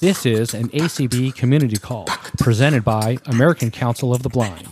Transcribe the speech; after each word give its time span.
This 0.00 0.24
is 0.24 0.54
an 0.54 0.70
ACB 0.70 1.34
community 1.34 1.76
call 1.76 2.06
presented 2.38 2.82
by 2.82 3.18
American 3.26 3.70
Council 3.70 4.14
of 4.14 4.22
the 4.22 4.30
Blind. 4.30 4.64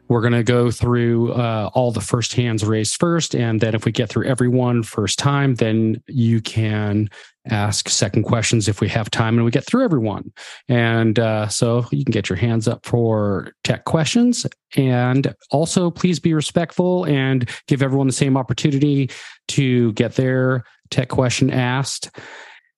We're 0.07 0.21
going 0.21 0.33
to 0.33 0.43
go 0.43 0.69
through 0.69 1.33
uh, 1.33 1.71
all 1.73 1.91
the 1.91 2.01
first 2.01 2.35
hands 2.35 2.63
raised 2.63 2.97
first. 2.99 3.33
And 3.33 3.59
then 3.59 3.73
if 3.73 3.85
we 3.85 3.91
get 3.91 4.09
through 4.09 4.25
everyone 4.25 4.83
first 4.83 5.17
time, 5.17 5.55
then 5.55 6.03
you 6.07 6.41
can 6.41 7.09
ask 7.47 7.89
second 7.89 8.23
questions 8.23 8.67
if 8.67 8.81
we 8.81 8.87
have 8.89 9.09
time 9.09 9.35
and 9.35 9.43
we 9.43 9.49
get 9.49 9.65
through 9.65 9.83
everyone. 9.83 10.31
And 10.69 11.17
uh, 11.17 11.47
so 11.47 11.85
you 11.91 12.05
can 12.05 12.11
get 12.11 12.29
your 12.29 12.37
hands 12.37 12.67
up 12.67 12.85
for 12.85 13.51
tech 13.63 13.85
questions. 13.85 14.45
And 14.75 15.33
also, 15.49 15.89
please 15.89 16.19
be 16.19 16.35
respectful 16.35 17.05
and 17.05 17.49
give 17.67 17.81
everyone 17.81 18.07
the 18.07 18.13
same 18.13 18.37
opportunity 18.37 19.09
to 19.47 19.91
get 19.93 20.13
their 20.13 20.63
tech 20.91 21.09
question 21.09 21.49
asked 21.49 22.11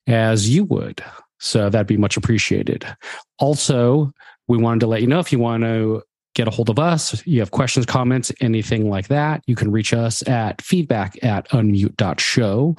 as 0.07 0.49
you 0.49 0.63
would. 0.63 1.03
So 1.39 1.69
that'd 1.69 1.87
be 1.87 1.97
much 1.97 2.17
appreciated. 2.17 2.85
Also, 3.39 4.11
we 4.47 4.57
wanted 4.57 4.79
to 4.81 4.87
let 4.87 5.01
you 5.01 5.07
know 5.07 5.19
if 5.19 5.31
you 5.31 5.39
want 5.39 5.63
to 5.63 6.01
get 6.37 6.47
a 6.47 6.51
hold 6.51 6.69
of 6.69 6.77
us, 6.77 7.25
you 7.25 7.39
have 7.39 7.49
questions, 7.49 7.85
comments, 7.85 8.31
anything 8.41 8.89
like 8.89 9.07
that, 9.07 9.41
you 9.47 9.55
can 9.55 9.71
reach 9.71 9.91
us 9.91 10.25
at 10.27 10.61
feedback 10.61 11.17
at 11.23 11.49
unmute.show. 11.49 12.75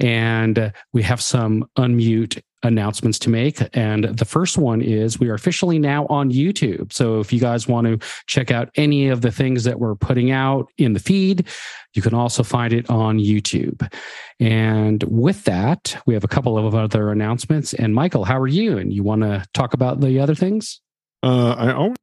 And 0.00 0.72
we 0.92 1.02
have 1.02 1.20
some 1.20 1.68
unmute 1.76 2.40
announcements 2.62 3.18
to 3.18 3.30
make. 3.30 3.58
And 3.76 4.04
the 4.04 4.24
first 4.24 4.56
one 4.58 4.80
is 4.80 5.18
we 5.18 5.28
are 5.28 5.34
officially 5.34 5.78
now 5.78 6.06
on 6.06 6.30
YouTube. 6.30 6.92
So 6.92 7.18
if 7.18 7.32
you 7.32 7.40
guys 7.40 7.66
want 7.66 7.86
to 7.86 8.06
check 8.26 8.52
out 8.52 8.68
any 8.76 9.08
of 9.08 9.22
the 9.22 9.32
things 9.32 9.64
that 9.64 9.80
we're 9.80 9.96
putting 9.96 10.30
out 10.30 10.70
in 10.78 10.92
the 10.92 11.00
feed, 11.00 11.48
you 11.94 12.02
can 12.02 12.14
also 12.14 12.44
find 12.44 12.72
it 12.72 12.88
on 12.88 13.18
YouTube. 13.18 13.92
And 14.38 15.02
with 15.04 15.44
that, 15.44 15.96
we 16.06 16.14
have 16.14 16.22
a 16.22 16.28
couple 16.28 16.56
of 16.58 16.76
other 16.76 17.10
announcements. 17.10 17.74
And 17.74 17.92
Michael, 17.92 18.24
how 18.24 18.38
are 18.38 18.46
you? 18.46 18.78
And 18.78 18.92
you 18.92 19.02
want 19.02 19.22
to 19.22 19.44
talk 19.52 19.74
about 19.74 20.00
the 20.00 20.20
other 20.20 20.36
things? 20.36 20.80
Uh, 21.22 21.54
I 21.58 21.72
always 21.72 21.96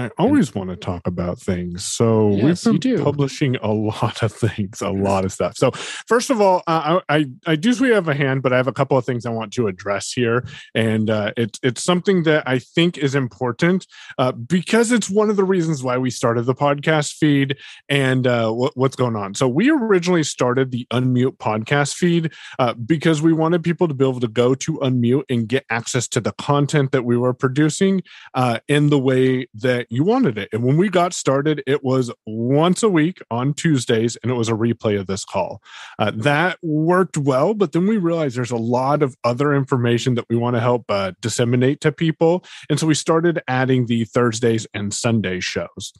I 0.00 0.10
always 0.18 0.54
want 0.54 0.70
to 0.70 0.76
talk 0.76 1.06
about 1.06 1.38
things. 1.38 1.84
So 1.84 2.30
yes, 2.30 2.66
we've 2.66 2.80
been 2.80 3.04
publishing 3.04 3.56
a 3.56 3.72
lot 3.72 4.22
of 4.22 4.32
things, 4.32 4.80
a 4.80 4.90
lot 4.90 5.24
of 5.24 5.32
stuff. 5.32 5.56
So 5.56 5.70
first 5.72 6.30
of 6.30 6.40
all, 6.40 6.62
uh, 6.66 7.00
I, 7.08 7.26
I 7.46 7.56
do 7.56 7.70
we 7.80 7.90
have 7.90 8.08
a 8.08 8.14
hand, 8.14 8.42
but 8.42 8.52
I 8.52 8.56
have 8.56 8.66
a 8.66 8.72
couple 8.72 8.98
of 8.98 9.04
things 9.04 9.24
I 9.24 9.30
want 9.30 9.52
to 9.54 9.68
address 9.68 10.12
here, 10.12 10.44
and 10.74 11.08
uh, 11.08 11.32
it's 11.36 11.58
it's 11.62 11.82
something 11.82 12.24
that 12.24 12.46
I 12.46 12.58
think 12.58 12.98
is 12.98 13.14
important 13.14 13.86
uh, 14.18 14.32
because 14.32 14.90
it's 14.92 15.08
one 15.08 15.30
of 15.30 15.36
the 15.36 15.44
reasons 15.44 15.82
why 15.82 15.98
we 15.98 16.10
started 16.10 16.42
the 16.42 16.54
podcast 16.54 17.12
feed 17.14 17.56
and 17.88 18.26
uh, 18.26 18.50
what, 18.50 18.76
what's 18.76 18.96
going 18.96 19.16
on. 19.16 19.34
So 19.34 19.48
we 19.48 19.70
originally 19.70 20.22
started 20.22 20.70
the 20.70 20.86
Unmute 20.92 21.38
podcast 21.38 21.94
feed 21.94 22.32
uh, 22.58 22.74
because 22.74 23.22
we 23.22 23.32
wanted 23.32 23.62
people 23.62 23.88
to 23.88 23.94
be 23.94 24.06
able 24.06 24.20
to 24.20 24.28
go 24.28 24.54
to 24.54 24.72
Unmute 24.78 25.24
and 25.28 25.48
get 25.48 25.64
access 25.70 26.08
to 26.08 26.20
the 26.20 26.32
content 26.32 26.92
that 26.92 27.04
we 27.04 27.16
were 27.16 27.32
producing 27.32 28.02
uh, 28.34 28.58
in 28.68 28.90
the 28.90 28.98
way 28.98 29.46
that 29.54 29.86
you 29.90 30.04
wanted 30.04 30.38
it. 30.38 30.48
And 30.52 30.62
when 30.62 30.76
we 30.76 30.88
got 30.88 31.12
started, 31.12 31.62
it 31.66 31.82
was 31.82 32.10
once 32.24 32.82
a 32.82 32.88
week 32.88 33.20
on 33.30 33.52
Tuesdays, 33.52 34.16
and 34.22 34.30
it 34.30 34.34
was 34.34 34.48
a 34.48 34.52
replay 34.52 34.98
of 34.98 35.08
this 35.08 35.24
call. 35.24 35.60
Uh, 35.98 36.12
that 36.14 36.58
worked 36.62 37.18
well, 37.18 37.54
but 37.54 37.72
then 37.72 37.86
we 37.86 37.96
realized 37.96 38.36
there's 38.36 38.52
a 38.52 38.56
lot 38.56 39.02
of 39.02 39.16
other 39.24 39.52
information 39.52 40.14
that 40.14 40.26
we 40.30 40.36
want 40.36 40.54
to 40.54 40.60
help 40.60 40.84
uh, 40.88 41.12
disseminate 41.20 41.80
to 41.80 41.90
people. 41.90 42.44
And 42.68 42.78
so 42.78 42.86
we 42.86 42.94
started 42.94 43.42
adding 43.48 43.86
the 43.86 44.04
Thursdays 44.04 44.66
and 44.72 44.94
Sunday 44.94 45.40
shows. 45.40 45.92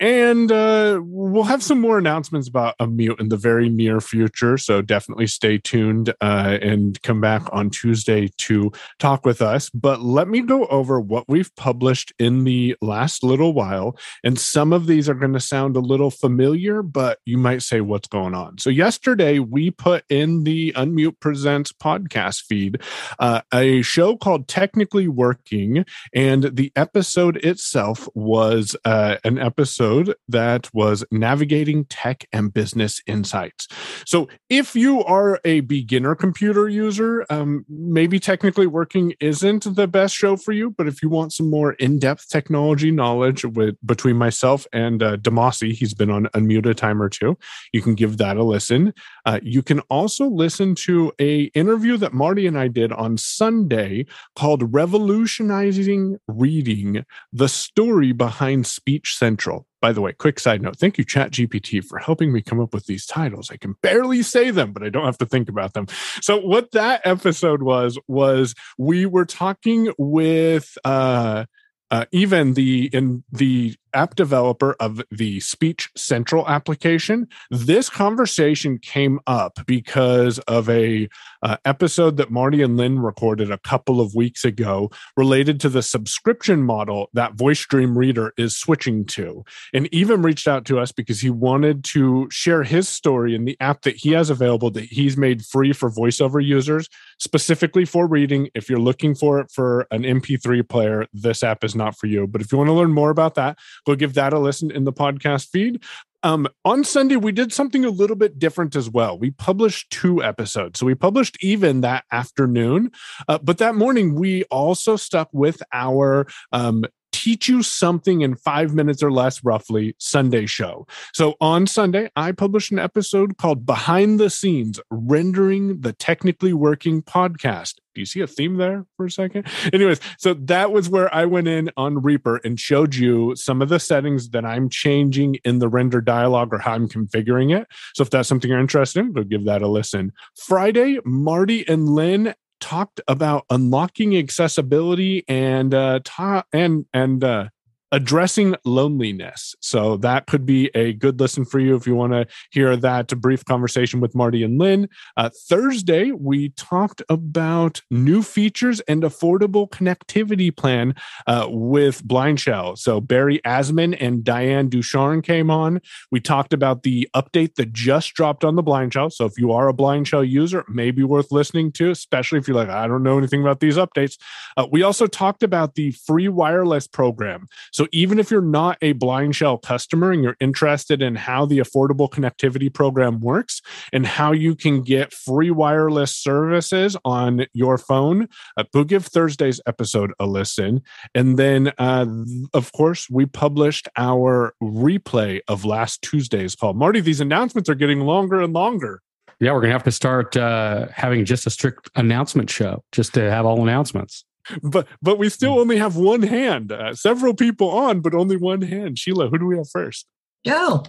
And 0.00 0.50
uh, 0.50 1.00
we'll 1.02 1.44
have 1.44 1.62
some 1.62 1.80
more 1.80 1.98
announcements 1.98 2.48
about 2.48 2.78
Unmute 2.78 3.20
in 3.20 3.28
the 3.28 3.36
very 3.36 3.68
near 3.68 4.00
future. 4.00 4.56
So 4.56 4.80
definitely 4.80 5.26
stay 5.26 5.58
tuned 5.58 6.14
uh, 6.22 6.58
and 6.62 7.00
come 7.02 7.20
back 7.20 7.42
on 7.52 7.68
Tuesday 7.68 8.30
to 8.38 8.72
talk 8.98 9.26
with 9.26 9.42
us. 9.42 9.68
But 9.70 10.00
let 10.00 10.28
me 10.28 10.40
go 10.40 10.66
over 10.66 10.98
what 10.98 11.28
we've 11.28 11.54
published 11.56 12.14
in 12.18 12.44
the 12.44 12.76
last 12.80 13.15
little 13.22 13.52
while. 13.52 13.96
And 14.24 14.38
some 14.38 14.72
of 14.72 14.86
these 14.86 15.08
are 15.08 15.14
going 15.14 15.32
to 15.32 15.40
sound 15.40 15.76
a 15.76 15.80
little 15.80 16.10
familiar, 16.10 16.82
but 16.82 17.18
you 17.24 17.38
might 17.38 17.62
say, 17.62 17.80
what's 17.80 18.08
going 18.08 18.34
on? 18.34 18.58
So, 18.58 18.70
yesterday 18.70 19.38
we 19.38 19.70
put 19.70 20.04
in 20.08 20.44
the 20.44 20.72
Unmute 20.72 21.20
Presents 21.20 21.72
podcast 21.72 22.42
feed 22.42 22.80
uh, 23.18 23.42
a 23.52 23.82
show 23.82 24.16
called 24.16 24.48
Technically 24.48 25.08
Working. 25.08 25.84
And 26.14 26.56
the 26.56 26.72
episode 26.76 27.36
itself 27.38 28.08
was 28.14 28.76
uh, 28.84 29.16
an 29.24 29.38
episode 29.38 30.14
that 30.28 30.72
was 30.74 31.04
navigating 31.10 31.84
tech 31.86 32.26
and 32.32 32.52
business 32.52 33.02
insights. 33.06 33.68
So, 34.04 34.28
if 34.48 34.74
you 34.74 35.02
are 35.04 35.40
a 35.44 35.60
beginner 35.60 36.14
computer 36.14 36.68
user, 36.68 37.24
um, 37.30 37.64
maybe 37.68 38.18
Technically 38.18 38.66
Working 38.66 39.14
isn't 39.20 39.74
the 39.74 39.86
best 39.86 40.14
show 40.14 40.36
for 40.36 40.52
you, 40.52 40.70
but 40.70 40.86
if 40.86 41.02
you 41.02 41.08
want 41.08 41.32
some 41.32 41.50
more 41.50 41.72
in 41.74 41.98
depth 41.98 42.28
technology 42.28 42.90
knowledge, 42.90 43.05
knowledge 43.06 43.44
with 43.44 43.76
between 43.86 44.16
myself 44.16 44.66
and 44.72 45.02
uh, 45.02 45.16
Demasi. 45.16 45.72
He's 45.72 45.94
been 45.94 46.10
on 46.10 46.26
Unmute 46.34 46.68
a 46.68 46.74
time 46.74 47.00
or 47.00 47.08
two. 47.08 47.38
You 47.72 47.80
can 47.80 47.94
give 47.94 48.16
that 48.18 48.36
a 48.36 48.42
listen. 48.42 48.92
Uh, 49.24 49.38
you 49.42 49.62
can 49.62 49.80
also 49.96 50.26
listen 50.26 50.74
to 50.86 51.12
a 51.20 51.44
interview 51.62 51.96
that 51.98 52.12
Marty 52.12 52.46
and 52.46 52.58
I 52.58 52.68
did 52.68 52.92
on 52.92 53.16
Sunday 53.16 54.06
called 54.34 54.74
"Revolutionizing 54.74 56.18
Reading: 56.26 57.04
The 57.32 57.48
Story 57.48 58.12
Behind 58.12 58.66
Speech 58.66 59.16
Central." 59.16 59.66
By 59.80 59.92
the 59.92 60.00
way, 60.00 60.12
quick 60.12 60.40
side 60.40 60.62
note 60.62 60.78
thank 60.78 60.98
you, 60.98 61.04
ChatGPT, 61.04 61.84
for 61.84 61.98
helping 61.98 62.32
me 62.32 62.42
come 62.42 62.60
up 62.60 62.74
with 62.74 62.86
these 62.86 63.06
titles. 63.06 63.50
I 63.52 63.56
can 63.56 63.74
barely 63.82 64.22
say 64.22 64.50
them, 64.50 64.72
but 64.72 64.82
I 64.82 64.88
don't 64.88 65.04
have 65.04 65.18
to 65.18 65.26
think 65.26 65.48
about 65.48 65.74
them. 65.74 65.86
So, 66.20 66.40
what 66.40 66.72
that 66.72 67.02
episode 67.04 67.62
was, 67.62 67.98
was 68.08 68.54
we 68.78 69.06
were 69.06 69.26
talking 69.26 69.92
with, 69.96 70.76
uh, 70.84 71.44
uh, 71.90 72.06
even 72.12 72.54
the 72.54 72.86
in 72.92 73.24
the 73.30 73.74
app 73.96 74.14
developer 74.14 74.76
of 74.78 75.02
the 75.10 75.40
Speech 75.40 75.90
Central 75.96 76.46
application. 76.48 77.26
This 77.50 77.88
conversation 77.88 78.78
came 78.78 79.18
up 79.26 79.58
because 79.66 80.38
of 80.40 80.68
a 80.68 81.08
uh, 81.42 81.56
episode 81.64 82.18
that 82.18 82.30
Marty 82.30 82.62
and 82.62 82.76
Lynn 82.76 82.98
recorded 82.98 83.50
a 83.50 83.58
couple 83.58 84.00
of 84.00 84.14
weeks 84.14 84.44
ago 84.44 84.90
related 85.16 85.60
to 85.60 85.68
the 85.68 85.82
subscription 85.82 86.62
model 86.62 87.08
that 87.14 87.34
Voice 87.34 87.64
Dream 87.64 87.96
Reader 87.96 88.34
is 88.36 88.56
switching 88.56 89.06
to. 89.06 89.44
And 89.72 89.88
even 89.92 90.22
reached 90.22 90.46
out 90.46 90.66
to 90.66 90.78
us 90.78 90.92
because 90.92 91.20
he 91.20 91.30
wanted 91.30 91.82
to 91.84 92.28
share 92.30 92.62
his 92.62 92.88
story 92.88 93.34
in 93.34 93.46
the 93.46 93.56
app 93.60 93.82
that 93.82 93.96
he 93.96 94.12
has 94.12 94.28
available 94.28 94.70
that 94.72 94.84
he's 94.84 95.16
made 95.16 95.44
free 95.44 95.72
for 95.72 95.90
voiceover 95.90 96.44
users, 96.44 96.88
specifically 97.18 97.86
for 97.86 98.06
reading. 98.06 98.50
If 98.54 98.68
you're 98.68 98.78
looking 98.78 99.14
for 99.14 99.40
it 99.40 99.50
for 99.50 99.86
an 99.90 100.02
MP3 100.02 100.68
player, 100.68 101.06
this 101.14 101.42
app 101.42 101.64
is 101.64 101.74
not 101.74 101.96
for 101.96 102.08
you. 102.08 102.26
But 102.26 102.42
if 102.42 102.52
you 102.52 102.58
want 102.58 102.68
to 102.68 102.74
learn 102.74 102.92
more 102.92 103.10
about 103.10 103.36
that, 103.36 103.58
go 103.86 103.94
give 103.94 104.14
that 104.14 104.32
a 104.32 104.38
listen 104.38 104.70
in 104.70 104.84
the 104.84 104.92
podcast 104.92 105.48
feed. 105.48 105.82
Um, 106.22 106.48
on 106.64 106.82
Sunday, 106.82 107.14
we 107.14 107.30
did 107.30 107.52
something 107.52 107.84
a 107.84 107.90
little 107.90 108.16
bit 108.16 108.36
different 108.36 108.74
as 108.74 108.90
well. 108.90 109.16
We 109.16 109.30
published 109.30 109.90
two 109.90 110.24
episodes. 110.24 110.80
So 110.80 110.86
we 110.86 110.96
published 110.96 111.36
even 111.40 111.82
that 111.82 112.04
afternoon, 112.10 112.90
uh, 113.28 113.38
but 113.38 113.58
that 113.58 113.76
morning 113.76 114.16
we 114.16 114.42
also 114.44 114.96
stuck 114.96 115.28
with 115.32 115.62
our 115.72 116.26
um, 116.50 116.84
teach 117.26 117.48
you 117.48 117.60
something 117.60 118.20
in 118.20 118.36
five 118.36 118.72
minutes 118.72 119.02
or 119.02 119.10
less, 119.10 119.42
roughly, 119.42 119.96
Sunday 119.98 120.46
show. 120.46 120.86
So 121.12 121.34
on 121.40 121.66
Sunday, 121.66 122.08
I 122.14 122.30
published 122.30 122.70
an 122.70 122.78
episode 122.78 123.36
called 123.36 123.66
Behind 123.66 124.20
the 124.20 124.30
Scenes 124.30 124.78
Rendering 124.90 125.80
the 125.80 125.92
Technically 125.92 126.52
Working 126.52 127.02
Podcast. 127.02 127.80
Do 127.96 128.00
you 128.00 128.06
see 128.06 128.20
a 128.20 128.28
theme 128.28 128.58
there 128.58 128.84
for 128.96 129.06
a 129.06 129.10
second? 129.10 129.48
Anyways, 129.72 129.98
so 130.18 130.34
that 130.34 130.70
was 130.70 130.88
where 130.88 131.12
I 131.12 131.24
went 131.24 131.48
in 131.48 131.70
on 131.76 132.00
Reaper 132.00 132.36
and 132.44 132.60
showed 132.60 132.94
you 132.94 133.34
some 133.34 133.60
of 133.60 133.70
the 133.70 133.80
settings 133.80 134.28
that 134.28 134.44
I'm 134.44 134.68
changing 134.68 135.36
in 135.44 135.58
the 135.58 135.68
render 135.68 136.00
dialog 136.00 136.54
or 136.54 136.58
how 136.58 136.74
I'm 136.74 136.88
configuring 136.88 137.58
it. 137.58 137.66
So 137.94 138.02
if 138.02 138.10
that's 138.10 138.28
something 138.28 138.50
you're 138.50 138.60
interested 138.60 139.00
in, 139.00 139.12
go 139.12 139.24
give 139.24 139.46
that 139.46 139.62
a 139.62 139.66
listen. 139.66 140.12
Friday, 140.36 141.00
Marty 141.04 141.66
and 141.66 141.88
Lynn 141.88 142.34
talked 142.60 143.00
about 143.08 143.44
unlocking 143.50 144.16
accessibility 144.16 145.24
and 145.28 145.74
uh 145.74 146.00
ta- 146.04 146.44
and 146.52 146.86
and 146.92 147.22
uh 147.22 147.48
addressing 147.96 148.54
loneliness. 148.66 149.54
So 149.62 149.96
that 149.96 150.26
could 150.26 150.44
be 150.44 150.70
a 150.74 150.92
good 150.92 151.18
listen 151.18 151.46
for 151.46 151.58
you 151.58 151.74
if 151.76 151.86
you 151.86 151.94
want 151.94 152.12
to 152.12 152.26
hear 152.50 152.76
that 152.76 153.08
brief 153.22 153.42
conversation 153.46 154.00
with 154.00 154.14
Marty 154.14 154.42
and 154.42 154.58
Lynn. 154.58 154.90
Uh, 155.16 155.30
Thursday, 155.48 156.10
we 156.12 156.50
talked 156.50 157.00
about 157.08 157.80
new 157.90 158.22
features 158.22 158.80
and 158.80 159.02
affordable 159.02 159.66
connectivity 159.70 160.54
plan 160.54 160.94
uh, 161.26 161.46
with 161.48 162.04
Blind 162.04 162.38
Shell. 162.38 162.76
So 162.76 163.00
Barry 163.00 163.40
Asman 163.46 163.96
and 163.98 164.22
Diane 164.22 164.68
Ducharme 164.68 165.22
came 165.22 165.50
on. 165.50 165.80
We 166.12 166.20
talked 166.20 166.52
about 166.52 166.82
the 166.82 167.08
update 167.16 167.54
that 167.54 167.72
just 167.72 168.12
dropped 168.12 168.44
on 168.44 168.56
the 168.56 168.62
Blind 168.62 168.92
Shell. 168.92 169.08
So 169.08 169.24
if 169.24 169.38
you 169.38 169.52
are 169.52 169.68
a 169.68 169.72
Blind 169.72 170.06
Shell 170.06 170.24
user, 170.24 170.66
maybe 170.68 171.02
worth 171.02 171.32
listening 171.32 171.72
to, 171.72 171.90
especially 171.92 172.40
if 172.40 172.46
you're 172.46 172.58
like, 172.58 172.68
I 172.68 172.86
don't 172.86 173.02
know 173.02 173.16
anything 173.16 173.40
about 173.40 173.60
these 173.60 173.76
updates. 173.78 174.18
Uh, 174.58 174.66
we 174.70 174.82
also 174.82 175.06
talked 175.06 175.42
about 175.42 175.76
the 175.76 175.92
free 175.92 176.28
wireless 176.28 176.86
program. 176.86 177.46
So 177.72 177.85
even 177.92 178.18
if 178.18 178.30
you're 178.30 178.40
not 178.40 178.78
a 178.82 178.92
Blind 178.92 179.36
Shell 179.36 179.58
customer 179.58 180.12
and 180.12 180.22
you're 180.22 180.36
interested 180.40 181.02
in 181.02 181.14
how 181.14 181.46
the 181.46 181.58
affordable 181.58 182.10
connectivity 182.10 182.72
program 182.72 183.20
works 183.20 183.60
and 183.92 184.06
how 184.06 184.32
you 184.32 184.54
can 184.54 184.82
get 184.82 185.12
free 185.12 185.50
wireless 185.50 186.14
services 186.14 186.96
on 187.04 187.46
your 187.52 187.78
phone, 187.78 188.28
uh, 188.56 188.64
go 188.72 188.84
give 188.84 189.06
Thursday's 189.06 189.60
episode 189.66 190.12
a 190.18 190.26
listen. 190.26 190.82
And 191.14 191.38
then, 191.38 191.72
uh, 191.78 192.06
of 192.54 192.72
course, 192.72 193.08
we 193.10 193.26
published 193.26 193.88
our 193.96 194.54
replay 194.62 195.40
of 195.48 195.64
last 195.64 196.02
Tuesday's 196.02 196.54
call. 196.54 196.74
Marty, 196.74 197.00
these 197.00 197.20
announcements 197.20 197.68
are 197.68 197.74
getting 197.74 198.00
longer 198.00 198.40
and 198.40 198.52
longer. 198.52 199.00
Yeah, 199.38 199.52
we're 199.52 199.60
gonna 199.60 199.74
have 199.74 199.84
to 199.84 199.92
start 199.92 200.36
uh, 200.36 200.86
having 200.94 201.24
just 201.26 201.46
a 201.46 201.50
strict 201.50 201.90
announcement 201.94 202.48
show, 202.48 202.82
just 202.92 203.12
to 203.14 203.30
have 203.30 203.44
all 203.44 203.62
announcements. 203.62 204.24
But 204.62 204.86
but 205.02 205.18
we 205.18 205.28
still 205.28 205.58
only 205.58 205.76
have 205.76 205.96
one 205.96 206.22
hand. 206.22 206.72
Uh, 206.72 206.94
several 206.94 207.34
people 207.34 207.70
on, 207.70 208.00
but 208.00 208.14
only 208.14 208.36
one 208.36 208.62
hand. 208.62 208.98
Sheila, 208.98 209.28
who 209.28 209.38
do 209.38 209.46
we 209.46 209.56
have 209.56 209.68
first? 209.68 210.06
Joe. 210.44 210.84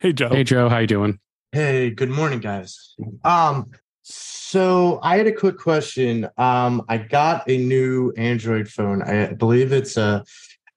Hey 0.00 0.12
Joe. 0.12 0.28
Hey 0.30 0.44
Joe, 0.44 0.68
how 0.68 0.78
you 0.78 0.86
doing? 0.86 1.18
Hey, 1.52 1.90
good 1.90 2.10
morning, 2.10 2.40
guys. 2.40 2.94
Um, 3.24 3.70
so 4.02 5.00
I 5.02 5.16
had 5.16 5.26
a 5.26 5.32
quick 5.32 5.58
question. 5.58 6.28
Um, 6.36 6.84
I 6.88 6.98
got 6.98 7.48
a 7.48 7.56
new 7.56 8.12
Android 8.16 8.68
phone. 8.68 9.02
I 9.02 9.32
believe 9.32 9.72
it's 9.72 9.96
a 9.96 10.24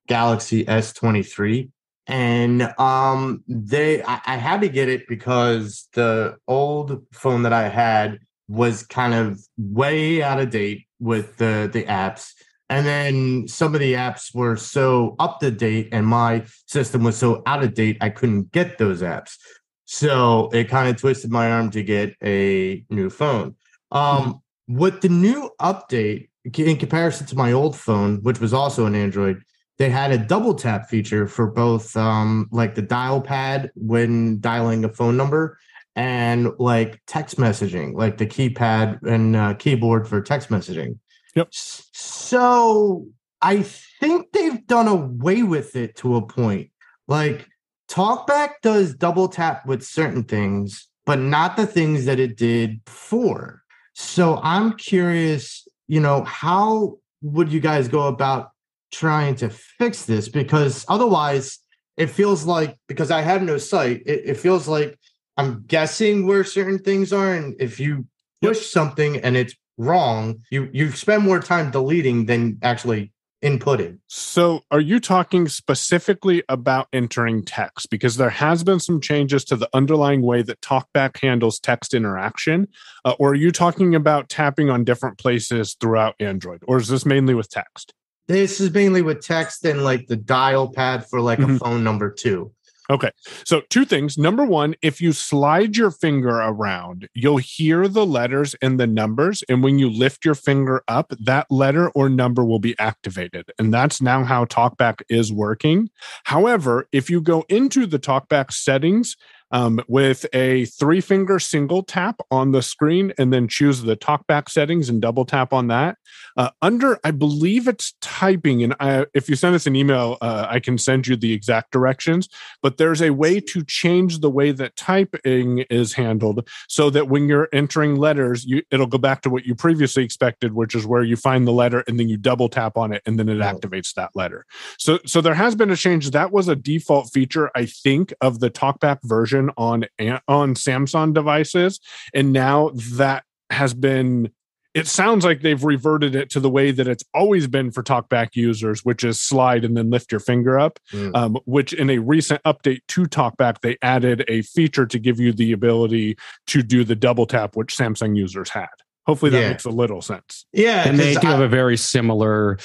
Galaxy 0.07 0.65
S23 0.65 1.69
and 2.07 2.73
um 2.79 3.43
they 3.47 4.03
I, 4.03 4.19
I, 4.25 4.35
had 4.37 4.61
to 4.61 4.69
get 4.69 4.89
it 4.89 5.07
because 5.07 5.87
the 5.93 6.37
old 6.47 7.05
phone 7.13 7.43
that 7.43 7.53
i 7.53 7.69
had 7.69 8.19
was 8.51 8.83
kind 8.83 9.13
of 9.13 9.39
way 9.57 10.21
out 10.21 10.39
of 10.39 10.49
date 10.49 10.85
with 10.99 11.37
the 11.37 11.69
the 11.71 11.83
apps. 11.83 12.33
And 12.69 12.85
then 12.85 13.47
some 13.47 13.73
of 13.73 13.81
the 13.81 13.93
apps 13.93 14.33
were 14.33 14.55
so 14.55 15.15
up 15.19 15.39
to 15.39 15.51
date 15.51 15.89
and 15.91 16.07
my 16.07 16.45
system 16.67 17.03
was 17.03 17.17
so 17.17 17.43
out 17.45 17.63
of 17.63 17.73
date 17.73 17.97
i 17.99 18.09
couldn't 18.09 18.51
get 18.51 18.77
those 18.77 19.01
apps. 19.01 19.37
So 19.85 20.49
it 20.53 20.69
kind 20.69 20.89
of 20.89 20.97
twisted 20.97 21.31
my 21.31 21.51
arm 21.51 21.71
to 21.71 21.83
get 21.83 22.15
a 22.23 22.85
new 22.89 23.09
phone. 23.09 23.55
Um 23.91 24.01
mm-hmm. 24.01 24.77
with 24.77 25.01
the 25.01 25.09
new 25.09 25.49
update 25.59 26.29
in 26.43 26.77
comparison 26.77 27.27
to 27.27 27.35
my 27.35 27.51
old 27.51 27.75
phone 27.75 28.17
which 28.23 28.39
was 28.39 28.53
also 28.53 28.85
an 28.85 28.95
android 28.95 29.43
they 29.77 29.89
had 29.89 30.11
a 30.11 30.17
double 30.17 30.53
tap 30.53 30.89
feature 30.89 31.27
for 31.27 31.47
both 31.47 31.97
um, 31.97 32.47
like 32.51 32.75
the 32.75 32.83
dial 32.83 33.19
pad 33.19 33.71
when 33.73 34.39
dialing 34.39 34.85
a 34.85 34.89
phone 34.89 35.17
number 35.17 35.57
and 35.95 36.49
like 36.57 37.01
text 37.07 37.37
messaging, 37.37 37.93
like 37.93 38.17
the 38.17 38.25
keypad 38.25 39.03
and 39.03 39.35
uh, 39.35 39.53
keyboard 39.55 40.07
for 40.07 40.21
text 40.21 40.49
messaging. 40.49 40.97
Yep. 41.35 41.49
So 41.51 43.07
I 43.41 43.63
think 43.99 44.31
they've 44.31 44.65
done 44.67 44.87
away 44.87 45.43
with 45.43 45.75
it 45.75 45.95
to 45.97 46.15
a 46.15 46.25
point. 46.25 46.71
Like 47.07 47.47
TalkBack 47.89 48.53
does 48.61 48.93
double 48.93 49.27
tap 49.27 49.65
with 49.65 49.83
certain 49.83 50.23
things, 50.23 50.87
but 51.05 51.19
not 51.19 51.57
the 51.57 51.67
things 51.67 52.05
that 52.05 52.19
it 52.19 52.37
did 52.37 52.83
before. 52.85 53.63
So 53.93 54.39
I'm 54.43 54.77
curious, 54.77 55.67
you 55.87 55.99
know, 55.99 56.23
how 56.23 56.97
would 57.21 57.51
you 57.51 57.59
guys 57.59 57.87
go 57.87 58.07
about 58.07 58.51
trying 58.91 59.35
to 59.35 59.49
fix 59.49 60.05
this 60.05 60.29
because 60.29 60.85
otherwise 60.87 61.59
it 61.97 62.07
feels 62.07 62.45
like 62.45 62.77
because 62.87 63.11
I 63.11 63.21
have 63.21 63.41
no 63.41 63.57
sight, 63.57 64.03
it, 64.05 64.21
it 64.25 64.37
feels 64.37 64.67
like 64.67 64.97
I'm 65.37 65.63
guessing 65.67 66.27
where 66.27 66.43
certain 66.43 66.79
things 66.79 67.13
are. 67.13 67.33
And 67.33 67.55
if 67.59 67.79
you 67.79 68.05
push 68.41 68.57
yep. 68.57 68.65
something 68.65 69.17
and 69.17 69.35
it's 69.37 69.55
wrong, 69.77 70.41
you 70.49 70.69
you 70.73 70.91
spend 70.91 71.23
more 71.23 71.39
time 71.39 71.71
deleting 71.71 72.25
than 72.25 72.59
actually 72.61 73.11
inputting. 73.43 73.99
So, 74.07 74.61
are 74.69 74.79
you 74.79 74.99
talking 74.99 75.47
specifically 75.47 76.43
about 76.47 76.87
entering 76.93 77.43
text? 77.43 77.89
Because 77.89 78.17
there 78.17 78.29
has 78.29 78.63
been 78.63 78.79
some 78.79 79.01
changes 79.01 79.43
to 79.45 79.55
the 79.55 79.69
underlying 79.73 80.21
way 80.21 80.41
that 80.43 80.61
TalkBack 80.61 81.17
handles 81.21 81.59
text 81.59 81.93
interaction, 81.93 82.67
uh, 83.03 83.15
or 83.19 83.31
are 83.31 83.35
you 83.35 83.51
talking 83.51 83.95
about 83.95 84.29
tapping 84.29 84.69
on 84.69 84.83
different 84.83 85.17
places 85.17 85.75
throughout 85.79 86.15
Android, 86.19 86.63
or 86.67 86.77
is 86.77 86.87
this 86.87 87.05
mainly 87.05 87.33
with 87.33 87.49
text? 87.49 87.93
This 88.27 88.61
is 88.61 88.71
mainly 88.71 89.01
with 89.01 89.25
text 89.25 89.65
and 89.65 89.83
like 89.83 90.07
the 90.07 90.15
dial 90.15 90.71
pad 90.71 91.05
for 91.09 91.19
like 91.19 91.39
mm-hmm. 91.39 91.55
a 91.55 91.59
phone 91.59 91.83
number 91.83 92.11
too. 92.11 92.51
Okay. 92.91 93.11
So, 93.45 93.61
two 93.69 93.85
things. 93.85 94.17
Number 94.17 94.45
one, 94.45 94.75
if 94.81 94.99
you 94.99 95.13
slide 95.13 95.77
your 95.77 95.91
finger 95.91 96.41
around, 96.41 97.07
you'll 97.13 97.37
hear 97.37 97.87
the 97.87 98.05
letters 98.05 98.53
and 98.61 98.77
the 98.77 98.85
numbers. 98.85 99.45
And 99.47 99.63
when 99.63 99.79
you 99.79 99.89
lift 99.89 100.25
your 100.25 100.35
finger 100.35 100.83
up, 100.89 101.13
that 101.21 101.47
letter 101.49 101.89
or 101.91 102.09
number 102.09 102.43
will 102.43 102.59
be 102.59 102.77
activated. 102.77 103.49
And 103.57 103.73
that's 103.73 104.01
now 104.01 104.25
how 104.25 104.43
TalkBack 104.43 105.03
is 105.07 105.31
working. 105.31 105.89
However, 106.25 106.89
if 106.91 107.09
you 107.09 107.21
go 107.21 107.45
into 107.47 107.85
the 107.85 107.97
TalkBack 107.97 108.51
settings, 108.51 109.15
um, 109.51 109.81
with 109.87 110.25
a 110.33 110.65
three 110.65 111.01
finger 111.01 111.39
single 111.39 111.83
tap 111.83 112.21
on 112.29 112.51
the 112.51 112.61
screen 112.61 113.13
and 113.17 113.33
then 113.33 113.47
choose 113.47 113.81
the 113.81 113.97
talkback 113.97 114.49
settings 114.49 114.89
and 114.89 115.01
double 115.01 115.25
tap 115.25 115.53
on 115.53 115.67
that. 115.67 115.97
Uh, 116.37 116.49
under, 116.61 116.99
I 117.03 117.11
believe 117.11 117.67
it's 117.67 117.93
typing. 118.01 118.63
And 118.63 118.75
I, 118.79 119.05
if 119.13 119.29
you 119.29 119.35
send 119.35 119.55
us 119.55 119.67
an 119.67 119.75
email, 119.75 120.17
uh, 120.21 120.47
I 120.49 120.59
can 120.59 120.77
send 120.77 121.07
you 121.07 121.15
the 121.15 121.33
exact 121.33 121.71
directions. 121.71 122.29
But 122.61 122.77
there's 122.77 123.01
a 123.01 123.11
way 123.11 123.39
to 123.41 123.63
change 123.63 124.19
the 124.19 124.29
way 124.29 124.51
that 124.51 124.75
typing 124.75 125.59
is 125.69 125.93
handled 125.93 126.47
so 126.67 126.89
that 126.89 127.09
when 127.09 127.27
you're 127.27 127.49
entering 127.51 127.95
letters, 127.95 128.45
you, 128.45 128.63
it'll 128.71 128.87
go 128.87 128.97
back 128.97 129.21
to 129.21 129.29
what 129.29 129.45
you 129.45 129.55
previously 129.55 130.03
expected, 130.03 130.53
which 130.53 130.75
is 130.75 130.85
where 130.85 131.03
you 131.03 131.15
find 131.15 131.47
the 131.47 131.51
letter 131.51 131.83
and 131.87 131.99
then 131.99 132.09
you 132.09 132.17
double 132.17 132.49
tap 132.49 132.77
on 132.77 132.93
it 132.93 133.01
and 133.05 133.19
then 133.19 133.27
it 133.27 133.39
activates 133.39 133.93
that 133.95 134.11
letter. 134.15 134.45
So, 134.77 134.99
so 135.05 135.21
there 135.21 135.33
has 135.33 135.55
been 135.55 135.71
a 135.71 135.75
change. 135.75 136.11
That 136.11 136.31
was 136.31 136.47
a 136.47 136.55
default 136.55 137.11
feature, 137.11 137.51
I 137.55 137.65
think, 137.65 138.13
of 138.21 138.39
the 138.39 138.49
talkback 138.49 138.99
version 139.03 139.40
version 139.41 139.53
on 139.57 140.19
on 140.27 140.55
Samsung 140.55 141.13
devices, 141.13 141.79
and 142.13 142.33
now 142.33 142.71
that 142.75 143.23
has 143.49 143.73
been. 143.73 144.31
It 144.73 144.87
sounds 144.87 145.25
like 145.25 145.41
they've 145.41 145.61
reverted 145.61 146.15
it 146.15 146.29
to 146.29 146.39
the 146.39 146.49
way 146.49 146.71
that 146.71 146.87
it's 146.87 147.03
always 147.13 147.45
been 147.45 147.71
for 147.71 147.83
TalkBack 147.83 148.29
users, 148.35 148.85
which 148.85 149.03
is 149.03 149.19
slide 149.19 149.65
and 149.65 149.75
then 149.75 149.89
lift 149.89 150.13
your 150.13 150.21
finger 150.21 150.57
up. 150.57 150.79
Mm. 150.93 151.13
Um, 151.13 151.37
which 151.43 151.73
in 151.73 151.89
a 151.89 151.97
recent 151.97 152.41
update 152.43 152.79
to 152.87 153.03
TalkBack, 153.03 153.59
they 153.61 153.75
added 153.81 154.23
a 154.29 154.43
feature 154.43 154.85
to 154.85 154.97
give 154.97 155.19
you 155.19 155.33
the 155.33 155.51
ability 155.51 156.17
to 156.47 156.63
do 156.63 156.85
the 156.85 156.95
double 156.95 157.25
tap, 157.25 157.57
which 157.57 157.75
Samsung 157.75 158.15
users 158.15 158.47
had. 158.47 158.69
Hopefully 159.05 159.31
that 159.31 159.41
yeah. 159.41 159.49
makes 159.49 159.65
a 159.65 159.69
little 159.69 160.01
sense. 160.01 160.45
Yeah, 160.53 160.87
and 160.87 160.97
they 160.97 161.15
do 161.15 161.27
I, 161.27 161.31
have 161.31 161.41
a 161.41 161.49
very 161.49 161.75
similar 161.75 162.57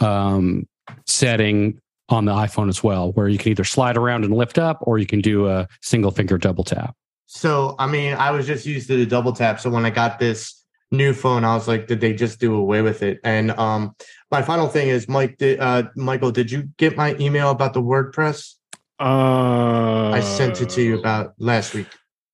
um, 0.00 0.66
setting 1.06 1.80
on 2.08 2.24
the 2.24 2.32
iPhone 2.32 2.68
as 2.68 2.82
well, 2.82 3.12
where 3.12 3.28
you 3.28 3.38
can 3.38 3.50
either 3.50 3.64
slide 3.64 3.96
around 3.96 4.24
and 4.24 4.34
lift 4.34 4.58
up 4.58 4.78
or 4.82 4.98
you 4.98 5.06
can 5.06 5.20
do 5.20 5.48
a 5.48 5.66
single 5.80 6.10
finger 6.10 6.38
double 6.38 6.64
tap. 6.64 6.94
So, 7.26 7.74
I 7.78 7.86
mean, 7.86 8.14
I 8.14 8.30
was 8.30 8.46
just 8.46 8.66
used 8.66 8.88
to 8.88 8.96
the 8.96 9.06
double 9.06 9.32
tap. 9.32 9.60
So 9.60 9.70
when 9.70 9.86
I 9.86 9.90
got 9.90 10.18
this 10.18 10.64
new 10.90 11.12
phone, 11.12 11.44
I 11.44 11.54
was 11.54 11.66
like, 11.66 11.86
did 11.86 12.00
they 12.00 12.12
just 12.12 12.38
do 12.38 12.54
away 12.54 12.82
with 12.82 13.02
it? 13.02 13.20
And 13.24 13.50
um, 13.52 13.96
my 14.30 14.42
final 14.42 14.68
thing 14.68 14.88
is, 14.88 15.08
Mike, 15.08 15.38
did, 15.38 15.58
uh, 15.60 15.84
Michael, 15.96 16.30
did 16.30 16.50
you 16.50 16.68
get 16.76 16.96
my 16.96 17.16
email 17.18 17.50
about 17.50 17.72
the 17.72 17.82
WordPress? 17.82 18.54
Uh, 19.00 20.10
I 20.10 20.20
sent 20.20 20.60
it 20.60 20.68
to 20.70 20.82
you 20.82 20.98
about 20.98 21.34
last 21.38 21.74
week. 21.74 21.88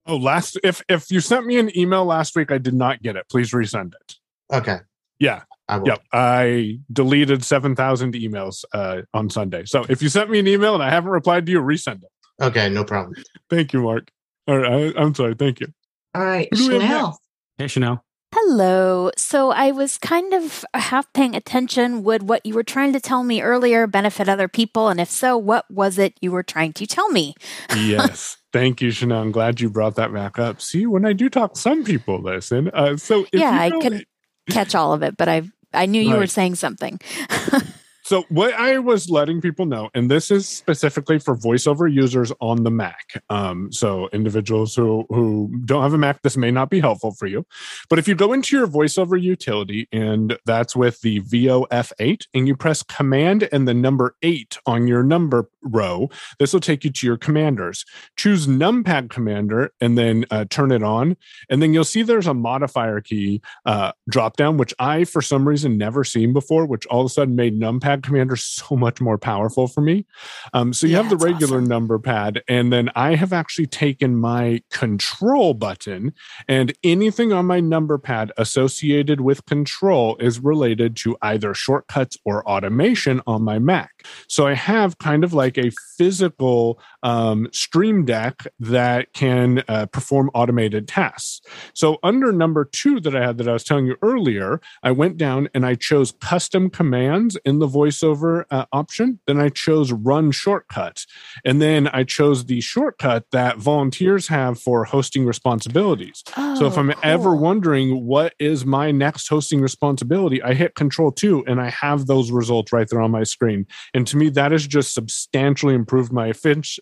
Oh, 0.07 0.17
last 0.17 0.59
if 0.65 0.83
if 0.89 1.11
you 1.11 1.21
sent 1.21 1.47
me 1.47 1.59
an 1.59 1.77
email 1.77 2.05
last 2.05 2.35
week, 2.35 2.51
I 2.51 2.59
did 2.59 2.75
not 2.75 3.03
get 3.03 3.17
it. 3.17 3.27
Please 3.31 3.53
resend 3.53 3.93
it. 3.95 4.17
Okay. 4.53 4.79
Yeah. 5.19 5.43
I 5.71 5.81
yep. 5.85 6.03
I 6.13 6.79
deleted 6.93 7.45
7,000 7.45 8.15
emails 8.15 8.65
uh, 8.75 9.03
on 9.15 9.31
Sunday. 9.31 9.65
So 9.67 9.87
if 9.89 10.03
you 10.03 10.09
sent 10.09 10.29
me 10.29 10.41
an 10.41 10.49
email 10.49 10.75
and 10.75 10.83
I 10.83 10.91
haven't 10.91 11.11
replied 11.11 11.47
to 11.47 11.53
you, 11.53 11.61
resend 11.61 12.03
it. 12.03 12.11
Okay, 12.43 12.69
no 12.69 12.85
problem. 12.85 13.23
Thank 13.49 13.73
you, 13.73 13.83
Mark. 13.83 14.11
All 14.49 14.59
right, 14.59 14.97
I, 14.97 15.03
am 15.03 15.15
sorry. 15.15 15.35
Thank 15.35 15.61
you. 15.61 15.69
All 16.15 16.23
right, 16.23 16.49
Chanel. 16.55 17.21
Hey, 17.57 17.69
Chanel. 17.69 18.05
Hello. 18.35 19.11
So 19.17 19.51
I 19.51 19.73
was 19.73 19.99
kind 19.99 20.33
of 20.33 20.65
half 20.75 21.13
paying 21.13 21.35
attention. 21.35 22.05
Would 22.05 22.29
what 22.29 22.45
you 22.47 22.55
were 22.55 22.63
trying 22.63 22.93
to 22.93 23.01
tell 23.01 23.23
me 23.25 23.43
earlier 23.43 23.87
benefit 23.87 24.29
other 24.29 24.49
people? 24.49 24.89
And 24.89 25.01
if 25.01 25.11
so, 25.11 25.37
what 25.37 25.69
was 25.71 25.99
it 25.99 26.15
you 26.21 26.31
were 26.31 26.45
trying 26.45 26.73
to 26.75 26.87
tell 26.87 27.09
me? 27.11 27.35
yes. 27.77 28.37
Thank 28.53 28.81
you, 28.81 28.91
Chanel. 28.91 29.23
I'm 29.23 29.33
glad 29.33 29.61
you 29.61 29.69
brought 29.69 29.97
that 29.97 30.13
back 30.13 30.39
up. 30.39 30.61
See, 30.61 30.87
when 30.87 31.05
I 31.05 31.13
do 31.13 31.29
talk, 31.29 31.57
some 31.57 31.85
people 31.85 32.21
listen. 32.21 32.71
Uh, 32.73 32.97
so 32.97 33.27
yeah, 33.33 33.51
I 33.51 33.71
could 33.71 34.07
catch 34.49 34.75
all 34.75 34.93
of 34.93 35.03
it, 35.03 35.17
but 35.17 35.29
I 35.29 35.43
I 35.73 35.87
knew 35.87 36.03
you 36.03 36.11
right. 36.11 36.19
were 36.19 36.27
saying 36.27 36.57
something. 36.57 37.01
So 38.11 38.25
what 38.29 38.53
I 38.55 38.79
was 38.79 39.09
letting 39.09 39.41
people 39.41 39.67
know, 39.67 39.89
and 39.95 40.11
this 40.11 40.33
is 40.33 40.49
specifically 40.49 41.21
for 41.21 41.37
voiceover 41.37 41.89
users 41.89 42.33
on 42.41 42.65
the 42.65 42.71
Mac. 42.73 43.23
Um, 43.31 43.71
so 43.71 44.09
individuals 44.13 44.75
who 44.75 45.07
who 45.11 45.57
don't 45.65 45.85
have 45.85 45.95
a 45.95 45.99
Mac, 45.99 46.21
this 46.23 46.37
may 46.37 46.51
not 46.51 46.71
be 46.71 46.81
helpful 46.81 47.13
for 47.13 47.29
you. 47.29 47.47
But 47.89 48.01
if 48.01 48.09
you 48.09 48.17
go 48.17 48.33
into 48.33 48.57
your 48.57 48.67
voiceover 48.67 49.23
utility, 49.23 49.87
and 49.93 50.37
that's 50.45 50.75
with 50.75 51.01
the 51.03 51.21
VOF8, 51.21 52.27
and 52.35 52.49
you 52.49 52.57
press 52.57 52.83
Command 52.83 53.49
and 53.53 53.69
the 53.69 53.75
number 53.75 54.17
eight 54.23 54.59
on 54.67 54.89
your 54.89 55.05
number 55.05 55.49
row, 55.63 56.11
this 56.41 56.53
will 56.53 56.59
take 56.59 56.83
you 56.83 56.91
to 56.91 57.07
your 57.07 57.17
commanders. 57.17 57.85
Choose 58.17 58.49
Numpad 58.49 59.11
Commander 59.11 59.71
and 59.81 59.97
then 59.97 60.25
uh, 60.33 60.47
turn 60.51 60.73
it 60.73 60.83
on, 60.83 61.17
and 61.49 61.63
then 61.63 61.73
you'll 61.73 61.85
see 61.85 62.03
there's 62.03 62.27
a 62.27 62.35
modifier 62.35 63.01
key 63.01 63.41
uh, 63.67 63.93
drop 64.09 64.37
down, 64.37 64.57
which 64.57 64.75
I 64.81 65.05
for 65.05 65.23
some 65.23 65.47
reason 65.47 65.79
never 65.79 66.03
seen 66.03 66.33
before, 66.33 66.67
which 66.67 66.87
all 66.87 67.03
of 67.03 67.07
a 67.07 67.11
sudden 67.11 67.37
made 67.37 67.61
Numpad 67.61 68.00
pad 68.01 68.09
commander 68.09 68.37
so 68.37 68.77
much 68.77 69.01
more 69.01 69.19
powerful 69.19 69.67
for 69.67 69.81
me. 69.81 70.07
Um, 70.53 70.73
so 70.73 70.87
you 70.87 70.93
yeah, 70.93 71.03
have 71.03 71.11
the 71.11 71.17
regular 71.17 71.59
awesome. 71.59 71.69
number 71.69 71.99
pad, 71.99 72.43
and 72.49 72.73
then 72.73 72.91
I 72.95 73.15
have 73.15 73.33
actually 73.33 73.67
taken 73.67 74.17
my 74.17 74.63
control 74.71 75.55
button, 75.55 76.13
and 76.49 76.73
anything 76.83 77.33
on 77.33 77.47
my 77.47 77.61
number 77.61 77.99
pad 77.99 78.33
associated 78.37 79.21
with 79.21 79.45
control 79.47 80.17
is 80.19 80.41
related 80.41 80.97
to 80.97 81.17
either 81.23 81.55
shortcuts 81.55 82.17
or 82.25 82.47
automation 82.49 83.21
on 83.27 83.43
my 83.43 83.59
Mac. 83.59 84.00
So 84.29 84.47
I 84.47 84.55
have 84.55 84.99
kind 84.99 85.25
of 85.25 85.33
like 85.33 85.59
a 85.59 85.71
physical 85.97 86.81
um, 87.03 87.49
Stream 87.53 88.05
Deck 88.05 88.47
that 88.59 89.13
can 89.13 89.63
uh, 89.69 89.87
perform 89.87 90.31
automated 90.35 90.89
tasks. 90.89 91.41
So 91.75 91.99
under 92.03 92.33
number 92.33 92.65
two 92.65 93.01
that 93.01 93.15
I 93.15 93.21
had 93.21 93.39
that 93.39 93.49
I 93.49 93.53
was 93.53 93.65
telling 93.65 93.87
you 93.87 93.97
earlier, 94.03 94.61
I 94.83 94.93
went 94.93 95.17
down 95.17 95.49
and 95.55 95.67
I 95.67 95.75
chose 95.75 96.13
custom 96.21 96.71
commands 96.71 97.37
in 97.45 97.59
the 97.59 97.67
voiceover 97.67 98.45
uh, 98.51 98.67
option. 98.73 99.21
Then 99.27 99.39
I 99.41 99.49
chose 99.49 99.93
run 99.93 100.31
shortcut. 100.31 101.05
And 101.45 101.61
then 101.61 101.89
I 101.89 102.05
chose 102.05 102.47
the 102.47 102.61
shortcut 102.61 103.25
that 103.33 103.59
volunteers 103.59 104.29
have 104.29 104.59
for 104.59 104.85
hosting 104.85 105.27
responsibilities. 105.27 106.23
Oh, 106.37 106.55
so 106.59 106.67
if 106.67 106.77
oh, 106.77 106.81
I'm 106.81 106.93
cool. 106.93 107.01
ever 107.03 107.35
wondering 107.35 108.07
what 108.07 108.35
is 108.39 108.65
my 108.65 108.91
next 108.91 109.29
hosting 109.29 109.61
responsibility, 109.61 110.43
I 110.43 110.55
hit 110.55 110.75
control 110.75 111.13
two 111.13 111.45
and 111.47 111.61
I 111.61 111.71
have 111.71 112.07
those 112.07 112.31
results 112.31 112.73
right 112.73 112.89
there 112.89 113.01
on 113.01 113.11
my 113.11 113.25
screen. 113.25 113.67
And 113.95 114.07
to 114.07 114.17
me, 114.17 114.29
that 114.31 114.53
has 114.53 114.67
just 114.67 114.95
substantially 114.95 115.75
improved 115.75 116.13
my 116.13 116.33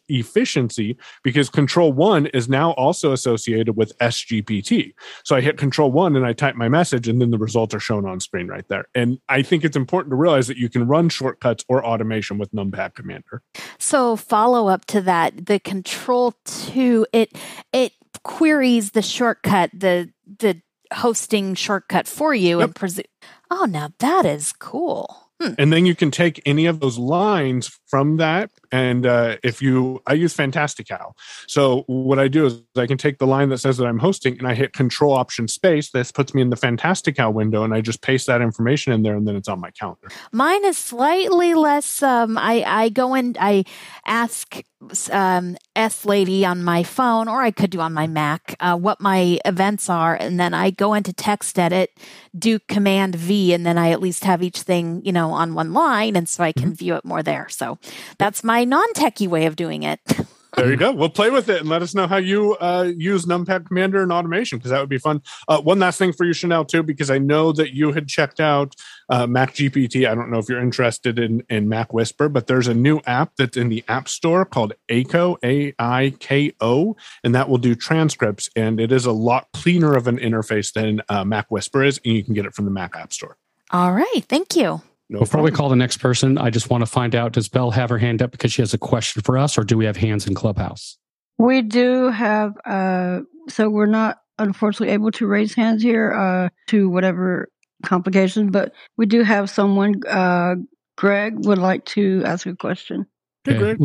efficiency 0.08 0.96
because 1.22 1.48
control 1.48 1.92
one 1.92 2.26
is 2.26 2.48
now 2.48 2.72
also 2.72 3.12
associated 3.12 3.76
with 3.76 3.96
SGPT. 3.98 4.92
So 5.24 5.36
I 5.36 5.40
hit 5.40 5.58
control 5.58 5.90
one 5.90 6.16
and 6.16 6.26
I 6.26 6.32
type 6.32 6.54
my 6.54 6.68
message 6.68 7.08
and 7.08 7.20
then 7.20 7.30
the 7.30 7.38
results 7.38 7.74
are 7.74 7.80
shown 7.80 8.06
on 8.06 8.20
screen 8.20 8.48
right 8.48 8.66
there. 8.68 8.86
And 8.94 9.18
I 9.28 9.42
think 9.42 9.64
it's 9.64 9.76
important 9.76 10.12
to 10.12 10.16
realize 10.16 10.46
that 10.48 10.56
you 10.56 10.68
can 10.68 10.86
run 10.86 11.08
shortcuts 11.08 11.64
or 11.68 11.84
automation 11.84 12.38
with 12.38 12.52
numpad 12.52 12.94
commander 12.94 13.42
so 13.78 14.16
follow 14.16 14.68
up 14.68 14.84
to 14.86 15.00
that 15.00 15.46
the 15.46 15.58
control 15.58 16.34
2 16.44 17.06
it 17.12 17.36
it 17.72 17.92
queries 18.22 18.92
the 18.92 19.02
shortcut 19.02 19.70
the 19.72 20.10
the 20.38 20.60
hosting 20.92 21.54
shortcut 21.54 22.06
for 22.06 22.34
you 22.34 22.58
yep. 22.58 22.66
and 22.66 22.74
presume 22.74 23.04
oh 23.50 23.64
now 23.64 23.90
that 23.98 24.24
is 24.24 24.52
cool 24.52 25.27
And 25.40 25.73
then 25.73 25.87
you 25.87 25.95
can 25.95 26.11
take 26.11 26.42
any 26.45 26.66
of 26.66 26.80
those 26.80 26.99
lines 26.99 27.78
from 27.87 28.16
that. 28.16 28.50
And 28.70 29.06
uh, 29.06 29.37
if 29.42 29.62
you, 29.62 30.02
I 30.06 30.12
use 30.14 30.34
Fantastical. 30.34 31.16
So 31.46 31.84
what 31.87 32.18
I 32.18 32.28
do 32.28 32.46
is 32.46 32.62
I 32.76 32.87
can 32.87 32.98
take 32.98 33.18
the 33.18 33.26
line 33.26 33.48
that 33.48 33.58
says 33.58 33.76
that 33.78 33.87
I'm 33.87 33.98
hosting 33.98 34.38
and 34.38 34.46
I 34.46 34.54
hit 34.54 34.72
Control 34.72 35.14
Option 35.14 35.48
Space. 35.48 35.90
This 35.90 36.12
puts 36.12 36.34
me 36.34 36.42
in 36.42 36.50
the 36.50 36.56
Fantastical 36.56 37.32
window 37.32 37.64
and 37.64 37.72
I 37.75 37.80
just 37.80 38.02
paste 38.02 38.26
that 38.26 38.42
information 38.42 38.92
in 38.92 39.02
there 39.02 39.16
and 39.16 39.26
then 39.26 39.37
it's 39.37 39.48
on 39.48 39.60
my 39.60 39.70
calendar. 39.70 40.08
Mine 40.32 40.64
is 40.64 40.76
slightly 40.76 41.54
less. 41.54 42.02
Um, 42.02 42.37
I, 42.37 42.64
I 42.66 42.88
go 42.88 43.14
and 43.14 43.37
I 43.40 43.64
ask 44.06 44.62
um, 45.10 45.56
S 45.75 46.04
Lady 46.04 46.44
on 46.44 46.62
my 46.62 46.82
phone, 46.82 47.28
or 47.28 47.42
I 47.42 47.50
could 47.50 47.70
do 47.70 47.80
on 47.80 47.92
my 47.92 48.06
Mac, 48.06 48.54
uh, 48.60 48.76
what 48.76 49.00
my 49.00 49.38
events 49.44 49.88
are, 49.88 50.14
and 50.14 50.38
then 50.38 50.54
I 50.54 50.70
go 50.70 50.94
into 50.94 51.12
text 51.12 51.58
edit, 51.58 51.90
do 52.37 52.58
Command 52.60 53.16
V, 53.16 53.52
and 53.52 53.66
then 53.66 53.76
I 53.76 53.90
at 53.90 54.00
least 54.00 54.25
have 54.25 54.42
each 54.42 54.62
thing, 54.62 55.02
you 55.04 55.12
know, 55.12 55.32
on 55.32 55.54
one 55.54 55.72
line, 55.72 56.14
and 56.14 56.28
so 56.28 56.44
I 56.44 56.52
can 56.52 56.66
mm-hmm. 56.66 56.75
view 56.75 56.94
it 56.94 57.04
more 57.04 57.22
there. 57.22 57.48
So 57.48 57.78
that's 58.18 58.44
my 58.44 58.57
non 58.64 58.92
techie 58.94 59.28
way 59.28 59.46
of 59.46 59.56
doing 59.56 59.82
it. 59.82 60.00
there 60.56 60.70
you 60.70 60.76
go. 60.76 60.92
We'll 60.92 61.08
play 61.08 61.30
with 61.30 61.48
it 61.48 61.60
and 61.60 61.68
let 61.68 61.82
us 61.82 61.94
know 61.94 62.06
how 62.06 62.16
you 62.16 62.56
uh, 62.56 62.90
use 62.96 63.26
Numpad 63.26 63.66
Commander 63.66 64.02
and 64.02 64.10
automation 64.10 64.58
because 64.58 64.70
that 64.70 64.80
would 64.80 64.88
be 64.88 64.98
fun. 64.98 65.22
Uh, 65.46 65.60
one 65.60 65.78
last 65.78 65.98
thing 65.98 66.12
for 66.12 66.24
you, 66.24 66.32
Chanel, 66.32 66.64
too, 66.64 66.82
because 66.82 67.10
I 67.10 67.18
know 67.18 67.52
that 67.52 67.74
you 67.74 67.92
had 67.92 68.08
checked 68.08 68.40
out 68.40 68.74
uh, 69.08 69.26
Mac 69.26 69.54
GPT. 69.54 70.08
I 70.08 70.14
don't 70.14 70.30
know 70.30 70.38
if 70.38 70.48
you're 70.48 70.60
interested 70.60 71.18
in, 71.18 71.42
in 71.48 71.68
Mac 71.68 71.92
Whisper, 71.92 72.28
but 72.28 72.46
there's 72.46 72.66
a 72.66 72.74
new 72.74 73.00
app 73.06 73.32
that's 73.36 73.56
in 73.56 73.68
the 73.68 73.84
App 73.88 74.08
Store 74.08 74.44
called 74.44 74.72
Aiko, 74.88 75.36
A 75.44 75.74
I 75.78 76.14
K 76.18 76.52
O, 76.60 76.96
and 77.22 77.34
that 77.34 77.48
will 77.48 77.58
do 77.58 77.74
transcripts. 77.74 78.50
And 78.56 78.80
it 78.80 78.90
is 78.90 79.06
a 79.06 79.12
lot 79.12 79.48
cleaner 79.52 79.94
of 79.94 80.08
an 80.08 80.18
interface 80.18 80.72
than 80.72 81.02
uh, 81.08 81.24
Mac 81.24 81.50
Whisper 81.50 81.84
is, 81.84 82.00
and 82.04 82.14
you 82.14 82.24
can 82.24 82.34
get 82.34 82.46
it 82.46 82.54
from 82.54 82.64
the 82.64 82.70
Mac 82.70 82.96
App 82.96 83.12
Store. 83.12 83.36
All 83.70 83.92
right. 83.92 84.24
Thank 84.28 84.56
you. 84.56 84.80
No 85.10 85.20
Before 85.20 85.38
problem. 85.38 85.52
we 85.52 85.56
call 85.56 85.68
the 85.68 85.76
next 85.76 85.98
person, 85.98 86.36
I 86.36 86.50
just 86.50 86.68
want 86.68 86.82
to 86.82 86.86
find 86.86 87.14
out 87.14 87.32
does 87.32 87.48
Belle 87.48 87.70
have 87.70 87.88
her 87.88 87.98
hand 87.98 88.20
up 88.20 88.30
because 88.30 88.52
she 88.52 88.62
has 88.62 88.74
a 88.74 88.78
question 88.78 89.22
for 89.22 89.38
us, 89.38 89.56
or 89.56 89.64
do 89.64 89.78
we 89.78 89.86
have 89.86 89.96
hands 89.96 90.26
in 90.26 90.34
Clubhouse? 90.34 90.98
We 91.38 91.62
do 91.62 92.10
have, 92.10 92.52
uh, 92.66 93.20
so 93.48 93.70
we're 93.70 93.86
not 93.86 94.18
unfortunately 94.38 94.92
able 94.92 95.10
to 95.12 95.26
raise 95.26 95.54
hands 95.54 95.82
here 95.82 96.12
uh, 96.12 96.48
to 96.68 96.90
whatever 96.90 97.48
complications, 97.84 98.50
but 98.50 98.72
we 98.96 99.06
do 99.06 99.22
have 99.22 99.48
someone, 99.48 99.94
uh, 100.06 100.56
Greg, 100.96 101.46
would 101.46 101.58
like 101.58 101.84
to 101.86 102.22
ask 102.26 102.46
a 102.46 102.54
question. 102.54 103.06
Hey, 103.44 103.56
Greg. 103.56 103.78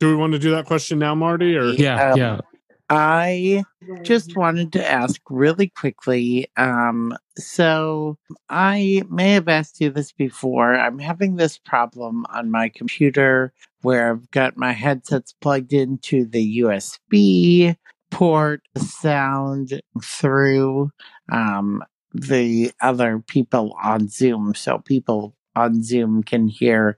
Do 0.00 0.08
we 0.08 0.16
want 0.16 0.32
to 0.32 0.38
do 0.38 0.50
that 0.52 0.66
question 0.66 0.98
now, 0.98 1.14
Marty? 1.14 1.56
Or 1.56 1.66
yeah, 1.66 2.10
um, 2.10 2.18
yeah. 2.18 2.40
I 2.90 3.64
just 4.02 4.36
wanted 4.36 4.72
to 4.74 4.90
ask 4.90 5.20
really 5.30 5.68
quickly. 5.68 6.48
Um, 6.56 7.16
so 7.38 8.18
I 8.48 9.02
may 9.08 9.32
have 9.32 9.48
asked 9.48 9.80
you 9.80 9.90
this 9.90 10.12
before. 10.12 10.74
I'm 10.74 10.98
having 10.98 11.36
this 11.36 11.58
problem 11.58 12.26
on 12.30 12.50
my 12.50 12.68
computer 12.68 13.52
where 13.82 14.10
I've 14.10 14.30
got 14.30 14.56
my 14.56 14.72
headsets 14.72 15.34
plugged 15.40 15.72
into 15.72 16.24
the 16.26 16.58
USB 16.58 17.76
port, 18.10 18.62
sound 18.76 19.80
through 20.02 20.90
um, 21.32 21.82
the 22.12 22.72
other 22.80 23.22
people 23.26 23.76
on 23.82 24.08
Zoom. 24.08 24.54
So 24.54 24.78
people 24.78 25.34
on 25.56 25.82
Zoom 25.82 26.22
can 26.22 26.48
hear 26.48 26.96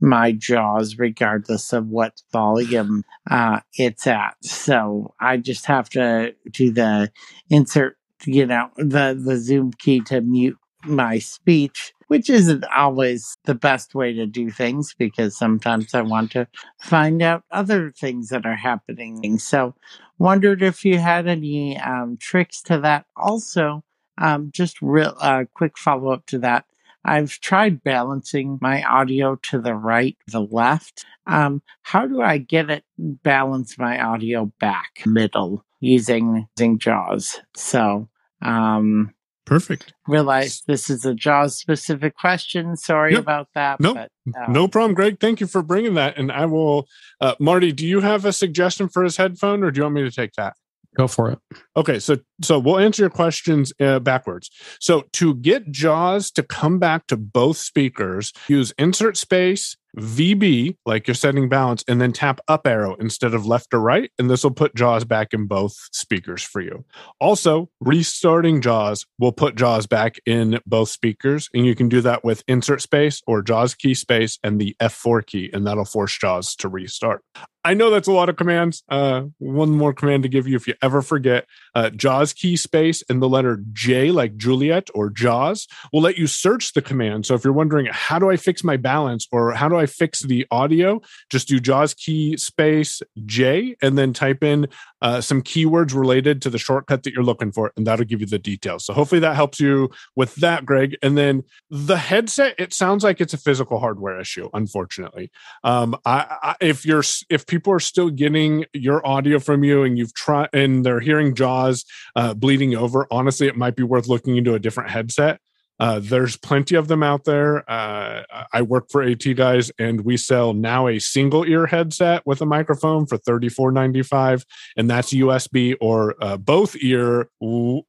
my 0.00 0.32
jaws 0.32 0.98
regardless 0.98 1.72
of 1.72 1.88
what 1.88 2.22
volume 2.32 3.04
uh, 3.30 3.60
it's 3.74 4.06
at. 4.06 4.36
So 4.42 5.14
I 5.20 5.36
just 5.38 5.66
have 5.66 5.88
to 5.90 6.34
do 6.50 6.70
the 6.70 7.10
insert, 7.50 7.96
you 8.24 8.46
know, 8.46 8.70
the, 8.76 9.20
the 9.20 9.36
Zoom 9.36 9.72
key 9.72 10.00
to 10.02 10.20
mute 10.20 10.56
my 10.84 11.18
speech, 11.18 11.92
which 12.06 12.30
isn't 12.30 12.64
always 12.64 13.36
the 13.44 13.54
best 13.54 13.94
way 13.94 14.12
to 14.12 14.26
do 14.26 14.50
things 14.50 14.94
because 14.96 15.36
sometimes 15.36 15.94
I 15.94 16.02
want 16.02 16.30
to 16.32 16.46
find 16.80 17.20
out 17.20 17.42
other 17.50 17.90
things 17.90 18.28
that 18.28 18.46
are 18.46 18.56
happening. 18.56 19.38
So 19.38 19.74
wondered 20.18 20.62
if 20.62 20.84
you 20.84 20.98
had 20.98 21.26
any 21.26 21.78
um, 21.78 22.16
tricks 22.20 22.62
to 22.62 22.78
that. 22.80 23.06
Also, 23.16 23.82
um, 24.18 24.50
just 24.52 24.80
real 24.82 25.14
uh, 25.20 25.44
quick 25.54 25.78
follow 25.78 26.12
up 26.12 26.26
to 26.26 26.38
that. 26.38 26.64
I've 27.04 27.40
tried 27.40 27.82
balancing 27.82 28.58
my 28.60 28.82
audio 28.82 29.36
to 29.44 29.60
the 29.60 29.74
right, 29.74 30.16
the 30.26 30.40
left. 30.40 31.04
Um, 31.26 31.62
how 31.82 32.06
do 32.06 32.20
I 32.20 32.38
get 32.38 32.70
it 32.70 32.84
balance 32.98 33.78
my 33.78 34.02
audio 34.02 34.52
back 34.60 35.02
middle 35.06 35.64
using 35.80 36.48
using 36.58 36.78
JAWS? 36.78 37.40
So, 37.56 38.08
um, 38.42 39.14
perfect. 39.46 39.94
Realize 40.06 40.62
this 40.66 40.90
is 40.90 41.04
a 41.04 41.14
JAWS 41.14 41.56
specific 41.56 42.16
question. 42.16 42.76
Sorry 42.76 43.12
yep. 43.12 43.22
about 43.22 43.48
that. 43.54 43.80
No, 43.80 43.94
but, 43.94 44.10
uh, 44.36 44.50
no 44.50 44.68
problem, 44.68 44.94
Greg. 44.94 45.20
Thank 45.20 45.40
you 45.40 45.46
for 45.46 45.62
bringing 45.62 45.94
that. 45.94 46.18
And 46.18 46.32
I 46.32 46.46
will, 46.46 46.86
uh, 47.20 47.34
Marty. 47.38 47.72
Do 47.72 47.86
you 47.86 48.00
have 48.00 48.24
a 48.24 48.32
suggestion 48.32 48.88
for 48.88 49.04
his 49.04 49.16
headphone, 49.16 49.62
or 49.62 49.70
do 49.70 49.78
you 49.78 49.84
want 49.84 49.94
me 49.94 50.02
to 50.02 50.10
take 50.10 50.32
that? 50.34 50.54
Go 50.96 51.06
for 51.06 51.30
it. 51.30 51.38
Okay, 51.76 51.98
so 51.98 52.16
so 52.42 52.58
we'll 52.58 52.78
answer 52.78 53.02
your 53.02 53.10
questions 53.10 53.72
uh, 53.80 54.00
backwards. 54.00 54.50
So 54.80 55.04
to 55.12 55.34
get 55.36 55.70
JAWS 55.70 56.30
to 56.32 56.42
come 56.42 56.78
back 56.78 57.06
to 57.08 57.16
both 57.16 57.56
speakers, 57.58 58.32
use 58.48 58.72
insert 58.78 59.16
space 59.16 59.76
VB, 59.96 60.76
like 60.86 61.06
you're 61.06 61.14
setting 61.14 61.48
balance, 61.48 61.84
and 61.88 62.00
then 62.00 62.12
tap 62.12 62.40
up 62.48 62.66
arrow 62.66 62.94
instead 62.96 63.34
of 63.34 63.46
left 63.46 63.72
or 63.72 63.80
right. 63.80 64.10
And 64.18 64.30
this 64.30 64.44
will 64.44 64.50
put 64.50 64.74
JAWS 64.74 65.04
back 65.04 65.32
in 65.32 65.46
both 65.46 65.74
speakers 65.92 66.42
for 66.42 66.60
you. 66.60 66.84
Also, 67.20 67.70
restarting 67.80 68.60
JAWS 68.60 69.06
will 69.18 69.32
put 69.32 69.56
JAWS 69.56 69.86
back 69.86 70.18
in 70.26 70.60
both 70.66 70.88
speakers. 70.88 71.48
And 71.54 71.66
you 71.66 71.74
can 71.74 71.88
do 71.88 72.00
that 72.02 72.24
with 72.24 72.42
insert 72.46 72.82
space 72.82 73.22
or 73.26 73.42
JAWS 73.42 73.74
key 73.74 73.94
space 73.94 74.38
and 74.42 74.60
the 74.60 74.76
F4 74.80 75.24
key, 75.26 75.50
and 75.52 75.66
that'll 75.66 75.84
force 75.84 76.16
JAWS 76.18 76.56
to 76.56 76.68
restart. 76.68 77.22
I 77.64 77.74
know 77.74 77.90
that's 77.90 78.08
a 78.08 78.12
lot 78.12 78.28
of 78.28 78.36
commands. 78.36 78.82
Uh, 78.88 79.24
one 79.38 79.70
more 79.70 79.92
command 79.92 80.22
to 80.22 80.28
give 80.28 80.46
you 80.46 80.56
if 80.56 80.66
you 80.66 80.74
ever 80.80 81.02
forget 81.02 81.46
uh, 81.74 81.90
JAWS 81.90 82.32
key 82.32 82.56
space 82.56 83.02
and 83.10 83.20
the 83.20 83.28
letter 83.28 83.62
J, 83.72 84.10
like 84.10 84.36
Juliet 84.36 84.88
or 84.94 85.10
JAWS, 85.10 85.66
will 85.92 86.00
let 86.00 86.16
you 86.16 86.26
search 86.26 86.72
the 86.72 86.80
command. 86.80 87.26
So 87.26 87.34
if 87.34 87.44
you're 87.44 87.52
wondering, 87.52 87.86
how 87.90 88.18
do 88.18 88.30
I 88.30 88.36
fix 88.36 88.62
my 88.62 88.76
balance 88.76 89.26
or 89.32 89.52
how 89.52 89.68
do 89.68 89.76
I 89.78 89.86
fix 89.86 90.22
the 90.22 90.46
audio, 90.50 91.00
just 91.30 91.48
do 91.48 91.60
JAWS 91.60 91.94
key 91.94 92.36
space 92.36 93.02
J 93.24 93.76
and 93.82 93.96
then 93.96 94.12
type 94.12 94.42
in 94.42 94.68
uh, 95.00 95.20
some 95.20 95.42
keywords 95.42 95.94
related 95.94 96.42
to 96.42 96.50
the 96.50 96.58
shortcut 96.58 97.02
that 97.04 97.12
you're 97.12 97.22
looking 97.22 97.52
for, 97.52 97.72
and 97.76 97.86
that'll 97.86 98.04
give 98.04 98.20
you 98.20 98.26
the 98.26 98.38
details. 98.38 98.84
So 98.84 98.92
hopefully 98.92 99.20
that 99.20 99.36
helps 99.36 99.60
you 99.60 99.90
with 100.16 100.34
that, 100.36 100.66
Greg. 100.66 100.96
And 101.02 101.16
then 101.16 101.44
the 101.70 101.96
headset, 101.96 102.54
it 102.58 102.72
sounds 102.72 103.04
like 103.04 103.20
it's 103.20 103.34
a 103.34 103.38
physical 103.38 103.78
hardware 103.78 104.20
issue, 104.20 104.48
unfortunately. 104.52 105.30
Um, 105.62 105.96
I, 106.04 106.36
I, 106.42 106.56
if 106.60 106.84
you're 106.84 107.04
if 107.30 107.46
people 107.46 107.72
are 107.72 107.80
still 107.80 108.10
getting 108.10 108.64
your 108.72 109.06
audio 109.06 109.38
from 109.38 109.62
you 109.64 109.84
and 109.84 109.96
you've 109.96 110.14
tried 110.14 110.48
and 110.52 110.84
they're 110.84 111.00
hearing 111.00 111.34
jaws 111.34 111.84
uh, 112.16 112.34
bleeding 112.34 112.74
over, 112.74 113.06
honestly, 113.10 113.46
it 113.46 113.56
might 113.56 113.76
be 113.76 113.82
worth 113.82 114.08
looking 114.08 114.36
into 114.36 114.54
a 114.54 114.58
different 114.58 114.90
headset. 114.90 115.40
Uh, 115.80 116.00
there's 116.02 116.36
plenty 116.36 116.74
of 116.74 116.88
them 116.88 117.02
out 117.02 117.24
there. 117.24 117.68
Uh, 117.70 118.22
I 118.52 118.62
work 118.62 118.88
for 118.90 119.02
AT 119.02 119.24
guys, 119.36 119.70
and 119.78 120.00
we 120.02 120.16
sell 120.16 120.52
now 120.52 120.88
a 120.88 120.98
single 120.98 121.44
ear 121.44 121.66
headset 121.66 122.26
with 122.26 122.40
a 122.40 122.46
microphone 122.46 123.06
for 123.06 123.16
thirty 123.16 123.48
four 123.48 123.70
ninety 123.70 124.02
five, 124.02 124.44
and 124.76 124.90
that's 124.90 125.12
USB 125.12 125.76
or 125.80 126.14
uh, 126.20 126.36
both 126.36 126.76
ear 126.80 127.28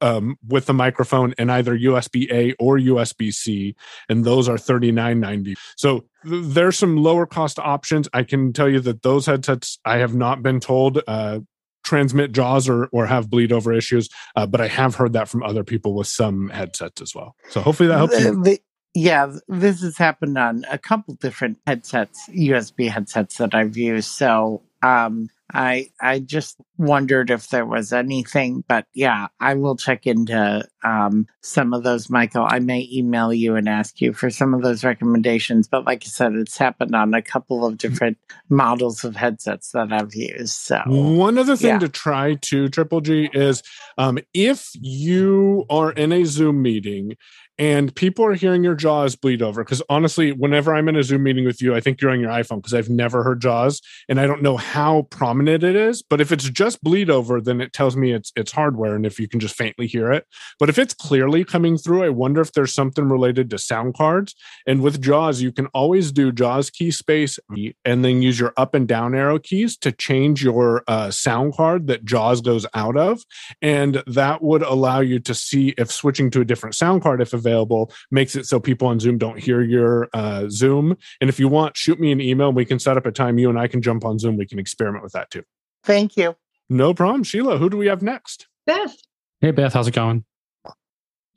um, 0.00 0.36
with 0.46 0.66
the 0.66 0.74
microphone 0.74 1.34
and 1.38 1.50
either 1.50 1.76
USB 1.76 2.30
A 2.30 2.54
or 2.54 2.78
USB 2.78 3.32
C, 3.32 3.74
and 4.08 4.24
those 4.24 4.48
are 4.48 4.58
thirty 4.58 4.92
nine 4.92 5.20
ninety. 5.20 5.56
So 5.76 6.04
th- 6.24 6.44
there's 6.44 6.78
some 6.78 6.96
lower 6.96 7.26
cost 7.26 7.58
options. 7.58 8.08
I 8.12 8.22
can 8.22 8.52
tell 8.52 8.68
you 8.68 8.80
that 8.80 9.02
those 9.02 9.26
headsets 9.26 9.78
I 9.84 9.98
have 9.98 10.14
not 10.14 10.42
been 10.42 10.60
told 10.60 11.02
uh, 11.06 11.40
transmit 11.84 12.32
jaws 12.32 12.68
or 12.68 12.86
or 12.92 13.06
have 13.06 13.30
bleed 13.30 13.52
over 13.52 13.72
issues 13.72 14.08
uh, 14.36 14.46
but 14.46 14.60
i 14.60 14.68
have 14.68 14.94
heard 14.94 15.12
that 15.12 15.28
from 15.28 15.42
other 15.42 15.64
people 15.64 15.94
with 15.94 16.06
some 16.06 16.48
headsets 16.50 17.00
as 17.00 17.14
well 17.14 17.34
so 17.48 17.60
hopefully 17.60 17.88
that 17.88 17.96
helps 17.96 18.20
you. 18.20 18.42
The, 18.42 18.58
yeah 18.94 19.32
this 19.48 19.82
has 19.82 19.96
happened 19.96 20.36
on 20.36 20.64
a 20.70 20.78
couple 20.78 21.14
different 21.14 21.58
headsets 21.66 22.28
usb 22.30 22.88
headsets 22.88 23.38
that 23.38 23.54
i've 23.54 23.76
used 23.76 24.10
so 24.10 24.62
um 24.82 25.28
I 25.52 25.90
I 26.00 26.20
just 26.20 26.56
wondered 26.78 27.30
if 27.30 27.48
there 27.48 27.66
was 27.66 27.92
anything, 27.92 28.64
but 28.68 28.86
yeah, 28.94 29.28
I 29.38 29.54
will 29.54 29.76
check 29.76 30.06
into 30.06 30.66
um, 30.82 31.26
some 31.42 31.74
of 31.74 31.82
those, 31.82 32.08
Michael. 32.08 32.46
I 32.48 32.58
may 32.58 32.88
email 32.92 33.32
you 33.32 33.56
and 33.56 33.68
ask 33.68 34.00
you 34.00 34.12
for 34.12 34.30
some 34.30 34.54
of 34.54 34.62
those 34.62 34.84
recommendations. 34.84 35.68
But 35.68 35.84
like 35.84 36.02
I 36.04 36.08
said, 36.08 36.34
it's 36.34 36.56
happened 36.56 36.94
on 36.94 37.14
a 37.14 37.22
couple 37.22 37.66
of 37.66 37.78
different 37.78 38.18
models 38.48 39.04
of 39.04 39.16
headsets 39.16 39.72
that 39.72 39.92
I've 39.92 40.14
used. 40.14 40.54
So 40.54 40.82
one 40.86 41.38
other 41.38 41.56
thing 41.56 41.70
yeah. 41.70 41.78
to 41.78 41.88
try 41.88 42.34
to 42.34 42.68
Triple 42.68 43.00
G 43.00 43.30
is 43.32 43.62
um, 43.98 44.18
if 44.32 44.70
you 44.74 45.64
are 45.68 45.92
in 45.92 46.12
a 46.12 46.24
Zoom 46.24 46.62
meeting 46.62 47.16
and 47.60 47.94
people 47.94 48.24
are 48.24 48.32
hearing 48.32 48.64
your 48.64 48.74
jaws 48.74 49.14
bleed 49.14 49.42
over 49.42 49.62
because 49.62 49.82
honestly 49.90 50.32
whenever 50.32 50.74
i'm 50.74 50.88
in 50.88 50.96
a 50.96 51.02
zoom 51.02 51.22
meeting 51.22 51.44
with 51.44 51.60
you 51.60 51.74
i 51.74 51.80
think 51.80 52.00
you're 52.00 52.10
on 52.10 52.18
your 52.18 52.30
iphone 52.30 52.56
because 52.56 52.72
i've 52.72 52.88
never 52.88 53.22
heard 53.22 53.40
jaws 53.40 53.82
and 54.08 54.18
i 54.18 54.26
don't 54.26 54.42
know 54.42 54.56
how 54.56 55.02
prominent 55.10 55.62
it 55.62 55.76
is 55.76 56.02
but 56.02 56.22
if 56.22 56.32
it's 56.32 56.48
just 56.48 56.82
bleed 56.82 57.10
over 57.10 57.38
then 57.40 57.60
it 57.60 57.72
tells 57.74 57.96
me 57.96 58.12
it's 58.12 58.32
it's 58.34 58.50
hardware 58.50 58.96
and 58.96 59.04
if 59.04 59.20
you 59.20 59.28
can 59.28 59.38
just 59.38 59.54
faintly 59.54 59.86
hear 59.86 60.10
it. 60.10 60.26
But 60.58 60.70
if 60.70 60.78
it's 60.78 60.94
clearly 60.94 61.44
coming 61.44 61.76
through 61.76 62.02
i 62.02 62.08
wonder 62.08 62.40
if 62.40 62.52
there's 62.52 62.72
something 62.72 63.08
related 63.08 63.50
to 63.50 63.58
sound 63.58 63.94
cards 63.94 64.34
and 64.66 64.80
with 64.82 65.02
jaws 65.02 65.42
you 65.42 65.52
can 65.52 65.66
always 65.66 66.10
do 66.12 66.32
jaws 66.32 66.70
key 66.70 66.90
space 66.90 67.38
and 67.84 68.04
then 68.04 68.22
use 68.22 68.40
your 68.40 68.54
up 68.56 68.74
and 68.74 68.88
down 68.88 69.14
arrow 69.14 69.38
keys 69.38 69.76
to 69.76 69.92
change 69.92 70.42
your 70.42 70.82
uh, 70.88 71.10
sound 71.10 71.54
card 71.54 71.88
that 71.88 72.06
jaws 72.06 72.40
goes 72.40 72.64
out 72.72 72.96
of 72.96 73.22
and 73.60 74.02
that 74.06 74.42
would 74.42 74.62
allow 74.62 75.00
you 75.00 75.18
to 75.18 75.34
see 75.34 75.74
if 75.76 75.92
switching 75.92 76.30
to 76.30 76.40
a 76.40 76.44
different 76.44 76.74
sound 76.74 77.02
card 77.02 77.20
if 77.20 77.34
available 77.34 77.49
available, 77.50 77.92
makes 78.10 78.36
it 78.36 78.46
so 78.46 78.60
people 78.60 78.88
on 78.88 79.00
Zoom 79.00 79.18
don't 79.18 79.38
hear 79.38 79.60
your 79.60 80.08
uh, 80.14 80.48
Zoom. 80.48 80.96
And 81.20 81.28
if 81.28 81.38
you 81.40 81.48
want, 81.48 81.76
shoot 81.76 81.98
me 81.98 82.12
an 82.12 82.20
email. 82.20 82.52
We 82.52 82.64
can 82.64 82.78
set 82.78 82.96
up 82.96 83.06
a 83.06 83.12
time 83.12 83.38
you 83.38 83.50
and 83.50 83.58
I 83.58 83.66
can 83.66 83.82
jump 83.82 84.04
on 84.04 84.18
Zoom. 84.18 84.36
We 84.36 84.46
can 84.46 84.58
experiment 84.58 85.02
with 85.02 85.12
that 85.12 85.30
too. 85.30 85.42
Thank 85.84 86.16
you. 86.16 86.36
No 86.68 86.94
problem. 86.94 87.24
Sheila, 87.24 87.58
who 87.58 87.68
do 87.68 87.76
we 87.76 87.86
have 87.86 88.02
next? 88.02 88.46
Beth. 88.66 88.96
Hey, 89.40 89.50
Beth, 89.50 89.72
how's 89.72 89.88
it 89.88 89.94
going? 89.94 90.24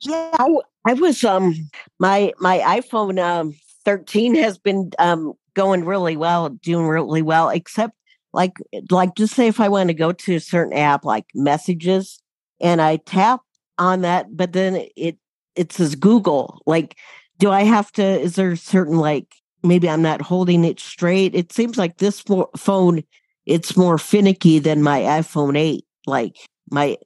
Yeah, 0.00 0.30
I, 0.38 0.54
I 0.86 0.92
was 0.92 1.24
um 1.24 1.54
my 1.98 2.32
my 2.38 2.58
iPhone 2.58 3.18
um 3.18 3.54
13 3.84 4.34
has 4.36 4.58
been 4.58 4.90
um 4.98 5.32
going 5.54 5.84
really 5.84 6.16
well, 6.16 6.50
doing 6.50 6.86
really 6.86 7.22
well, 7.22 7.48
except 7.48 7.94
like 8.32 8.52
like 8.90 9.16
just 9.16 9.34
say 9.34 9.48
if 9.48 9.60
I 9.60 9.68
want 9.68 9.88
to 9.88 9.94
go 9.94 10.12
to 10.12 10.34
a 10.34 10.40
certain 10.40 10.74
app 10.74 11.04
like 11.04 11.26
messages 11.34 12.20
and 12.60 12.80
I 12.80 12.96
tap 12.96 13.40
on 13.78 14.02
that, 14.02 14.36
but 14.36 14.52
then 14.52 14.86
it 14.96 15.18
it 15.56 15.72
says 15.72 15.94
Google. 15.94 16.60
Like, 16.66 16.96
do 17.38 17.50
I 17.50 17.62
have 17.62 17.90
to? 17.92 18.02
Is 18.02 18.36
there 18.36 18.56
certain 18.56 18.96
like 18.96 19.34
maybe 19.62 19.88
I'm 19.88 20.02
not 20.02 20.22
holding 20.22 20.64
it 20.64 20.80
straight? 20.80 21.34
It 21.34 21.52
seems 21.52 21.78
like 21.78 21.98
this 21.98 22.22
phone 22.56 23.02
it's 23.46 23.76
more 23.76 23.98
finicky 23.98 24.58
than 24.58 24.82
my 24.82 25.00
iPhone 25.00 25.58
8. 25.58 25.84
Like 26.06 26.36
my 26.70 26.96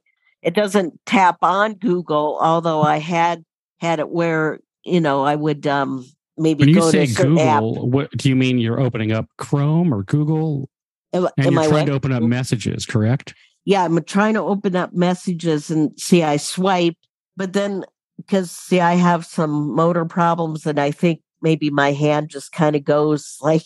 it 0.41 0.53
doesn't 0.53 0.99
tap 1.05 1.37
on 1.41 1.73
Google, 1.73 2.37
although 2.41 2.81
I 2.81 2.97
had 2.97 3.43
had 3.79 3.99
it 3.99 4.09
where 4.09 4.59
you 4.83 5.01
know 5.01 5.23
I 5.23 5.35
would 5.35 5.67
um 5.67 6.05
maybe 6.37 6.61
when 6.61 6.69
you 6.69 6.75
go 6.75 6.91
say 6.91 7.05
to 7.05 7.13
Google, 7.13 7.39
app. 7.75 7.83
what 7.83 8.11
do 8.11 8.29
you 8.29 8.35
mean? 8.35 8.57
You're 8.57 8.79
opening 8.79 9.11
up 9.11 9.27
Chrome 9.37 9.93
or 9.93 10.03
Google, 10.03 10.69
Am, 11.13 11.27
and 11.37 11.47
am 11.47 11.53
you're 11.53 11.63
I 11.63 11.67
trying 11.67 11.85
to 11.87 11.93
open 11.93 12.11
up 12.11 12.23
messages, 12.23 12.85
correct? 12.85 13.33
yeah, 13.65 13.83
I'm 13.83 14.03
trying 14.03 14.33
to 14.33 14.41
open 14.41 14.75
up 14.75 14.93
messages 14.93 15.69
and 15.69 15.91
see 15.99 16.23
I 16.23 16.37
swipe, 16.37 16.97
but 17.37 17.53
then 17.53 17.85
because 18.19 18.51
see 18.51 18.79
I 18.79 18.95
have 18.95 19.25
some 19.25 19.73
motor 19.73 20.05
problems 20.05 20.65
and 20.65 20.79
I 20.79 20.91
think 20.91 21.21
maybe 21.41 21.69
my 21.69 21.91
hand 21.93 22.29
just 22.29 22.51
kind 22.51 22.75
of 22.75 22.83
goes 22.83 23.37
like 23.41 23.63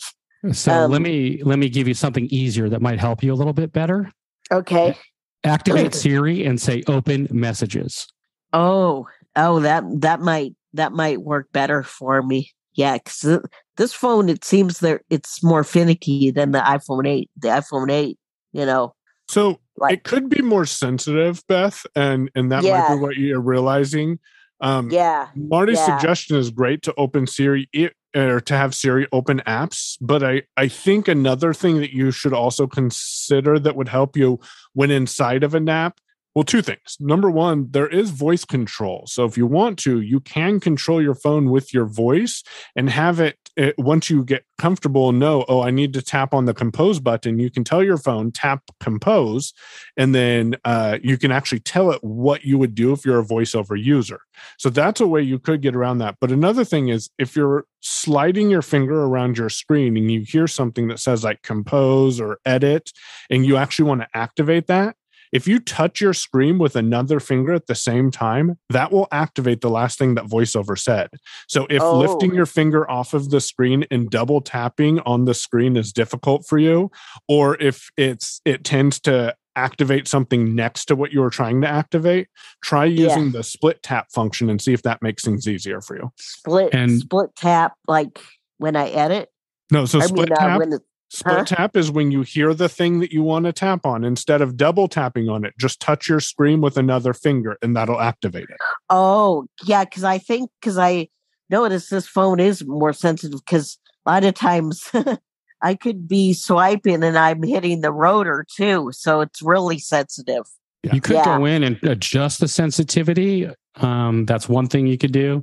So 0.52 0.72
Um, 0.72 0.90
let 0.90 1.02
me 1.02 1.42
let 1.44 1.58
me 1.58 1.68
give 1.68 1.88
you 1.88 1.94
something 1.94 2.26
easier 2.30 2.68
that 2.68 2.80
might 2.82 3.00
help 3.00 3.22
you 3.22 3.32
a 3.32 3.36
little 3.36 3.52
bit 3.52 3.72
better. 3.72 4.10
okay. 4.52 4.96
Activate 5.44 5.94
Siri 6.02 6.44
and 6.44 6.60
say 6.60 6.82
open 6.86 7.28
messages. 7.30 8.06
Oh, 8.52 9.06
oh 9.36 9.60
that 9.60 9.84
that 10.00 10.20
might 10.20 10.54
that 10.72 10.92
might 10.92 11.20
work 11.22 11.48
better 11.52 11.82
for 11.82 12.22
me. 12.22 12.50
Yeah, 12.74 12.98
because 12.98 13.40
this 13.76 13.92
phone 13.92 14.28
it 14.28 14.44
seems 14.44 14.78
that 14.80 15.02
it's 15.10 15.42
more 15.42 15.64
finicky 15.64 16.30
than 16.30 16.52
the 16.52 16.58
iPhone 16.60 17.06
8. 17.06 17.30
The 17.36 17.48
iPhone 17.48 17.90
8, 17.90 18.18
you 18.52 18.66
know. 18.66 18.94
So 19.28 19.60
Like- 19.76 19.94
it 19.98 20.04
could 20.04 20.28
be 20.28 20.42
more 20.42 20.66
sensitive, 20.66 21.42
Beth, 21.48 21.84
and 21.94 22.30
and 22.34 22.50
that 22.52 22.62
might 22.64 22.94
be 22.94 23.00
what 23.00 23.16
you're 23.16 23.40
realizing. 23.40 24.18
Um, 24.64 24.90
Yeah. 24.90 25.28
Marty's 25.36 25.78
Yeah. 25.78 25.98
suggestion 25.98 26.36
is 26.36 26.50
great 26.50 26.82
to 26.82 26.94
open 26.96 27.26
Siri 27.26 27.68
or 28.16 28.40
to 28.40 28.56
have 28.56 28.74
Siri 28.74 29.06
open 29.12 29.42
apps, 29.46 29.96
but 30.00 30.22
I 30.22 30.42
I 30.56 30.68
think 30.68 31.06
another 31.06 31.52
thing 31.52 31.80
that 31.80 31.92
you 31.94 32.10
should 32.10 32.32
also 32.32 32.66
consider 32.66 33.58
that 33.58 33.76
would 33.76 33.88
help 33.88 34.16
you 34.16 34.40
when 34.72 34.90
inside 34.90 35.44
of 35.44 35.54
an 35.54 35.68
app. 35.68 36.00
Well, 36.34 36.42
two 36.42 36.62
things. 36.62 36.96
Number 36.98 37.30
one, 37.30 37.68
there 37.70 37.86
is 37.86 38.10
voice 38.10 38.44
control. 38.44 39.04
So 39.06 39.24
if 39.24 39.38
you 39.38 39.46
want 39.46 39.78
to, 39.80 40.00
you 40.00 40.18
can 40.18 40.58
control 40.58 41.00
your 41.00 41.14
phone 41.14 41.48
with 41.48 41.72
your 41.72 41.86
voice 41.86 42.42
and 42.74 42.90
have 42.90 43.20
it, 43.20 43.38
it 43.56 43.78
once 43.78 44.10
you 44.10 44.24
get 44.24 44.44
comfortable 44.58 45.12
know, 45.12 45.44
oh, 45.48 45.62
I 45.62 45.70
need 45.70 45.92
to 45.92 46.02
tap 46.02 46.34
on 46.34 46.46
the 46.46 46.54
compose 46.54 46.98
button. 46.98 47.38
You 47.38 47.52
can 47.52 47.62
tell 47.62 47.84
your 47.84 47.98
phone 47.98 48.32
tap 48.32 48.62
compose, 48.80 49.52
and 49.96 50.12
then 50.12 50.56
uh, 50.64 50.98
you 51.04 51.18
can 51.18 51.30
actually 51.30 51.60
tell 51.60 51.92
it 51.92 52.02
what 52.02 52.44
you 52.44 52.58
would 52.58 52.74
do 52.74 52.92
if 52.92 53.04
you're 53.04 53.20
a 53.20 53.24
voiceover 53.24 53.80
user. 53.80 54.18
So 54.58 54.70
that's 54.70 55.00
a 55.00 55.06
way 55.06 55.22
you 55.22 55.38
could 55.38 55.62
get 55.62 55.76
around 55.76 55.98
that. 55.98 56.16
But 56.20 56.32
another 56.32 56.64
thing 56.64 56.88
is 56.88 57.10
if 57.16 57.36
you're 57.36 57.66
sliding 57.80 58.50
your 58.50 58.62
finger 58.62 59.04
around 59.04 59.38
your 59.38 59.50
screen 59.50 59.96
and 59.96 60.10
you 60.10 60.22
hear 60.26 60.48
something 60.48 60.88
that 60.88 60.98
says 60.98 61.22
like 61.22 61.42
compose 61.42 62.20
or 62.20 62.38
edit, 62.44 62.90
and 63.30 63.46
you 63.46 63.56
actually 63.56 63.88
want 63.88 64.00
to 64.00 64.08
activate 64.14 64.66
that, 64.66 64.96
if 65.34 65.46
you 65.48 65.58
touch 65.58 66.00
your 66.00 66.14
screen 66.14 66.56
with 66.58 66.76
another 66.76 67.18
finger 67.20 67.52
at 67.52 67.66
the 67.66 67.74
same 67.74 68.10
time, 68.10 68.56
that 68.70 68.92
will 68.92 69.08
activate 69.10 69.60
the 69.60 69.68
last 69.68 69.98
thing 69.98 70.14
that 70.14 70.24
voiceover 70.24 70.78
said. 70.78 71.08
So 71.48 71.66
if 71.68 71.82
Oh. 71.82 71.98
lifting 71.98 72.34
your 72.34 72.46
finger 72.46 72.88
off 72.90 73.12
of 73.12 73.30
the 73.30 73.40
screen 73.40 73.84
and 73.90 74.08
double 74.08 74.40
tapping 74.40 75.00
on 75.00 75.24
the 75.26 75.34
screen 75.34 75.76
is 75.76 75.92
difficult 75.92 76.46
for 76.46 76.56
you, 76.56 76.90
or 77.28 77.60
if 77.60 77.90
it's 77.96 78.40
it 78.44 78.64
tends 78.64 79.00
to 79.00 79.34
activate 79.56 80.08
something 80.08 80.54
next 80.54 80.86
to 80.86 80.96
what 80.96 81.12
you 81.12 81.20
were 81.20 81.30
trying 81.30 81.60
to 81.62 81.68
activate, 81.68 82.28
try 82.62 82.84
using 82.84 83.32
the 83.32 83.42
split 83.42 83.82
tap 83.82 84.10
function 84.12 84.48
and 84.50 84.60
see 84.62 84.72
if 84.72 84.82
that 84.82 85.02
makes 85.02 85.24
things 85.24 85.46
easier 85.48 85.80
for 85.80 85.96
you. 85.96 86.10
Split 86.18 86.72
And- 86.72 87.00
split 87.00 87.30
tap 87.36 87.74
like 87.88 88.20
when 88.58 88.76
I 88.76 88.88
edit. 88.88 89.30
No, 89.72 89.84
so 89.84 89.98
I 90.00 90.06
split 90.06 90.28
mean, 90.30 90.32
uh, 90.38 90.40
tap. 90.40 90.58
when 90.60 90.72
it, 90.74 90.82
Split 91.14 91.48
Huh? 91.48 91.56
tap 91.56 91.76
is 91.76 91.90
when 91.92 92.10
you 92.10 92.22
hear 92.22 92.54
the 92.54 92.68
thing 92.68 92.98
that 92.98 93.12
you 93.12 93.22
want 93.22 93.44
to 93.44 93.52
tap 93.52 93.86
on. 93.86 94.04
Instead 94.04 94.40
of 94.40 94.56
double 94.56 94.88
tapping 94.88 95.28
on 95.28 95.44
it, 95.44 95.54
just 95.58 95.78
touch 95.78 96.08
your 96.08 96.18
screen 96.18 96.60
with 96.60 96.76
another 96.76 97.14
finger 97.14 97.56
and 97.62 97.76
that'll 97.76 98.00
activate 98.00 98.48
it. 98.50 98.56
oh 98.90 99.46
yeah, 99.64 99.84
because 99.84 100.02
I 100.04 100.18
think 100.18 100.50
because 100.60 100.76
I 100.76 101.08
noticed 101.50 101.90
this 101.90 102.08
phone 102.08 102.40
is 102.40 102.64
more 102.66 102.92
sensitive 102.92 103.40
because 103.44 103.78
a 104.04 104.10
lot 104.10 104.24
of 104.24 104.34
times 104.34 104.90
I 105.62 105.76
could 105.76 106.08
be 106.08 106.32
swiping 106.32 107.04
and 107.04 107.16
I'm 107.16 107.42
hitting 107.42 107.80
the 107.80 107.92
rotor 107.92 108.44
too, 108.56 108.90
so 108.92 109.20
it's 109.20 109.40
really 109.40 109.78
sensitive. 109.78 110.44
You 110.92 111.00
could 111.00 111.16
Yeah. 111.16 111.38
go 111.38 111.44
in 111.44 111.62
and 111.62 111.82
adjust 111.84 112.40
the 112.40 112.48
sensitivity. 112.48 113.48
Um, 113.76 114.24
that's 114.26 114.48
one 114.48 114.66
thing 114.68 114.86
you 114.86 114.98
could 114.98 115.12
do. 115.12 115.42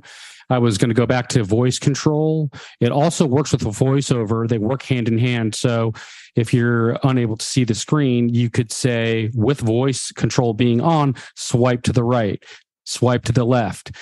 I 0.50 0.58
was 0.58 0.76
going 0.76 0.90
to 0.90 0.94
go 0.94 1.06
back 1.06 1.28
to 1.28 1.44
voice 1.44 1.78
control. 1.78 2.50
It 2.80 2.92
also 2.92 3.26
works 3.26 3.52
with 3.52 3.62
the 3.62 3.70
voiceover. 3.70 4.46
They 4.48 4.58
work 4.58 4.82
hand 4.82 5.08
in 5.08 5.16
hand. 5.18 5.54
So 5.54 5.92
if 6.36 6.52
you're 6.52 6.98
unable 7.04 7.36
to 7.36 7.44
see 7.44 7.64
the 7.64 7.74
screen, 7.74 8.28
you 8.28 8.50
could 8.50 8.70
say, 8.70 9.30
with 9.34 9.60
voice 9.60 10.12
control 10.12 10.52
being 10.52 10.80
on, 10.80 11.14
swipe 11.36 11.82
to 11.84 11.92
the 11.92 12.04
right, 12.04 12.42
swipe 12.84 13.24
to 13.24 13.32
the 13.32 13.44
left, 13.44 13.92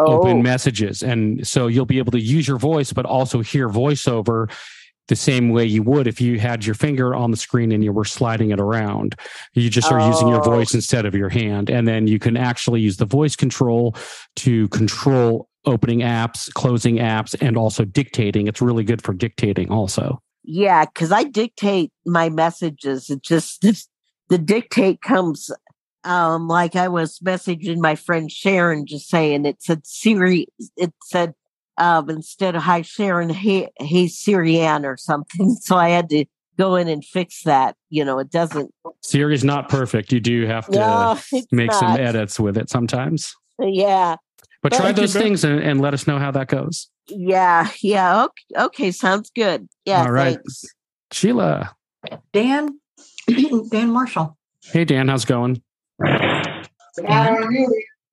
Oh, 0.00 0.18
open 0.18 0.42
messages. 0.42 1.02
And 1.02 1.44
so 1.46 1.66
you'll 1.66 1.84
be 1.84 1.98
able 1.98 2.12
to 2.12 2.20
use 2.20 2.46
your 2.46 2.58
voice, 2.58 2.92
but 2.92 3.04
also 3.04 3.40
hear 3.40 3.68
voiceover 3.68 4.48
the 5.08 5.16
same 5.16 5.48
way 5.50 5.64
you 5.64 5.82
would 5.82 6.06
if 6.06 6.20
you 6.20 6.38
had 6.38 6.64
your 6.64 6.74
finger 6.74 7.14
on 7.14 7.30
the 7.30 7.36
screen 7.36 7.72
and 7.72 7.82
you 7.82 7.92
were 7.92 8.04
sliding 8.04 8.50
it 8.50 8.60
around. 8.60 9.16
You 9.54 9.68
just 9.70 9.90
are 9.90 9.98
using 9.98 10.28
your 10.28 10.40
Oh. 10.40 10.42
voice 10.42 10.74
instead 10.74 11.04
of 11.06 11.14
your 11.14 11.28
hand. 11.30 11.70
And 11.70 11.88
then 11.88 12.06
you 12.06 12.18
can 12.18 12.36
actually 12.36 12.80
use 12.80 12.98
the 12.98 13.06
voice 13.06 13.34
control 13.36 13.96
to 14.36 14.68
control 14.68 15.48
opening 15.64 16.00
apps, 16.00 16.52
closing 16.54 16.96
apps, 16.96 17.34
and 17.40 17.56
also 17.56 17.84
dictating. 17.84 18.46
It's 18.46 18.62
really 18.62 18.84
good 18.84 19.02
for 19.02 19.12
dictating 19.12 19.70
also. 19.70 20.22
yeah, 20.44 20.84
because 20.86 21.12
I 21.12 21.24
dictate 21.24 21.92
my 22.06 22.30
messages. 22.30 23.10
It 23.10 23.22
just 23.22 23.60
the 24.28 24.38
dictate 24.38 25.00
comes 25.02 25.50
um 26.04 26.46
like 26.48 26.76
I 26.76 26.88
was 26.88 27.18
messaging 27.18 27.78
my 27.78 27.96
friend 27.96 28.30
Sharon, 28.30 28.86
just 28.86 29.08
saying 29.08 29.44
it 29.46 29.56
said 29.60 29.86
Siri. 29.86 30.46
It 30.76 30.92
said 31.04 31.34
um 31.78 32.10
instead 32.10 32.54
of 32.56 32.62
hi 32.62 32.82
Sharon, 32.82 33.30
hey 33.30 33.68
hey 33.78 34.08
Siri 34.08 34.58
Ann 34.60 34.84
or 34.84 34.96
something. 34.96 35.56
So 35.60 35.76
I 35.76 35.88
had 35.90 36.08
to 36.10 36.24
go 36.58 36.74
in 36.76 36.88
and 36.88 37.04
fix 37.04 37.42
that. 37.44 37.76
You 37.88 38.04
know, 38.04 38.18
it 38.18 38.30
doesn't. 38.30 38.72
Siri's 39.02 39.44
not 39.44 39.68
perfect. 39.68 40.12
You 40.12 40.20
do 40.20 40.46
have 40.46 40.66
to 40.66 40.78
No, 40.78 41.18
it's 41.32 41.52
make 41.52 41.72
some 41.72 41.96
edits 41.96 42.38
with 42.40 42.56
it 42.56 42.68
sometimes. 42.68 43.34
Yeah, 43.60 44.16
But 44.62 44.72
try 44.72 44.92
those 44.92 45.14
things 45.14 45.44
and, 45.44 45.60
and 45.60 45.80
let 45.80 45.94
us 45.94 46.06
know 46.06 46.18
how 46.18 46.30
that 46.32 46.48
goes. 46.48 46.88
yeah, 47.08 47.70
yeah. 47.82 48.24
Okay, 48.24 48.64
okay, 48.64 48.90
sounds 48.92 49.30
good. 49.34 49.68
Yeah, 49.84 50.02
All 50.04 50.10
right. 50.12 50.34
thanks. 50.36 50.64
Sheila. 51.12 51.74
Dan, 52.32 52.78
Dan 53.70 53.90
Marshall. 53.90 54.36
Hey, 54.64 54.84
Dan, 54.84 55.08
how's 55.08 55.24
it 55.24 55.28
going? 55.28 55.62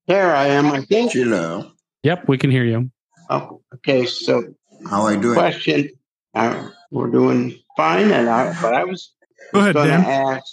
There 0.08 0.34
I 0.36 0.46
am, 0.46 0.66
I 0.66 0.80
think. 0.82 1.14
you 1.14 1.24
know. 1.24 1.72
Yep, 2.02 2.28
we 2.28 2.38
can 2.38 2.50
hear 2.50 2.64
you. 2.64 2.90
Oh, 3.28 3.62
okay, 3.74 4.06
so 4.06 4.54
how 4.88 5.06
I 5.06 5.16
doing? 5.16 5.34
question, 5.34 5.90
uh, 6.34 6.68
we're 6.90 7.10
doing 7.10 7.58
fine, 7.76 8.10
and 8.12 8.28
I, 8.28 8.60
but 8.60 8.74
I 8.74 8.84
was 8.84 9.12
Go 9.52 9.72
going 9.72 9.88
to 9.88 10.08
ask, 10.08 10.44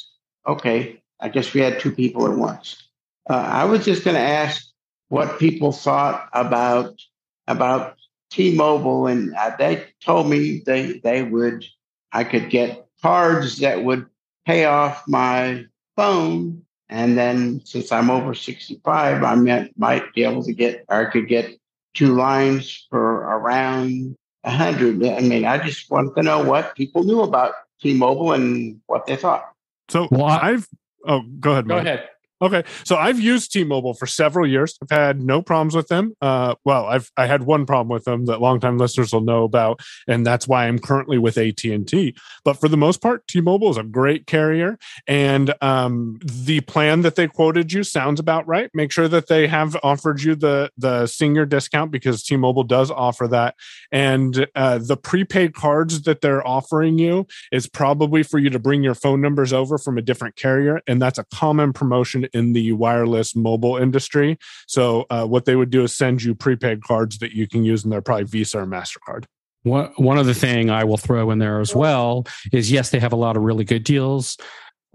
okay, 0.47 1.01
I 1.19 1.29
guess 1.29 1.53
we 1.53 1.61
had 1.61 1.79
two 1.79 1.91
people 1.91 2.25
at 2.31 2.37
once. 2.37 2.89
Uh, 3.29 3.35
I 3.35 3.65
was 3.65 3.85
just 3.85 4.03
going 4.03 4.15
to 4.15 4.21
ask 4.21 4.65
what 5.09 5.39
people 5.39 5.71
thought 5.71 6.29
about 6.33 6.99
about 7.47 7.95
T-Mobile, 8.31 9.07
and 9.07 9.33
uh, 9.35 9.55
they 9.57 9.85
told 10.03 10.27
me 10.29 10.63
they 10.65 10.99
they 11.03 11.23
would 11.23 11.65
I 12.11 12.23
could 12.23 12.49
get 12.49 12.87
cards 13.01 13.57
that 13.59 13.83
would 13.83 14.07
pay 14.45 14.65
off 14.65 15.03
my 15.07 15.65
phone, 15.95 16.63
and 16.89 17.17
then 17.17 17.61
since 17.65 17.91
I'm 17.91 18.09
over 18.09 18.33
sixty 18.33 18.81
five, 18.83 19.23
I 19.23 19.35
might 19.35 19.77
might 19.77 20.13
be 20.13 20.23
able 20.23 20.43
to 20.43 20.53
get 20.53 20.85
or 20.89 21.07
I 21.07 21.11
could 21.11 21.27
get 21.27 21.51
two 21.93 22.15
lines 22.15 22.87
for 22.89 22.99
around 23.21 24.15
a 24.43 24.51
hundred. 24.51 25.05
I 25.05 25.19
mean, 25.21 25.45
I 25.45 25.57
just 25.57 25.89
wanted 25.89 26.15
to 26.15 26.23
know 26.23 26.43
what 26.43 26.75
people 26.75 27.03
knew 27.03 27.21
about 27.21 27.53
T-Mobile 27.81 28.33
and 28.33 28.79
what 28.87 29.05
they 29.05 29.15
thought. 29.15 29.49
So 29.89 30.07
Well, 30.11 30.25
I- 30.25 30.51
I've 30.51 30.67
oh 31.07 31.21
go 31.39 31.51
ahead. 31.51 31.67
Go 31.67 31.75
Mike. 31.77 31.85
ahead. 31.85 32.09
Okay, 32.43 32.65
so 32.83 32.97
I've 32.97 33.21
used 33.21 33.53
T-Mobile 33.53 33.93
for 33.93 34.05
several 34.05 34.45
years. 34.45 34.77
I've 34.81 34.89
had 34.89 35.21
no 35.21 35.41
problems 35.41 35.75
with 35.77 35.87
them. 35.87 36.13
Uh, 36.21 36.55
well, 36.65 36.87
I've 36.87 37.09
I 37.15 37.25
had 37.25 37.43
one 37.43 37.65
problem 37.65 37.87
with 37.87 38.03
them 38.03 38.25
that 38.25 38.41
longtime 38.41 38.77
listeners 38.77 39.13
will 39.13 39.21
know 39.21 39.45
about, 39.45 39.79
and 40.09 40.25
that's 40.25 40.45
why 40.45 40.67
I'm 40.67 40.77
currently 40.77 41.17
with 41.17 41.37
AT 41.37 41.63
and 41.63 41.87
T. 41.87 42.13
But 42.43 42.59
for 42.59 42.67
the 42.67 42.75
most 42.75 43.01
part, 43.01 43.25
T-Mobile 43.29 43.69
is 43.69 43.77
a 43.77 43.83
great 43.83 44.27
carrier, 44.27 44.77
and 45.07 45.53
um, 45.61 46.19
the 46.25 46.59
plan 46.59 47.01
that 47.03 47.15
they 47.15 47.29
quoted 47.29 47.71
you 47.71 47.81
sounds 47.81 48.19
about 48.19 48.45
right. 48.45 48.69
Make 48.73 48.91
sure 48.91 49.07
that 49.07 49.27
they 49.27 49.47
have 49.47 49.77
offered 49.81 50.21
you 50.21 50.35
the 50.35 50.69
the 50.77 51.07
senior 51.07 51.45
discount 51.45 51.91
because 51.91 52.23
T-Mobile 52.23 52.65
does 52.65 52.91
offer 52.91 53.25
that, 53.29 53.55
and 53.89 54.47
uh, 54.53 54.79
the 54.79 54.97
prepaid 54.97 55.53
cards 55.53 56.01
that 56.01 56.19
they're 56.19 56.45
offering 56.45 56.99
you 56.99 57.25
is 57.53 57.67
probably 57.67 58.21
for 58.21 58.37
you 58.37 58.49
to 58.49 58.59
bring 58.59 58.83
your 58.83 58.95
phone 58.95 59.21
numbers 59.21 59.53
over 59.53 59.77
from 59.77 59.97
a 59.97 60.01
different 60.01 60.35
carrier. 60.35 60.81
And 60.87 61.01
that's 61.01 61.17
a 61.17 61.25
common 61.33 61.71
promotion 61.71 62.27
in 62.33 62.53
the 62.53 62.71
wireless 62.73 63.35
mobile 63.35 63.77
industry. 63.77 64.37
So, 64.67 65.05
uh, 65.09 65.25
what 65.25 65.45
they 65.45 65.55
would 65.55 65.69
do 65.69 65.83
is 65.83 65.95
send 65.95 66.23
you 66.23 66.35
prepaid 66.35 66.83
cards 66.83 67.19
that 67.19 67.33
you 67.33 67.47
can 67.47 67.63
use, 67.63 67.83
and 67.83 67.91
they're 67.91 68.01
probably 68.01 68.25
Visa 68.25 68.59
or 68.59 68.65
MasterCard. 68.65 69.25
One 69.63 69.91
one 69.95 70.17
other 70.17 70.33
thing 70.33 70.69
I 70.69 70.83
will 70.83 70.97
throw 70.97 71.31
in 71.31 71.39
there 71.39 71.61
as 71.61 71.73
well 71.73 72.25
is 72.51 72.71
yes, 72.71 72.89
they 72.89 72.99
have 72.99 73.13
a 73.13 73.17
lot 73.17 73.37
of 73.37 73.43
really 73.43 73.63
good 73.63 73.83
deals. 73.83 74.37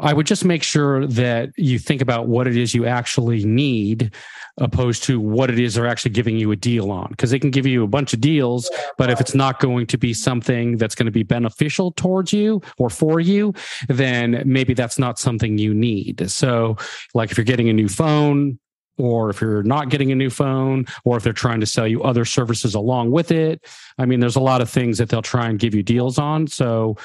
I 0.00 0.12
would 0.12 0.26
just 0.26 0.44
make 0.44 0.62
sure 0.62 1.06
that 1.06 1.50
you 1.56 1.78
think 1.78 2.00
about 2.00 2.28
what 2.28 2.46
it 2.46 2.56
is 2.56 2.74
you 2.74 2.86
actually 2.86 3.44
need 3.44 4.14
opposed 4.60 5.04
to 5.04 5.20
what 5.20 5.50
it 5.50 5.58
is 5.58 5.74
they're 5.74 5.86
actually 5.86 6.10
giving 6.10 6.36
you 6.36 6.50
a 6.50 6.56
deal 6.56 6.90
on. 6.90 7.08
Because 7.10 7.30
they 7.30 7.38
can 7.38 7.50
give 7.50 7.66
you 7.66 7.84
a 7.84 7.88
bunch 7.88 8.12
of 8.12 8.20
deals, 8.20 8.70
but 8.96 9.10
if 9.10 9.20
it's 9.20 9.34
not 9.34 9.60
going 9.60 9.86
to 9.86 9.98
be 9.98 10.12
something 10.12 10.76
that's 10.76 10.94
going 10.94 11.06
to 11.06 11.12
be 11.12 11.22
beneficial 11.22 11.92
towards 11.92 12.32
you 12.32 12.60
or 12.78 12.90
for 12.90 13.20
you, 13.20 13.54
then 13.88 14.42
maybe 14.44 14.74
that's 14.74 14.98
not 14.98 15.18
something 15.18 15.58
you 15.58 15.74
need. 15.74 16.30
So, 16.30 16.76
like 17.14 17.30
if 17.30 17.38
you're 17.38 17.44
getting 17.44 17.68
a 17.68 17.72
new 17.72 17.88
phone, 17.88 18.58
or 18.98 19.30
if 19.30 19.40
you're 19.40 19.62
not 19.62 19.90
getting 19.90 20.10
a 20.10 20.14
new 20.14 20.30
phone, 20.30 20.84
or 21.04 21.16
if 21.16 21.22
they're 21.22 21.32
trying 21.32 21.60
to 21.60 21.66
sell 21.66 21.86
you 21.86 22.02
other 22.02 22.24
services 22.24 22.74
along 22.74 23.12
with 23.12 23.30
it. 23.30 23.64
I 23.96 24.06
mean, 24.06 24.18
there's 24.18 24.34
a 24.34 24.40
lot 24.40 24.60
of 24.60 24.68
things 24.68 24.98
that 24.98 25.08
they'll 25.08 25.22
try 25.22 25.48
and 25.48 25.58
give 25.58 25.72
you 25.72 25.84
deals 25.84 26.18
on. 26.18 26.48
So 26.48 26.96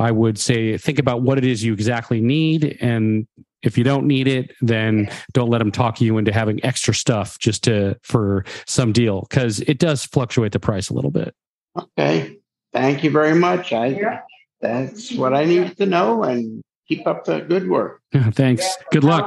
I 0.00 0.10
would 0.10 0.38
say 0.38 0.76
think 0.78 0.98
about 0.98 1.22
what 1.22 1.38
it 1.38 1.44
is 1.44 1.62
you 1.62 1.72
exactly 1.72 2.20
need. 2.20 2.78
And 2.80 3.26
if 3.62 3.76
you 3.76 3.84
don't 3.84 4.06
need 4.06 4.26
it, 4.26 4.52
then 4.60 5.10
don't 5.32 5.50
let 5.50 5.58
them 5.58 5.70
talk 5.70 6.00
you 6.00 6.18
into 6.18 6.32
having 6.32 6.64
extra 6.64 6.94
stuff 6.94 7.38
just 7.38 7.64
to 7.64 7.98
for 8.02 8.44
some 8.66 8.92
deal 8.92 9.26
because 9.28 9.60
it 9.60 9.78
does 9.78 10.04
fluctuate 10.04 10.52
the 10.52 10.60
price 10.60 10.88
a 10.88 10.94
little 10.94 11.10
bit. 11.10 11.34
Okay, 11.78 12.38
thank 12.72 13.04
you 13.04 13.10
very 13.10 13.34
much. 13.34 13.72
I 13.72 14.20
that's 14.60 15.12
what 15.12 15.34
I 15.34 15.44
need 15.44 15.76
to 15.78 15.86
know, 15.86 16.22
and 16.22 16.62
keep 16.88 17.06
up 17.06 17.24
the 17.24 17.40
good 17.40 17.68
work. 17.68 18.00
Yeah, 18.12 18.30
Thanks. 18.30 18.66
Good 18.90 19.04
luck. 19.04 19.24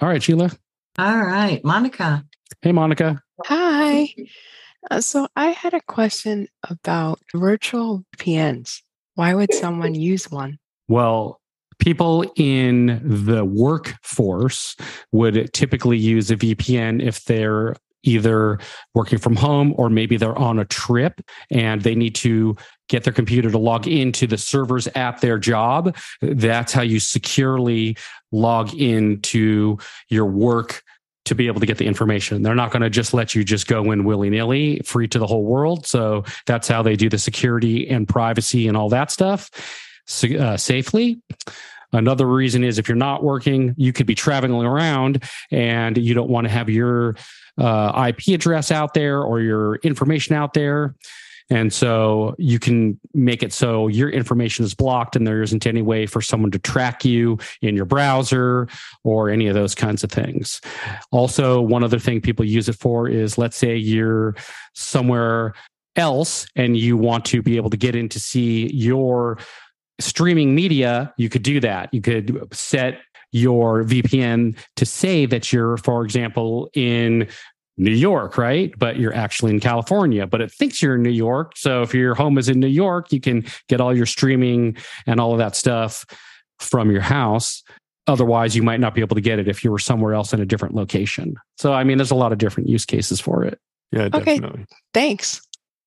All 0.00 0.08
right, 0.08 0.20
Sheila. 0.20 0.50
All 0.98 1.16
right, 1.18 1.64
Monica. 1.64 2.24
Hey, 2.62 2.72
Monica. 2.72 3.22
Hi. 3.44 4.12
Uh, 4.90 5.00
so 5.00 5.28
I 5.36 5.48
had 5.48 5.74
a 5.74 5.80
question 5.80 6.48
about 6.68 7.20
virtual 7.34 8.04
VPNs. 8.16 8.82
Why 9.14 9.34
would 9.34 9.52
someone 9.52 9.94
use 9.94 10.30
one? 10.30 10.58
Well, 10.88 11.40
people 11.78 12.24
in 12.36 13.00
the 13.04 13.44
workforce 13.44 14.76
would 15.12 15.52
typically 15.52 15.98
use 15.98 16.30
a 16.30 16.36
VPN 16.36 17.02
if 17.02 17.24
they're 17.24 17.74
either 18.02 18.58
working 18.94 19.18
from 19.18 19.36
home 19.36 19.74
or 19.76 19.90
maybe 19.90 20.16
they're 20.16 20.38
on 20.38 20.58
a 20.58 20.64
trip 20.64 21.20
and 21.50 21.82
they 21.82 21.94
need 21.94 22.14
to 22.14 22.56
get 22.88 23.04
their 23.04 23.12
computer 23.12 23.50
to 23.50 23.58
log 23.58 23.86
into 23.86 24.26
the 24.26 24.38
servers 24.38 24.86
at 24.88 25.20
their 25.20 25.38
job. 25.38 25.94
That's 26.22 26.72
how 26.72 26.82
you 26.82 26.98
securely 26.98 27.96
log 28.32 28.74
into 28.74 29.78
your 30.08 30.26
work 30.26 30.82
to 31.30 31.34
be 31.34 31.46
able 31.46 31.60
to 31.60 31.66
get 31.66 31.78
the 31.78 31.86
information. 31.86 32.42
They're 32.42 32.54
not 32.54 32.70
going 32.70 32.82
to 32.82 32.90
just 32.90 33.14
let 33.14 33.34
you 33.34 33.42
just 33.42 33.66
go 33.66 33.90
in 33.92 34.04
willy 34.04 34.30
nilly, 34.30 34.80
free 34.84 35.08
to 35.08 35.18
the 35.18 35.26
whole 35.26 35.44
world. 35.44 35.86
So 35.86 36.24
that's 36.44 36.68
how 36.68 36.82
they 36.82 36.96
do 36.96 37.08
the 37.08 37.18
security 37.18 37.88
and 37.88 38.06
privacy 38.06 38.68
and 38.68 38.76
all 38.76 38.88
that 38.90 39.10
stuff 39.10 39.50
uh, 40.38 40.56
safely. 40.56 41.20
Another 41.92 42.26
reason 42.26 42.62
is 42.62 42.78
if 42.78 42.88
you're 42.88 42.96
not 42.96 43.22
working, 43.22 43.74
you 43.76 43.92
could 43.92 44.06
be 44.06 44.14
traveling 44.14 44.66
around 44.66 45.24
and 45.50 45.96
you 45.96 46.14
don't 46.14 46.28
want 46.30 46.46
to 46.46 46.52
have 46.52 46.68
your 46.68 47.16
uh, 47.58 48.08
IP 48.08 48.34
address 48.34 48.70
out 48.70 48.94
there 48.94 49.22
or 49.22 49.40
your 49.40 49.76
information 49.76 50.34
out 50.34 50.52
there. 50.52 50.94
And 51.50 51.72
so 51.72 52.36
you 52.38 52.58
can 52.60 52.98
make 53.12 53.42
it 53.42 53.52
so 53.52 53.88
your 53.88 54.08
information 54.08 54.64
is 54.64 54.72
blocked 54.72 55.16
and 55.16 55.26
there 55.26 55.42
isn't 55.42 55.66
any 55.66 55.82
way 55.82 56.06
for 56.06 56.20
someone 56.20 56.52
to 56.52 56.58
track 56.60 57.04
you 57.04 57.38
in 57.60 57.74
your 57.74 57.84
browser 57.84 58.68
or 59.02 59.28
any 59.28 59.48
of 59.48 59.54
those 59.54 59.74
kinds 59.74 60.04
of 60.04 60.12
things. 60.12 60.60
Also, 61.10 61.60
one 61.60 61.82
other 61.82 61.98
thing 61.98 62.20
people 62.20 62.44
use 62.44 62.68
it 62.68 62.76
for 62.76 63.08
is 63.08 63.36
let's 63.36 63.56
say 63.56 63.76
you're 63.76 64.36
somewhere 64.74 65.54
else 65.96 66.46
and 66.54 66.76
you 66.76 66.96
want 66.96 67.24
to 67.26 67.42
be 67.42 67.56
able 67.56 67.70
to 67.70 67.76
get 67.76 67.96
in 67.96 68.08
to 68.10 68.20
see 68.20 68.72
your 68.72 69.38
streaming 69.98 70.54
media, 70.54 71.12
you 71.16 71.28
could 71.28 71.42
do 71.42 71.60
that. 71.60 71.92
You 71.92 72.00
could 72.00 72.48
set 72.52 73.00
your 73.32 73.84
VPN 73.84 74.56
to 74.76 74.86
say 74.86 75.26
that 75.26 75.52
you're, 75.52 75.76
for 75.76 76.04
example, 76.04 76.68
in 76.74 77.28
New 77.80 77.94
York, 77.94 78.36
right? 78.36 78.72
But 78.78 78.98
you're 78.98 79.14
actually 79.14 79.52
in 79.52 79.58
California, 79.60 80.26
but 80.26 80.42
it 80.42 80.52
thinks 80.52 80.82
you're 80.82 80.96
in 80.96 81.02
New 81.02 81.08
York. 81.08 81.52
So 81.56 81.80
if 81.80 81.94
your 81.94 82.14
home 82.14 82.36
is 82.36 82.48
in 82.50 82.60
New 82.60 82.66
York, 82.66 83.10
you 83.10 83.20
can 83.20 83.44
get 83.68 83.80
all 83.80 83.96
your 83.96 84.04
streaming 84.06 84.76
and 85.06 85.18
all 85.18 85.32
of 85.32 85.38
that 85.38 85.56
stuff 85.56 86.04
from 86.58 86.90
your 86.90 87.00
house. 87.00 87.62
Otherwise, 88.06 88.54
you 88.54 88.62
might 88.62 88.80
not 88.80 88.94
be 88.94 89.00
able 89.00 89.14
to 89.14 89.22
get 89.22 89.38
it 89.38 89.48
if 89.48 89.64
you 89.64 89.70
were 89.70 89.78
somewhere 89.78 90.12
else 90.12 90.34
in 90.34 90.40
a 90.40 90.46
different 90.46 90.74
location. 90.74 91.34
So, 91.56 91.72
I 91.72 91.84
mean, 91.84 91.96
there's 91.96 92.10
a 92.10 92.14
lot 92.16 92.32
of 92.32 92.38
different 92.38 92.68
use 92.68 92.84
cases 92.84 93.18
for 93.18 93.44
it. 93.44 93.58
Yeah, 93.92 94.08
Okay. 94.12 94.34
definitely. 94.38 94.66
Thanks. 94.92 95.40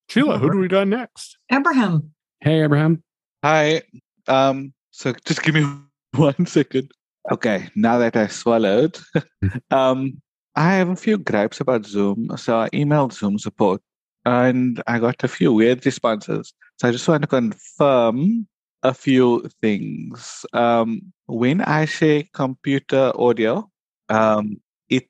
Sheila, 0.09 0.39
who 0.39 0.51
do 0.51 0.57
we 0.57 0.67
got 0.67 0.87
next? 0.87 1.37
Abraham. 1.51 2.11
Hey, 2.41 2.63
Abraham. 2.63 3.03
Hi. 3.43 3.83
Um, 4.27 4.73
so 4.91 5.13
just 5.25 5.43
give 5.43 5.53
me 5.53 5.65
one 6.15 6.45
second. 6.47 6.89
Okay, 7.31 7.69
now 7.75 7.99
that 7.99 8.15
I 8.17 8.27
swallowed, 8.27 8.97
um, 9.71 10.21
I 10.55 10.73
have 10.73 10.89
a 10.89 10.95
few 10.95 11.17
gripes 11.17 11.59
about 11.59 11.85
Zoom. 11.85 12.29
So 12.37 12.59
I 12.59 12.69
emailed 12.69 13.13
Zoom 13.13 13.39
support 13.39 13.81
and 14.25 14.81
I 14.87 14.99
got 14.99 15.23
a 15.23 15.27
few 15.27 15.53
weird 15.53 15.85
responses. 15.85 16.53
So 16.77 16.87
I 16.87 16.91
just 16.91 17.07
want 17.07 17.21
to 17.23 17.27
confirm 17.27 18.47
a 18.83 18.93
few 18.93 19.49
things. 19.61 20.45
Um, 20.53 21.13
when 21.25 21.61
I 21.61 21.85
share 21.85 22.23
computer 22.33 23.11
audio, 23.15 23.69
um, 24.09 24.57
it 24.89 25.07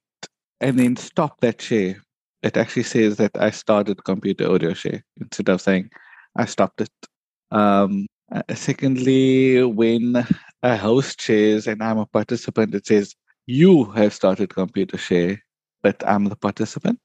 and 0.61 0.79
then 0.79 0.95
stop 0.95 1.41
that 1.41 1.61
share, 1.61 2.01
it 2.41 2.55
actually 2.55 2.83
says 2.83 3.17
that 3.17 3.31
I 3.35 3.49
started 3.49 4.03
computer 4.03 4.49
audio 4.49 4.73
share 4.73 5.03
instead 5.19 5.49
of 5.49 5.61
saying 5.61 5.89
I 6.35 6.45
stopped 6.45 6.81
it. 6.81 6.91
Um, 7.51 8.07
uh, 8.31 8.41
secondly, 8.53 9.63
when 9.63 10.25
a 10.63 10.77
host 10.77 11.21
shares 11.21 11.67
and 11.67 11.83
I'm 11.83 11.97
a 11.97 12.05
participant, 12.05 12.73
it 12.75 12.87
says 12.87 13.13
you 13.45 13.85
have 13.91 14.13
started 14.13 14.49
computer 14.53 14.97
share, 14.97 15.41
but 15.81 16.01
I'm 16.07 16.25
the 16.25 16.35
participant. 16.35 16.99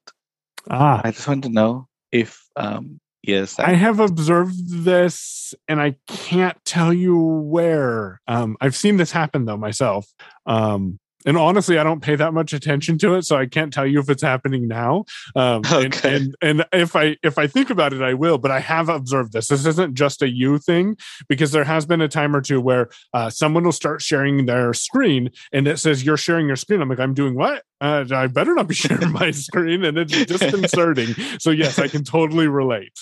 Ah, 0.69 1.01
I 1.03 1.11
just 1.11 1.27
want 1.27 1.43
to 1.43 1.49
know 1.49 1.87
if 2.11 2.45
um 2.55 2.99
yes, 3.23 3.59
I 3.59 3.73
have 3.73 3.99
observed 3.99 4.83
this 4.83 5.53
and 5.67 5.81
I 5.81 5.95
can't 6.07 6.57
tell 6.65 6.93
you 6.93 7.17
where. 7.17 8.21
Um, 8.27 8.57
I've 8.61 8.75
seen 8.75 8.97
this 8.97 9.11
happen 9.11 9.45
though 9.45 9.57
myself. 9.57 10.07
Um, 10.45 10.99
and 11.25 11.37
honestly, 11.37 11.77
I 11.77 11.83
don't 11.83 12.01
pay 12.01 12.15
that 12.15 12.33
much 12.33 12.53
attention 12.53 12.97
to 12.99 13.15
it, 13.15 13.23
so 13.23 13.35
I 13.35 13.45
can't 13.45 13.73
tell 13.73 13.85
you 13.85 13.99
if 13.99 14.09
it's 14.09 14.21
happening 14.23 14.67
now. 14.67 15.05
Um, 15.35 15.61
and- 15.65 15.93
Okay. 15.95 16.15
and, 16.15 16.35
and 16.41 16.65
if 16.71 16.95
I 16.95 17.17
if 17.23 17.37
I 17.37 17.47
think 17.47 17.69
about 17.69 17.93
it, 17.93 18.01
I 18.01 18.13
will. 18.13 18.37
But 18.37 18.51
I 18.51 18.59
have 18.59 18.87
observed 18.89 19.33
this. 19.33 19.47
This 19.49 19.65
isn't 19.65 19.95
just 19.95 20.21
a 20.21 20.29
you 20.29 20.57
thing 20.59 20.95
because 21.27 21.51
there 21.51 21.63
has 21.65 21.85
been 21.85 22.01
a 22.01 22.07
time 22.07 22.35
or 22.35 22.41
two 22.41 22.61
where 22.61 22.89
uh, 23.13 23.29
someone 23.29 23.63
will 23.63 23.71
start 23.71 24.01
sharing 24.01 24.45
their 24.45 24.73
screen 24.73 25.31
and 25.51 25.67
it 25.67 25.77
says 25.79 26.03
you're 26.05 26.17
sharing 26.17 26.47
your 26.47 26.55
screen. 26.55 26.81
I'm 26.81 26.89
like, 26.89 26.99
I'm 26.99 27.13
doing 27.13 27.35
what? 27.35 27.63
Uh, 27.81 28.05
I 28.11 28.27
better 28.27 28.53
not 28.55 28.67
be 28.67 28.75
sharing 28.85 29.11
my 29.11 29.31
screen, 29.31 29.83
and 29.83 29.97
it's 29.97 30.11
disconcerting. 30.25 31.13
So 31.39 31.51
yes, 31.51 31.79
I 31.79 31.87
can 31.87 32.03
totally 32.03 32.47
relate. 32.47 32.93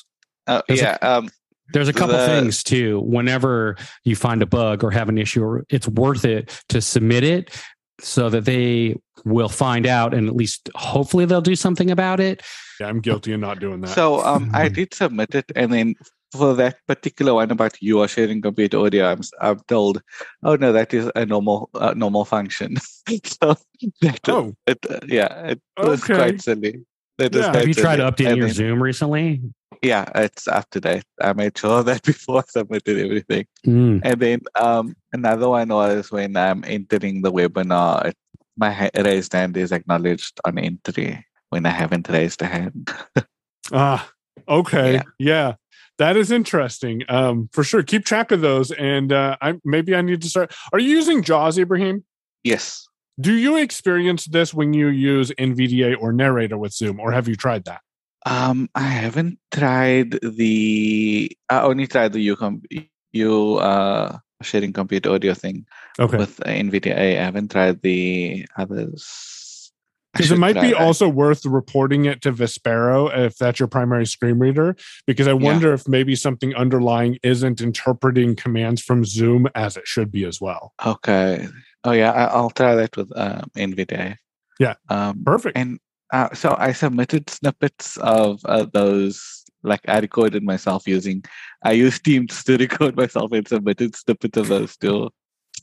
Uh, 0.47 0.62
There's 0.67 0.82
a- 0.82 0.84
yeah, 0.84 0.97
um, 1.15 1.30
There's 1.73 1.88
a 1.89 1.93
couple 1.93 2.15
The- 2.17 2.25
things 2.25 2.63
too. 2.63 2.99
Whenever 3.01 3.75
you 4.06 4.15
find 4.15 4.41
a 4.41 4.45
bug 4.45 4.84
or 4.84 4.91
have 4.91 5.10
an 5.10 5.17
issue, 5.17 5.62
it's 5.69 5.88
worth 5.88 6.25
it 6.25 6.63
to 6.69 6.82
submit 6.82 7.23
it 7.23 7.53
so 7.99 8.29
that 8.29 8.45
they 8.45 8.95
will 9.25 9.49
find 9.49 9.86
out 9.88 10.13
and 10.13 10.27
at 10.27 10.36
least 10.36 10.69
hopefully 10.75 11.25
they'll 11.25 11.41
do 11.41 11.55
something 11.55 11.89
about 11.91 12.19
it. 12.19 12.43
Yeah, 12.79 12.88
I'm 12.88 12.99
guilty 13.01 13.33
of 13.33 13.39
not 13.39 13.60
doing 13.60 13.81
that. 13.81 13.89
So 13.95 14.23
um, 14.23 14.51
I 14.53 14.69
did 14.79 14.93
submit 14.93 15.33
it, 15.36 15.51
and 15.55 15.73
then 15.73 15.95
for 16.36 16.53
that 16.55 16.77
particular 16.88 17.33
one 17.33 17.49
about 17.51 17.81
you 17.81 17.99
are 18.01 18.07
sharing 18.07 18.41
computer 18.41 18.77
audio, 18.79 19.05
I'm, 19.07 19.19
s- 19.19 19.31
I'm 19.41 19.60
told, 19.67 20.01
oh 20.43 20.55
no, 20.55 20.71
that 20.73 20.93
is 20.93 21.10
a 21.15 21.25
normal 21.25 21.69
uh, 21.73 21.93
normal 21.95 22.25
function. 22.25 22.75
so 23.23 23.55
that, 24.01 24.19
Oh. 24.27 24.53
it, 24.67 24.77
uh, 24.89 24.99
yeah, 25.07 25.51
it 25.51 25.62
was 25.77 26.03
Okay. 26.03 26.15
quite 26.15 26.41
silly. 26.41 26.86
That 27.17 27.33
was 27.33 27.41
Yeah. 27.45 27.51
quite 27.51 27.60
Have 27.60 27.67
you 27.67 27.73
tried 27.73 27.97
silly. 27.97 28.12
updating 28.12 28.27
And 28.29 28.38
your 28.38 28.45
then- 28.47 28.55
Zoom 28.55 28.83
recently? 28.83 29.41
Yeah, 29.81 30.09
it's 30.15 30.47
up 30.47 30.69
to 30.71 30.79
date. 30.79 31.03
I 31.21 31.33
made 31.33 31.57
sure 31.57 31.83
that 31.89 32.03
before 32.03 32.39
I 32.39 32.43
submitted 32.47 32.97
everything. 32.97 33.45
Mm. 33.65 34.01
And 34.03 34.19
then 34.19 34.41
um, 34.55 34.95
another 35.13 35.49
one 35.49 35.69
was 35.69 36.11
when 36.11 36.35
I'm 36.35 36.63
entering 36.65 37.21
the 37.21 37.31
webinar, 37.31 38.13
my 38.57 38.89
raised 38.95 39.33
hand 39.33 39.55
is 39.57 39.71
acknowledged 39.71 40.39
on 40.45 40.57
entry 40.57 41.23
when 41.49 41.65
I 41.65 41.69
haven't 41.69 42.09
raised 42.09 42.41
a 42.41 42.45
hand. 42.47 42.91
Ah, 43.73 44.09
okay. 44.47 44.93
Yeah. 44.93 45.03
Yeah. 45.19 45.53
That 45.97 46.15
is 46.15 46.31
interesting. 46.31 47.03
Um, 47.09 47.49
for 47.51 47.65
sure. 47.65 47.83
Keep 47.83 48.05
track 48.05 48.31
of 48.31 48.39
those. 48.39 48.71
And 48.71 49.11
uh 49.11 49.35
I 49.41 49.55
maybe 49.65 49.93
I 49.93 50.01
need 50.01 50.21
to 50.21 50.29
start. 50.29 50.53
Are 50.71 50.79
you 50.79 50.87
using 50.87 51.21
JAWS, 51.21 51.57
Ibrahim? 51.57 52.05
yes. 52.45 52.87
Do 53.19 53.33
you 53.33 53.57
experience 53.57 54.25
this 54.25 54.53
when 54.53 54.73
you 54.73 54.87
use 54.87 55.31
NVDA 55.31 55.97
or 55.99 56.13
narrator 56.13 56.57
with 56.57 56.71
Zoom, 56.71 56.99
or 56.99 57.11
have 57.11 57.27
you 57.27 57.35
tried 57.35 57.65
that? 57.65 57.81
Um, 58.25 58.69
I 58.75 58.82
haven't 58.84 59.39
tried 59.51 60.12
the. 60.21 61.32
I 61.49 61.62
only 61.62 61.88
tried 61.88 62.13
the 62.13 62.19
you 62.19 62.36
com- 62.36 62.63
you 63.12 63.56
uh 63.56 64.17
sharing 64.43 64.73
computer 64.73 65.12
audio 65.12 65.34
thing 65.34 65.65
Okay. 65.99 66.17
with 66.17 66.38
NVDA. 66.38 67.19
I 67.19 67.23
haven't 67.23 67.51
tried 67.51 67.82
the 67.82 68.45
others. 68.58 69.71
Because 70.13 70.32
it 70.32 70.39
might 70.39 70.56
be 70.60 70.71
that. 70.71 70.82
also 70.82 71.08
worth 71.08 71.45
reporting 71.45 72.06
it 72.06 72.21
to 72.23 72.32
Vispero 72.32 73.15
if 73.15 73.38
that's 73.38 73.60
your 73.60 73.67
primary 73.67 74.06
screen 74.08 74.39
reader. 74.39 74.75
Because 75.06 75.27
I 75.27 75.34
wonder 75.34 75.73
if 75.73 75.88
maybe 75.88 76.15
something 76.15 76.56
underlying 76.56 77.19
isn't 77.21 77.62
interpreting 77.62 78.36
commands 78.36 78.82
from 78.82 79.06
Zoom 79.06 79.47
as 79.53 79.77
it 79.77 79.88
should 79.88 80.12
be 80.12 80.25
as 80.25 80.41
well. 80.41 80.73
Okay. 80.84 81.47
Oh 81.84 81.91
yeah, 81.91 82.12
I, 82.12 82.23
I'll 82.25 82.49
try 82.49 82.73
that 82.75 82.97
with 82.97 83.12
um, 83.15 83.43
NVDA. 83.56 84.17
Yeah. 84.60 84.73
Um, 84.89 85.23
Perfect. 85.23 85.56
and 85.56 85.80
uh, 86.11 86.33
so 86.33 86.55
I 86.57 86.71
submitted 86.73 87.29
snippets 87.29 87.97
of 87.97 88.41
uh, 88.45 88.65
those. 88.71 89.43
Like 89.63 89.81
I 89.87 89.99
recorded 89.99 90.43
myself 90.43 90.87
using. 90.87 91.23
I 91.63 91.71
used 91.71 92.05
Teams 92.05 92.43
to 92.45 92.57
record 92.65 92.95
myself 92.95 93.31
and 93.31 93.47
submitted 93.47 93.95
snippets 93.95 94.37
of 94.37 94.47
those 94.47 94.77
to 94.77 95.09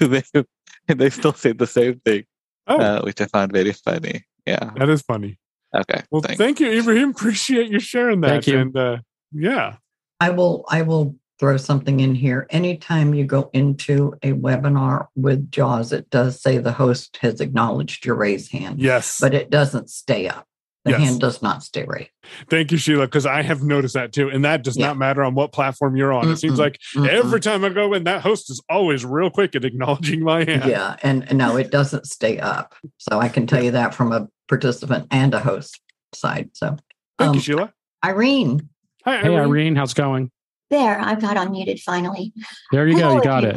to 0.01 0.09
them, 0.09 0.45
and 0.89 0.99
they 1.01 1.11
still 1.11 1.33
said 1.33 1.59
the 1.59 1.67
same 1.67 2.01
thing, 2.01 2.25
Oh, 2.67 2.79
uh, 2.79 3.03
which 3.03 3.21
I 3.21 3.27
found 3.27 3.53
very 3.53 3.73
funny. 3.73 4.25
Yeah. 4.47 4.71
that 4.77 4.89
is 4.89 5.03
funny. 5.03 5.39
Okay. 5.75 6.03
Well, 6.11 6.23
thanks. 6.23 6.39
thank 6.39 6.61
you, 6.61 6.71
Ibrahim. 6.71 7.11
Appreciate 7.17 7.71
you 7.71 7.81
sharing 7.81 8.21
that. 8.21 8.29
Thank 8.29 8.47
you. 8.47 8.59
And 8.59 8.77
uh, 8.77 8.99
yeah, 9.33 9.77
I 10.21 10.31
will 10.31 10.65
I 10.69 10.83
will 10.83 11.17
throw 11.39 11.57
something 11.57 12.01
in 12.01 12.15
here. 12.15 12.47
Anytime 12.51 13.15
you 13.15 13.25
go 13.25 13.51
into 13.53 14.15
a 14.23 14.33
webinar 14.33 15.09
with 15.17 15.51
JAWS, 15.51 15.93
it 15.93 16.11
does 16.11 16.41
say 16.41 16.59
the 16.59 16.73
host 16.73 17.19
has 17.21 17.41
acknowledged 17.41 18.05
your 18.07 18.15
raised 18.15 18.53
hand, 18.53 18.81
yes. 18.81 19.19
but 19.21 19.35
it 19.35 19.51
doesn't 19.51 19.91
stay 19.91 20.29
up. 20.29 20.47
The 20.85 20.91
Yes. 20.91 21.01
hand 21.01 21.21
does 21.21 21.41
not 21.41 21.63
stay 21.63 21.85
raised. 21.89 22.11
Thank 22.51 22.71
you, 22.71 22.77
Sheila, 22.77 23.07
because 23.07 23.25
I 23.25 23.41
have 23.41 23.63
noticed 23.63 23.95
that 23.95 24.13
too. 24.13 24.29
And 24.29 24.45
that 24.45 24.63
does 24.63 24.77
Yeah. 24.77 24.89
not 24.89 24.99
matter 24.99 25.25
on 25.25 25.35
what 25.35 25.51
platform 25.51 25.97
you're 25.97 26.13
on. 26.13 26.31
It 26.31 26.37
seems 26.37 26.59
like 26.59 26.79
Mm-mm. 26.95 27.09
every 27.09 27.41
time 27.41 27.65
I 27.65 27.71
go 27.71 27.95
in, 27.95 28.05
that 28.05 28.21
host 28.21 28.51
is 28.51 28.63
always 28.69 29.03
real 29.03 29.31
quick 29.31 29.57
at 29.57 29.65
acknowledging 29.65 30.23
my 30.23 30.45
hand. 30.45 30.67
Yeah, 30.67 30.97
and, 31.03 31.27
and 31.31 31.39
no, 31.39 31.57
it 31.57 31.71
doesn't 31.71 32.07
stay 32.07 32.39
up. 32.39 32.75
So 32.99 33.19
I 33.19 33.31
can 33.31 33.47
tell 33.47 33.65
you 33.65 33.71
that 33.71 33.95
from 33.95 34.13
a 34.13 34.29
participant 34.47 35.07
and 35.11 35.33
a 35.33 35.41
host 35.41 35.81
side. 36.15 36.51
So 36.53 36.77
Thank 37.19 37.29
Um, 37.31 37.35
you, 37.37 37.41
Sheila. 37.41 37.73
Irene, 38.05 38.69
Hi, 39.07 39.19
Hey, 39.19 39.29
Irene. 39.29 39.39
Irene, 39.41 39.77
how's 39.77 39.93
it 39.93 39.97
going? 39.97 40.31
There, 40.75 41.01
I've 41.01 41.21
got 41.21 41.37
unmuted 41.37 41.81
finally. 41.81 42.33
There 42.73 42.89
you 42.89 42.99
go. 42.99 43.15
You 43.15 43.23
got 43.23 43.45
it. 43.45 43.57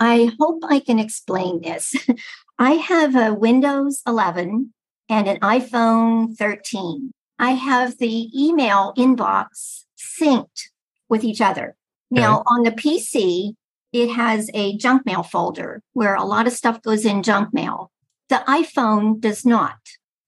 I 0.00 0.32
hope 0.40 0.64
I 0.68 0.80
can 0.80 0.98
explain 0.98 1.60
this. 1.60 1.94
I 2.58 2.72
have 2.72 3.14
a 3.14 3.32
Windows 3.32 4.02
11 4.04 4.74
and 5.08 5.28
an 5.28 5.38
iPhone 5.38 6.36
13. 6.36 7.12
I 7.38 7.52
have 7.52 7.98
the 7.98 8.28
email 8.36 8.94
inbox 8.98 9.84
synced 9.96 10.70
with 11.08 11.22
each 11.22 11.40
other. 11.40 11.76
Now, 12.10 12.42
on 12.48 12.64
the 12.64 12.72
PC, 12.72 13.54
it 13.92 14.08
has 14.08 14.50
a 14.52 14.76
junk 14.76 15.06
mail 15.06 15.22
folder 15.22 15.84
where 15.92 16.16
a 16.16 16.24
lot 16.24 16.48
of 16.48 16.52
stuff 16.52 16.82
goes 16.82 17.04
in 17.04 17.22
junk 17.22 17.54
mail. 17.54 17.92
The 18.28 18.42
iPhone 18.48 19.20
does 19.20 19.46
not. 19.46 19.78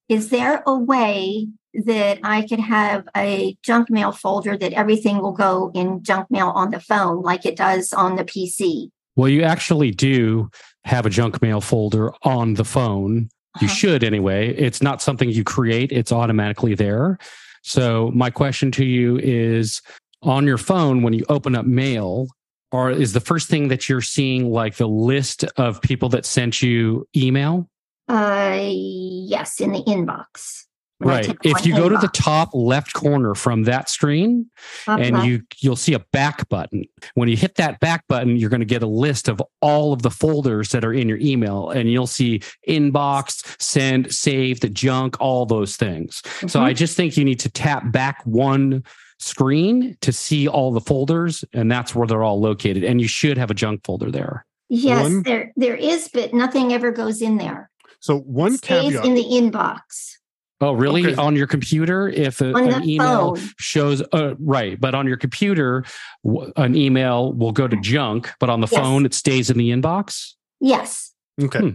Is 0.08 0.30
there 0.30 0.62
a 0.68 0.78
way 0.78 1.48
that 1.74 2.18
I 2.22 2.46
could 2.46 2.60
have 2.60 3.06
a 3.16 3.56
junk 3.62 3.90
mail 3.90 4.12
folder 4.12 4.56
that 4.56 4.72
everything 4.72 5.18
will 5.18 5.32
go 5.32 5.70
in 5.74 6.02
junk 6.02 6.30
mail 6.30 6.48
on 6.48 6.70
the 6.70 6.80
phone 6.80 7.22
like 7.22 7.44
it 7.46 7.56
does 7.56 7.92
on 7.92 8.16
the 8.16 8.24
PC? 8.24 8.90
Well, 9.16 9.28
you 9.28 9.42
actually 9.42 9.90
do 9.90 10.50
have 10.84 11.04
a 11.06 11.10
junk 11.10 11.42
mail 11.42 11.60
folder 11.60 12.12
on 12.22 12.54
the 12.54 12.64
phone. 12.64 13.28
You 13.60 13.66
Uh-huh. 13.66 13.74
should 13.74 14.04
anyway. 14.04 14.54
It's 14.54 14.80
not 14.80 15.02
something 15.02 15.30
you 15.30 15.44
create, 15.44 15.90
it's 15.92 16.12
automatically 16.12 16.74
there. 16.74 17.18
So, 17.62 18.10
my 18.14 18.30
question 18.30 18.70
to 18.72 18.84
you 18.84 19.18
is 19.18 19.82
on 20.22 20.46
your 20.46 20.58
phone, 20.58 21.02
when 21.02 21.12
you 21.12 21.24
open 21.28 21.54
up 21.56 21.66
mail, 21.66 22.28
or 22.70 22.90
is 22.90 23.12
the 23.12 23.20
first 23.20 23.48
thing 23.48 23.68
that 23.68 23.88
you're 23.88 24.00
seeing 24.00 24.50
like 24.50 24.76
the 24.76 24.86
list 24.88 25.44
of 25.56 25.80
people 25.82 26.08
that 26.10 26.24
sent 26.24 26.62
you 26.62 27.06
email? 27.16 27.68
Uh, 28.08 28.58
yes, 28.62 29.60
in 29.60 29.72
the 29.72 29.82
inbox. 29.82 30.64
When 30.98 31.14
I 31.14 31.18
Right. 31.18 31.36
If 31.44 31.64
you 31.64 31.76
go 31.76 31.88
to 31.88 31.96
the 31.96 32.08
top 32.08 32.50
left 32.52 32.92
corner 32.92 33.34
from 33.36 33.62
that 33.64 33.88
screen 33.88 34.50
Top 34.84 34.98
and 35.00 35.24
you 35.24 35.42
you'll 35.60 35.76
see 35.76 35.94
a 35.94 36.00
back 36.12 36.48
button. 36.48 36.84
When 37.14 37.28
you 37.28 37.36
hit 37.36 37.54
that 37.54 37.78
back 37.78 38.04
button, 38.08 38.36
you're 38.36 38.50
going 38.50 38.60
to 38.60 38.66
get 38.66 38.82
a 38.82 38.86
list 38.88 39.28
of 39.28 39.40
all 39.60 39.92
of 39.92 40.02
the 40.02 40.10
folders 40.10 40.70
that 40.70 40.84
are 40.84 40.92
in 40.92 41.08
your 41.08 41.18
email 41.18 41.70
and 41.70 41.90
you'll 41.90 42.08
see 42.08 42.40
inbox, 42.68 43.56
send, 43.62 44.12
saved, 44.12 44.74
junk, 44.74 45.16
all 45.20 45.46
those 45.46 45.76
things. 45.76 46.20
So 46.48 46.58
Mhm. 46.58 46.62
I 46.62 46.72
just 46.72 46.96
think 46.96 47.16
you 47.16 47.24
need 47.24 47.40
to 47.40 47.48
tap 47.48 47.92
back 47.92 48.20
one 48.24 48.82
screen 49.20 49.96
to 50.00 50.12
see 50.12 50.48
all 50.48 50.72
the 50.72 50.80
folders 50.80 51.44
and 51.52 51.70
that's 51.70 51.94
where 51.94 52.06
they're 52.06 52.22
all 52.24 52.40
located 52.40 52.82
and 52.84 53.00
you 53.00 53.08
should 53.08 53.38
have 53.38 53.50
a 53.50 53.54
junk 53.54 53.82
folder 53.84 54.10
there. 54.10 54.44
Yes, 54.68 55.02
One- 55.04 55.22
there 55.22 55.52
there 55.56 55.76
is, 55.76 56.08
but 56.12 56.34
nothing 56.34 56.72
ever 56.72 56.90
goes 56.90 57.22
in 57.22 57.36
there. 57.38 57.70
So 58.00 58.18
one 58.18 58.56
Stays 58.58 58.92
caveat. 58.92 59.04
in 59.04 59.14
the 59.14 59.24
inbox. 59.24 60.17
Oh, 60.60 60.72
really? 60.72 61.06
Okay. 61.06 61.14
On 61.14 61.36
your 61.36 61.46
computer, 61.46 62.08
if 62.08 62.40
a, 62.40 62.52
an 62.52 62.82
email 62.88 63.36
phone. 63.36 63.48
shows, 63.60 64.02
uh, 64.12 64.34
right, 64.40 64.78
but 64.80 64.92
on 64.94 65.06
your 65.06 65.16
computer, 65.16 65.84
w- 66.24 66.52
an 66.56 66.74
email 66.74 67.32
will 67.32 67.52
go 67.52 67.68
to 67.68 67.76
junk, 67.80 68.30
but 68.40 68.50
on 68.50 68.60
the 68.60 68.66
Yes. 68.70 68.80
phone, 68.80 69.06
it 69.06 69.14
stays 69.14 69.50
in 69.50 69.58
the 69.58 69.70
inbox. 69.70 70.32
Yes. 70.60 71.12
okay. 71.40 71.60
Hmm. 71.60 71.68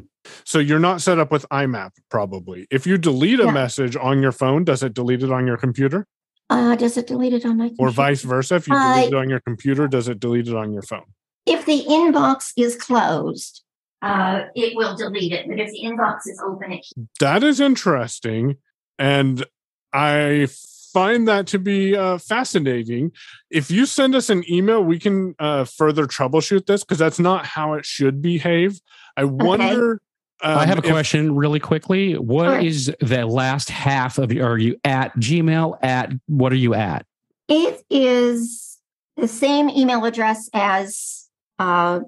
So 0.46 0.60
you're 0.60 0.80
not 0.80 1.02
set 1.02 1.18
up 1.20 1.32
with 1.32 1.46
IMAP 1.50 1.92
probably. 2.10 2.68
If 2.72 2.86
you 2.86 2.98
delete 2.98 3.40
a 3.40 3.46
Yeah. 3.46 3.52
message 3.52 3.96
on 3.96 4.22
your 4.22 4.32
phone, 4.34 4.64
does 4.66 4.84
it 4.84 4.94
delete 4.94 5.24
it 5.24 5.32
on 5.32 5.48
your 5.48 5.58
computer? 5.58 6.06
Uh, 6.50 6.76
does 6.76 6.98
it 6.98 7.08
delete 7.08 7.34
it 7.34 7.46
on 7.46 7.58
my 7.58 7.72
Or 7.80 7.90
vice 7.90 8.22
versa? 8.22 8.56
If 8.56 8.68
you 8.68 8.76
Uh, 8.76 8.94
delete 8.96 9.14
it 9.14 9.16
on 9.16 9.30
your 9.30 9.40
computer, 9.40 9.88
does 9.88 10.08
it 10.10 10.20
delete 10.20 10.48
it 10.50 10.56
on 10.56 10.74
your 10.74 10.82
phone? 10.82 11.06
If 11.46 11.66
the 11.66 11.84
inbox 11.90 12.52
is 12.58 12.76
closed, 12.76 13.64
uh, 14.02 14.44
it 14.56 14.76
will 14.76 14.96
delete 14.98 15.32
it. 15.32 15.48
But 15.48 15.60
if 15.60 15.72
the 15.72 15.82
inbox 15.84 16.20
is 16.26 16.42
open, 16.46 16.74
it 16.74 16.86
That 17.22 17.44
is 17.44 17.60
interesting. 17.62 18.58
And 19.00 19.46
I 19.94 20.48
find 20.94 21.28
that 21.28 21.48
to 21.48 21.60
be 21.60 21.96
uh, 21.96 22.18
fascinating. 22.20 23.12
If 23.50 23.72
you 23.72 23.86
send 23.86 24.16
us 24.16 24.30
an 24.30 24.44
email, 24.50 24.84
we 24.84 25.00
can 25.00 25.36
uh, 25.40 25.66
further 25.66 26.06
troubleshoot 26.06 26.68
this 26.68 26.84
because 26.84 27.00
that's 27.00 27.20
not 27.20 27.46
how 27.46 27.74
it 27.74 27.86
should 27.86 28.22
behave. 28.22 28.80
I 29.18 29.26
wonder. 29.26 30.02
I 30.42 30.66
have 30.66 30.78
a 30.78 30.82
um, 30.82 30.86
if- 30.86 30.92
question 30.92 31.36
really 31.36 31.60
quickly. 31.60 32.14
What 32.18 32.46
Sure. 32.46 32.60
is 32.60 32.92
the 33.00 33.26
last 33.26 33.70
half 33.70 34.18
of 34.18 34.32
your, 34.32 34.48
are 34.50 34.58
you 34.58 34.78
at 34.84 35.16
Gmail 35.18 35.78
at, 35.82 36.12
what 36.28 36.52
are 36.52 36.58
you 36.58 36.74
at? 36.74 37.06
It 37.48 37.84
is 37.90 38.78
the 39.16 39.28
same 39.28 39.70
email 39.70 40.04
address 40.06 40.50
as 40.54 41.30
uh, 41.60 42.02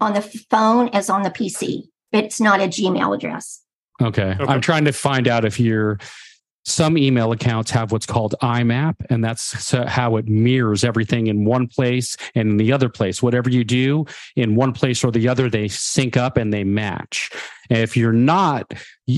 on 0.00 0.14
the 0.14 0.22
phone 0.50 0.88
as 0.88 1.10
on 1.10 1.22
the 1.22 1.30
PC. 1.30 1.88
It's 2.12 2.40
not 2.40 2.60
a 2.60 2.64
Gmail 2.64 3.14
address. 3.14 3.62
Okay. 4.00 4.36
Okay. 4.40 4.44
I'm 4.44 4.60
trying 4.60 4.84
to 4.86 4.92
find 4.92 5.28
out 5.28 5.44
if 5.44 5.60
you're, 5.60 5.98
some 6.64 6.96
email 6.96 7.32
accounts 7.32 7.70
have 7.72 7.90
what's 7.90 8.06
called 8.06 8.34
IMAP, 8.40 8.94
and 9.10 9.24
that's 9.24 9.72
how 9.72 10.16
it 10.16 10.28
mirrors 10.28 10.84
everything 10.84 11.26
in 11.26 11.44
one 11.44 11.66
place 11.66 12.16
and 12.34 12.50
in 12.50 12.56
the 12.56 12.72
other 12.72 12.88
place. 12.88 13.22
Whatever 13.22 13.50
you 13.50 13.64
do 13.64 14.06
in 14.36 14.54
one 14.54 14.72
place 14.72 15.02
or 15.02 15.10
the 15.10 15.28
other, 15.28 15.50
they 15.50 15.68
sync 15.68 16.16
up 16.16 16.36
and 16.36 16.52
they 16.52 16.64
match. 16.64 17.30
If 17.68 17.96
you're 17.96 18.12
not, 18.12 18.72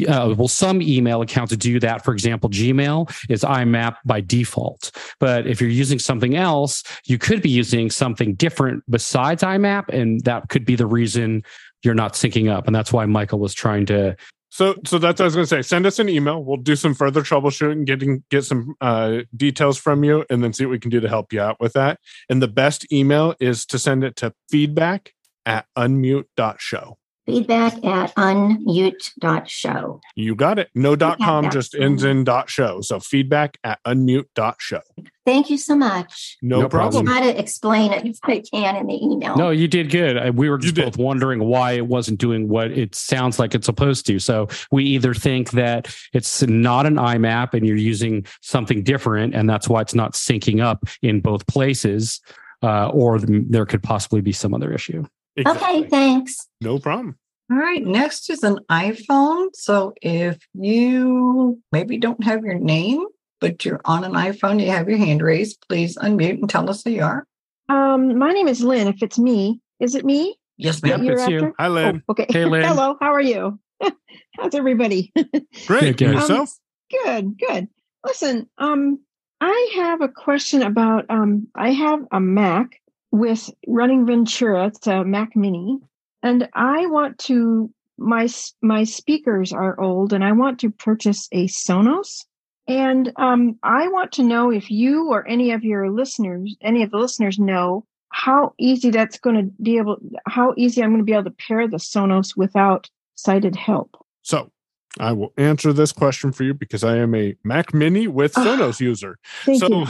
uh, 0.09 0.35
well, 0.37 0.49
some 0.49 0.81
email 0.81 1.23
accounts 1.23 1.57
do 1.57 1.81
that. 1.81 2.05
For 2.05 2.13
example, 2.13 2.49
Gmail 2.51 3.13
is 3.29 3.43
IMAP 3.43 3.97
by 4.05 4.21
default. 4.21 4.91
But 5.21 5.47
if 5.47 5.61
you're 5.61 5.71
using 5.71 5.99
something 5.99 6.37
else, 6.37 6.83
you 7.05 7.19
could 7.19 7.43
be 7.43 7.51
using 7.51 7.91
something 7.91 8.35
different 8.35 8.85
besides 8.89 9.43
IMAP, 9.43 9.89
and 9.89 10.21
that 10.25 10.49
could 10.49 10.65
be 10.65 10.77
the 10.77 10.87
reason 10.87 11.43
you're 11.83 11.95
not 11.95 12.15
syncing 12.15 12.51
up. 12.51 12.67
And 12.67 12.75
that's 12.75 12.93
why 12.93 13.05
Michael 13.07 13.39
was 13.39 13.55
trying 13.55 13.87
to 13.87 14.17
So, 14.55 14.77
so 14.87 15.01
that's 15.01 15.19
what 15.19 15.25
I 15.25 15.25
was 15.25 15.35
going 15.35 15.47
to 15.47 15.49
say. 15.49 15.63
Send 15.63 15.85
us 15.85 15.99
an 15.99 16.09
email. 16.09 16.45
We'll 16.45 16.59
do 16.59 16.77
some 16.77 16.95
further 16.95 17.23
troubleshooting, 17.23 17.87
getting 17.87 18.23
get 18.31 18.45
some 18.45 18.77
uh, 18.81 19.23
details 19.37 19.79
from 19.79 20.05
you, 20.05 20.25
and 20.31 20.45
then 20.45 20.53
see 20.53 20.65
what 20.65 20.71
we 20.71 20.79
can 20.79 20.93
do 20.93 21.01
to 21.01 21.09
help 21.09 21.33
you 21.33 21.41
out 21.41 21.59
with 21.59 21.73
that. 21.73 21.99
And 22.31 22.41
the 22.41 22.47
best 22.47 22.87
email 22.93 23.35
is 23.41 23.67
to 23.67 23.81
send 23.81 24.05
it 24.05 24.15
to 24.19 24.33
feedback 24.49 25.13
at 25.45 25.67
unmute.show. 25.77 26.97
Feedback 27.27 27.83
at 27.85 28.15
unmute.show. 28.17 30.01
You 30.15 30.35
got 30.35 30.59
it. 30.59 30.69
No 30.75 30.95
dot 30.95 31.19
com 31.19 31.51
just 31.51 31.75
ends 31.75 32.05
in 32.05 32.25
dot 32.25 32.51
show. 32.51 32.81
So 32.83 33.01
feedback 33.01 33.59
at 33.65 33.79
unmute.show. 33.87 34.81
Thank 35.25 35.49
you 35.49 35.57
so 35.57 35.75
much. 35.75 36.37
No, 36.43 36.61
No 36.61 36.69
problem. 36.69 37.07
problem. 37.07 37.23
Try 37.25 37.33
to 37.33 37.39
explain 37.41 37.93
it 37.93 38.05
if 38.07 38.19
I 38.25 38.41
can 38.41 38.77
in 38.77 38.87
the 38.89 39.03
email. 39.03 39.37
No, 39.37 39.49
you 39.51 39.67
did 39.69 39.91
good. 39.91 40.37
We 40.37 40.51
were 40.51 40.59
just 40.59 40.75
both 40.75 40.99
wondering 40.99 41.43
why 41.45 41.73
it 41.73 41.87
wasn't 41.87 42.21
doing 42.21 42.49
what 42.49 42.71
it 42.71 42.95
sounds 42.95 43.39
like 43.39 43.55
it's 43.55 43.67
supposed 43.67 44.07
to. 44.07 44.19
So 44.19 44.49
we 44.71 44.85
either 44.85 45.15
think 45.15 45.53
that 45.53 45.97
it's 46.13 46.43
not 46.43 46.85
an 46.85 46.97
IMAP 46.97 47.55
and 47.55 47.67
you're 47.67 47.77
using 47.79 48.27
something 48.43 48.83
different, 48.83 49.35
and 49.35 49.49
that's 49.49 49.67
why 49.69 49.81
it's 49.81 49.95
not 49.95 50.13
syncing 50.13 50.63
up 50.63 50.85
in 51.01 51.21
both 51.23 51.47
places, 51.47 52.21
uh, 52.63 52.89
or 52.89 53.19
th- 53.19 53.45
there 53.49 53.65
could 53.65 53.83
possibly 53.83 54.21
be 54.21 54.33
some 54.33 54.53
other 54.53 54.73
issue. 54.75 55.05
Okay, 55.39 55.85
thanks. 55.85 56.47
No 56.61 56.79
problem. 56.79 57.19
All 57.51 57.59
right, 57.59 57.85
next 57.85 58.31
is 58.31 58.43
an 58.43 58.59
iPhone. 58.71 59.49
So 59.55 59.93
if 60.01 60.39
you 60.55 61.61
maybe 61.73 61.99
don't 61.99 62.23
have 62.25 62.45
your 62.45 62.59
name, 62.59 63.05
but 63.41 63.65
you're 63.65 63.81
on 63.85 64.05
an 64.05 64.13
iPhone, 64.13 64.61
you 64.61 64.71
have 64.71 64.89
your 64.89 64.99
hand 64.99 65.21
raised, 65.21 65.65
please 65.69 65.97
unmute 65.99 66.41
and 66.41 66.49
tell 66.49 66.71
us 66.71 66.83
who 66.83 66.91
you 66.91 67.03
are. 67.03 67.27
Um, 67.69 68.19
my 68.19 68.33
name 68.33 68.49
is 68.49 68.63
Lynn. 68.63 68.89
If 68.89 69.03
it's 69.03 69.19
me, 69.19 69.61
is 69.81 69.95
it 69.95 70.05
me? 70.05 70.37
Yes, 70.57 70.83
ma'am. 70.83 71.05
You're 71.05 71.19
it's 71.19 71.29
you. 71.29 71.55
Hi, 71.59 71.69
Lynn. 71.69 72.03
Oh, 72.09 72.13
okay. 72.13 72.27
Hey, 72.29 72.45
Lynn. 72.47 72.65
Hello. 72.65 72.97
How 73.01 73.13
are 73.13 73.21
you? 73.21 73.59
How's 74.39 74.55
everybody? 74.55 75.13
Great. 75.67 75.97
good. 75.99 76.15
Yourself? 76.15 76.51
good. 76.91 77.39
Good. 77.39 77.69
Listen, 78.05 78.49
um, 78.59 79.01
I 79.41 79.73
have 79.77 80.01
a 80.01 80.09
question 80.09 80.63
about. 80.63 81.07
Um, 81.11 81.49
I 81.55 81.73
have 81.73 82.01
a 82.13 82.21
Mac 82.21 82.81
with 83.15 83.49
running 83.69 84.05
Ventura. 84.05 84.67
It's 84.67 84.89
a 84.89 85.05
Mac 85.05 85.37
Mini, 85.37 85.79
and 86.23 86.49
I 86.53 86.87
want 86.87 87.19
to. 87.21 87.71
My 87.97 88.29
my 88.61 88.83
speakers 88.83 89.53
are 89.53 89.81
old, 89.81 90.13
and 90.13 90.25
I 90.25 90.33
want 90.33 90.59
to 90.61 90.71
purchase 90.71 91.29
a 91.31 91.47
Sonos. 91.47 92.25
And 92.67 93.13
um, 93.17 93.57
I 93.63 93.87
want 93.89 94.11
to 94.13 94.25
know 94.25 94.51
if 94.51 94.69
you 94.69 95.11
or 95.11 95.27
any 95.29 95.53
of 95.53 95.63
your 95.63 95.91
listeners, 95.91 96.57
any 96.61 96.83
of 96.83 96.91
the 96.91 96.97
listeners, 96.97 97.39
know 97.39 97.85
how 98.09 98.55
easy 98.59 98.91
that's 98.91 99.19
going 99.19 99.37
to 99.37 99.63
be 99.63 99.77
able, 99.77 99.99
how 100.27 100.55
easy 100.57 100.83
I'm 100.83 100.91
going 100.91 101.01
to 101.01 101.05
be 101.05 101.13
able 101.13 101.25
to 101.25 101.31
pair 101.31 101.69
the 101.69 101.77
Sonos 101.77 102.37
without 102.37 102.91
sighted 103.15 103.55
help. 103.55 103.97
So 104.23 104.51
I 105.01 105.13
will 105.13 105.33
answer 105.37 105.73
this 105.73 105.93
question 105.93 106.31
for 106.33 106.45
you 106.45 106.55
because 106.55 106.85
I 106.85 106.97
am 106.99 107.15
a 107.15 107.37
Mac 107.45 107.75
Mini 107.75 108.07
with 108.07 108.37
Ah, 108.37 108.45
Sonos 108.45 108.81
user. 108.81 109.19
So 109.55 109.85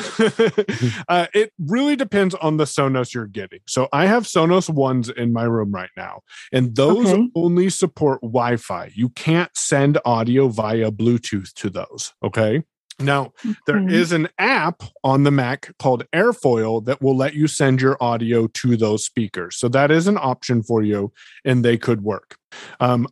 uh, 1.09 1.27
it 1.35 1.53
really 1.59 1.95
depends 1.97 2.35
on 2.37 2.57
the 2.57 2.64
Sonos 2.64 3.12
you're 3.12 3.27
getting. 3.27 3.61
So 3.67 3.88
I 3.93 4.07
have 4.07 4.25
Sonos 4.25 4.71
ones 4.71 5.11
in 5.11 5.33
my 5.33 5.45
room 5.45 5.73
right 5.73 5.90
now, 5.97 6.21
and 6.53 6.75
those 6.75 7.07
Okay. 7.07 7.31
only 7.35 7.69
support 7.71 8.21
Wi 8.23 8.57
Fi. 8.57 8.90
You 8.95 9.11
can't 9.11 9.51
send 9.55 9.99
audio 10.05 10.49
via 10.49 10.90
Bluetooth 10.90 11.53
to 11.55 11.71
those. 11.71 12.12
Okay. 12.23 12.62
Now, 13.01 13.33
there 13.67 13.79
Okay. 13.79 13.93
is 13.97 14.12
an 14.12 14.29
app 14.38 14.83
on 15.03 15.25
the 15.25 15.33
Mac 15.33 15.77
called 15.81 16.05
Airfoil 16.14 16.85
that 16.85 17.03
will 17.03 17.17
let 17.17 17.35
you 17.35 17.49
send 17.49 17.81
your 17.81 17.97
audio 18.01 18.47
to 18.47 18.77
those 18.77 19.05
speakers. 19.05 19.57
So 19.57 19.69
that 19.71 19.90
is 19.90 20.07
an 20.07 20.17
option 20.17 20.62
for 20.62 20.81
you, 20.81 21.12
and 21.45 21.64
they 21.64 21.77
could 21.77 22.03
work. 22.03 22.37
Um, 22.79 23.09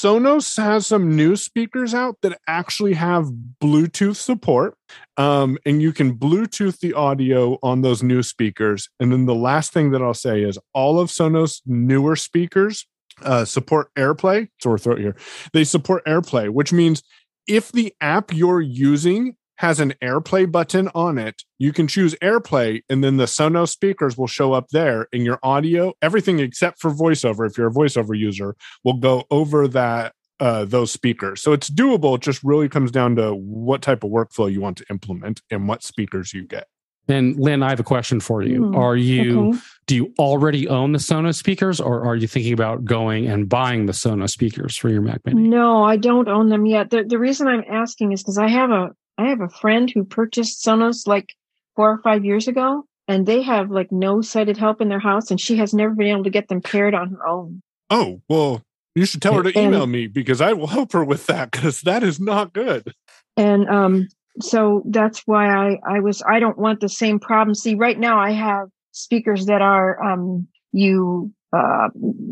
Sonos 0.00 0.56
has 0.56 0.86
some 0.86 1.14
new 1.14 1.36
speakers 1.36 1.92
out 1.92 2.16
that 2.22 2.38
actually 2.46 2.94
have 2.94 3.30
Bluetooth 3.62 4.16
support. 4.16 4.74
Um, 5.18 5.58
and 5.66 5.82
you 5.82 5.92
can 5.92 6.16
Bluetooth 6.16 6.78
the 6.78 6.94
audio 6.94 7.58
on 7.62 7.82
those 7.82 8.02
new 8.02 8.22
speakers. 8.22 8.88
And 8.98 9.12
then 9.12 9.26
the 9.26 9.34
last 9.34 9.74
thing 9.74 9.90
that 9.90 10.00
I'll 10.00 10.14
say 10.14 10.42
is 10.42 10.58
all 10.72 10.98
of 10.98 11.10
Sonos 11.10 11.60
newer 11.66 12.16
speakers 12.16 12.86
uh, 13.22 13.44
support 13.44 13.88
AirPlay. 13.94 14.48
Sore 14.62 14.78
throat 14.78 15.00
here. 15.00 15.16
They 15.52 15.64
support 15.64 16.02
AirPlay, 16.06 16.48
which 16.48 16.72
means 16.72 17.02
if 17.46 17.70
the 17.70 17.92
app 18.00 18.32
you're 18.32 18.62
using 18.62 19.36
has 19.60 19.78
an 19.78 19.92
AirPlay 20.02 20.50
button 20.50 20.88
on 20.94 21.18
it, 21.18 21.42
you 21.58 21.70
can 21.70 21.86
choose 21.86 22.14
AirPlay, 22.22 22.82
and 22.88 23.04
then 23.04 23.18
the 23.18 23.26
Sonos 23.26 23.68
speakers 23.68 24.16
will 24.16 24.26
show 24.26 24.54
up 24.54 24.68
there, 24.70 25.06
and 25.12 25.22
your 25.22 25.38
audio, 25.42 25.92
everything 26.00 26.38
except 26.38 26.80
for 26.80 26.90
voiceover, 26.90 27.46
if 27.46 27.58
you're 27.58 27.68
a 27.68 27.70
voiceover 27.70 28.18
user, 28.18 28.56
will 28.84 28.94
go 28.94 29.24
over 29.30 29.68
that 29.68 30.14
uh, 30.40 30.64
those 30.64 30.90
speakers. 30.90 31.42
So 31.42 31.52
it's 31.52 31.68
doable. 31.68 32.16
It 32.16 32.22
just 32.22 32.42
really 32.42 32.70
comes 32.70 32.90
down 32.90 33.16
to 33.16 33.34
what 33.34 33.82
type 33.82 34.02
of 34.02 34.10
workflow 34.10 34.50
you 34.50 34.62
want 34.62 34.78
to 34.78 34.86
implement 34.88 35.42
and 35.50 35.68
what 35.68 35.82
speakers 35.82 36.32
you 36.32 36.46
get. 36.46 36.66
And 37.06 37.38
Lynn, 37.38 37.62
I 37.62 37.68
have 37.68 37.80
a 37.80 37.84
question 37.84 38.18
for 38.18 38.42
you. 38.42 38.68
Hmm, 38.68 38.74
Are 38.76 38.96
you 38.96 39.50
okay. 39.50 39.58
do 39.86 39.94
you 39.94 40.14
already 40.18 40.68
own 40.68 40.92
the 40.92 40.98
Sonos 40.98 41.34
speakers, 41.34 41.80
or 41.82 42.06
are 42.06 42.16
you 42.16 42.26
thinking 42.26 42.54
about 42.54 42.86
going 42.86 43.26
and 43.26 43.46
buying 43.46 43.84
the 43.84 43.92
Sonos 43.92 44.30
speakers 44.30 44.78
for 44.78 44.88
your 44.88 45.02
Mac 45.02 45.20
Mini? 45.26 45.48
No, 45.48 45.84
I 45.84 45.98
don't 45.98 46.28
own 46.28 46.48
them 46.48 46.64
yet. 46.64 46.88
The 46.88 47.04
the 47.04 47.18
reason 47.18 47.46
I'm 47.46 47.64
asking 47.70 48.12
is 48.12 48.22
because 48.22 48.38
I 48.38 48.48
have 48.48 48.70
a 48.70 48.94
I 49.18 49.28
have 49.28 49.40
a 49.40 49.48
friend 49.48 49.90
who 49.92 50.04
purchased 50.04 50.64
Sonos 50.64 51.06
like 51.06 51.34
four 51.76 51.90
or 51.90 51.98
five 52.02 52.24
years 52.24 52.48
ago, 52.48 52.84
and 53.08 53.26
they 53.26 53.42
have 53.42 53.70
like 53.70 53.90
no 53.92 54.20
sighted 54.22 54.56
help 54.56 54.80
in 54.80 54.88
their 54.88 54.98
house, 55.00 55.30
and 55.30 55.40
she 55.40 55.56
has 55.56 55.74
never 55.74 55.94
been 55.94 56.08
able 56.08 56.24
to 56.24 56.30
get 56.30 56.48
them 56.48 56.60
paired 56.62 56.94
on 56.94 57.10
her 57.10 57.26
own. 57.26 57.60
Oh, 57.90 58.20
well, 58.28 58.62
you 58.94 59.04
should 59.04 59.22
tell 59.22 59.34
her 59.34 59.42
to 59.42 59.56
And- 59.56 59.68
email 59.74 59.86
me 59.86 60.06
because 60.06 60.40
I 60.40 60.52
will 60.52 60.68
help 60.68 60.92
her 60.92 61.04
with 61.04 61.26
that 61.26 61.50
because 61.50 61.82
that 61.82 62.02
is 62.02 62.18
not 62.20 62.52
good. 62.52 62.92
and 63.36 63.68
um, 63.68 64.08
so 64.40 64.82
that's 64.86 65.22
why 65.26 65.48
I 65.48 65.78
I 65.88 66.00
was 66.00 66.22
I 66.28 66.38
don't 66.40 66.58
want 66.58 66.80
the 66.80 66.88
same 66.88 67.18
problem. 67.18 67.54
See, 67.54 67.74
right 67.74 67.98
now 67.98 68.18
I 68.18 68.30
have 68.32 68.68
speakers 68.92 69.46
that 69.46 69.60
are 69.62 70.02
um, 70.02 70.46
you 70.72 71.32
uh, 71.52 71.88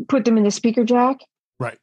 put 0.07 0.25
them 0.25 0.37
in 0.37 0.43
the 0.43 0.51
speaker 0.51 0.83
jack, 0.85 1.17
Right. 1.59 1.77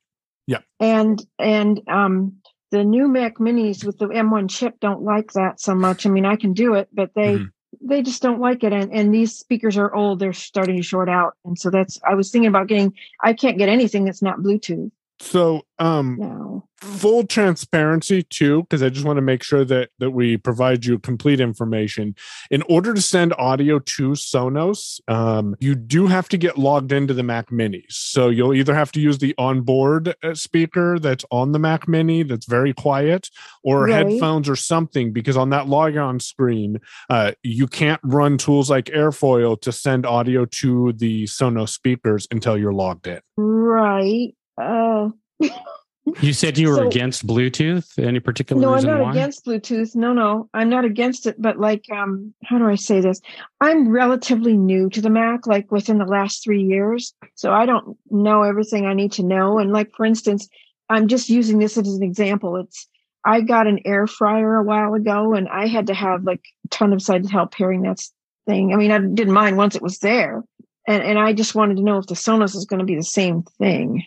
Yeah. 0.46 0.60
and 0.80 1.22
and 1.38 1.80
um, 1.88 2.36
the 2.76 2.84
new 2.84 3.08
Mac 3.08 3.36
Minis 3.38 3.84
with 3.84 3.98
the 3.98 4.06
M1 4.06 4.50
chip 4.50 4.78
don't 4.80 5.02
like 5.02 5.32
that 5.32 5.60
so 5.60 5.74
much. 5.74 6.04
I 6.04 6.10
mean, 6.10 6.26
I 6.26 6.36
can 6.36 6.52
do 6.52 6.74
it, 6.74 6.88
but 6.92 7.14
they 7.14 7.36
mm-hmm. 7.36 7.88
they 7.88 8.02
just 8.02 8.22
don't 8.22 8.40
like 8.40 8.64
it. 8.64 8.72
And 8.72 8.92
and 8.92 9.14
these 9.14 9.36
speakers 9.36 9.78
are 9.78 9.94
old; 9.94 10.18
they're 10.18 10.32
starting 10.32 10.76
to 10.76 10.82
short 10.82 11.08
out. 11.08 11.34
And 11.44 11.58
so 11.58 11.70
that's 11.70 11.98
I 12.06 12.14
was 12.14 12.30
thinking 12.30 12.48
about 12.48 12.68
getting. 12.68 12.92
I 13.22 13.32
can't 13.32 13.58
get 13.58 13.70
anything 13.70 14.04
that's 14.04 14.22
not 14.22 14.40
Bluetooth. 14.40 14.90
So, 15.18 15.62
um, 15.78 16.16
No. 16.20 16.64
full 16.82 17.26
transparency 17.26 18.22
too, 18.22 18.62
because 18.62 18.82
I 18.82 18.90
just 18.90 19.06
want 19.06 19.16
to 19.16 19.22
make 19.22 19.42
sure 19.42 19.64
that 19.64 19.88
that 19.98 20.10
we 20.10 20.36
provide 20.36 20.84
you 20.84 20.98
complete 20.98 21.40
information. 21.40 22.14
In 22.50 22.62
order 22.68 22.92
to 22.92 23.00
send 23.00 23.32
audio 23.38 23.78
to 23.78 24.10
Sonos, 24.10 25.00
um, 25.08 25.54
you 25.58 25.74
do 25.74 26.06
have 26.06 26.28
to 26.28 26.36
get 26.36 26.58
logged 26.58 26.92
into 26.92 27.14
the 27.14 27.22
Mac 27.22 27.48
Minis. 27.50 27.92
So 27.92 28.28
you'll 28.28 28.52
either 28.52 28.74
have 28.74 28.92
to 28.92 29.00
use 29.00 29.18
the 29.18 29.34
onboard 29.38 30.14
uh, 30.22 30.34
speaker 30.34 30.98
that's 30.98 31.24
on 31.30 31.52
the 31.52 31.58
Mac 31.58 31.88
Mini 31.88 32.22
that's 32.22 32.46
very 32.46 32.74
quiet, 32.74 33.30
or 33.64 33.84
Right. 33.84 34.06
headphones 34.06 34.48
or 34.48 34.56
something. 34.56 35.12
Because 35.14 35.36
on 35.36 35.48
that 35.50 35.66
logon 35.66 36.20
screen, 36.20 36.78
uh, 37.08 37.32
you 37.42 37.66
can't 37.66 38.00
run 38.04 38.36
tools 38.36 38.68
like 38.68 38.86
Airfoil 38.86 39.58
to 39.62 39.72
send 39.72 40.04
audio 40.04 40.44
to 40.44 40.92
the 40.92 41.24
Sonos 41.24 41.70
speakers 41.70 42.28
until 42.30 42.58
you're 42.58 42.72
logged 42.74 43.06
in. 43.06 43.20
Right. 43.38 44.34
Uh, 44.58 45.10
You 46.22 46.32
said 46.32 46.56
you 46.56 46.68
were 46.68 46.76
So- 46.76 46.86
against 46.86 47.26
Bluetooth. 47.26 47.98
Any 47.98 48.20
particular 48.20 48.62
no, 48.62 48.74
I'm 48.74 48.84
not 48.84 49.00
why? 49.00 49.10
against 49.10 49.44
Bluetooth. 49.44 49.96
No, 49.96 50.12
no, 50.12 50.48
I'm 50.54 50.68
not 50.70 50.84
against 50.84 51.26
it. 51.26 51.34
But 51.42 51.58
like, 51.58 51.84
um, 51.90 52.32
how 52.44 52.58
do 52.58 52.66
I 52.66 52.76
say 52.76 53.00
this? 53.00 53.20
I'm 53.60 53.88
relatively 53.88 54.56
new 54.56 54.88
to 54.90 55.00
the 55.00 55.10
Mac, 55.10 55.48
like 55.48 55.72
within 55.72 55.98
the 55.98 56.04
last 56.04 56.44
three 56.44 56.62
years. 56.62 57.12
So 57.34 57.52
I 57.52 57.66
don't 57.66 57.96
know 58.08 58.42
everything 58.42 58.86
I 58.86 58.94
need 58.94 59.10
to 59.12 59.24
know. 59.24 59.58
And 59.58 59.72
like, 59.72 59.90
for 59.96 60.06
instance, 60.06 60.48
I'm 60.88 61.08
just 61.08 61.28
using 61.28 61.58
this 61.58 61.76
as 61.76 61.88
an 61.94 62.04
example. 62.04 62.54
It's 62.56 62.86
I 63.24 63.40
got 63.40 63.66
an 63.66 63.80
air 63.84 64.06
fryer 64.06 64.54
a 64.54 64.62
while 64.62 64.94
ago, 64.94 65.34
and 65.34 65.48
I 65.48 65.66
had 65.66 65.88
to 65.88 65.94
have 65.94 66.22
like 66.22 66.42
a 66.64 66.68
ton 66.68 66.92
of 66.92 67.02
side 67.02 67.28
help 67.28 67.50
pairing 67.52 67.82
that 67.82 67.98
thing. 68.46 68.72
I 68.72 68.76
mean, 68.76 68.92
I 68.92 68.98
didn't 68.98 69.34
mind 69.34 69.56
once 69.56 69.74
it 69.74 69.82
was 69.82 69.98
there, 69.98 70.44
and 70.86 71.02
and 71.02 71.18
I 71.18 71.32
just 71.32 71.56
wanted 71.56 71.78
to 71.78 71.82
know 71.82 71.98
if 71.98 72.06
the 72.06 72.14
Sonos 72.14 72.54
is 72.54 72.64
going 72.66 72.78
to 72.78 72.86
be 72.86 72.94
the 72.94 73.02
same 73.02 73.42
thing. 73.58 74.04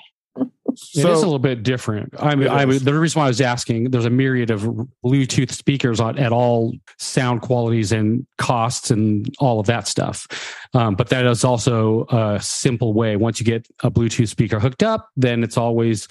It 0.95 0.99
is 0.99 1.21
a 1.21 1.25
little 1.25 1.39
bit 1.39 1.63
different. 1.63 2.13
I 2.19 2.35
mean, 2.35 2.47
I 2.47 2.65
the 2.65 2.93
reason 2.97 3.19
why 3.19 3.25
I 3.25 3.29
was 3.29 3.41
asking, 3.41 3.91
there's 3.91 4.05
a 4.05 4.09
myriad 4.09 4.49
of 4.49 4.61
Bluetooth 5.03 5.51
speakers 5.51 5.99
on 5.99 6.17
at 6.17 6.31
all 6.31 6.73
sound 6.97 7.41
qualities 7.41 7.91
and 7.91 8.25
costs 8.37 8.89
and 8.91 9.33
all 9.39 9.59
of 9.59 9.67
that 9.67 9.87
stuff. 9.87 10.27
Um, 10.73 10.95
but 10.95 11.09
that 11.09 11.25
is 11.25 11.43
also 11.43 12.05
a 12.09 12.39
simple 12.41 12.93
way. 12.93 13.15
Once 13.15 13.39
you 13.39 13.45
get 13.45 13.67
a 13.83 13.91
Bluetooth 13.91 14.29
speaker 14.29 14.59
hooked 14.59 14.83
up, 14.83 15.09
then 15.15 15.43
it's 15.43 15.57
always 15.57 16.07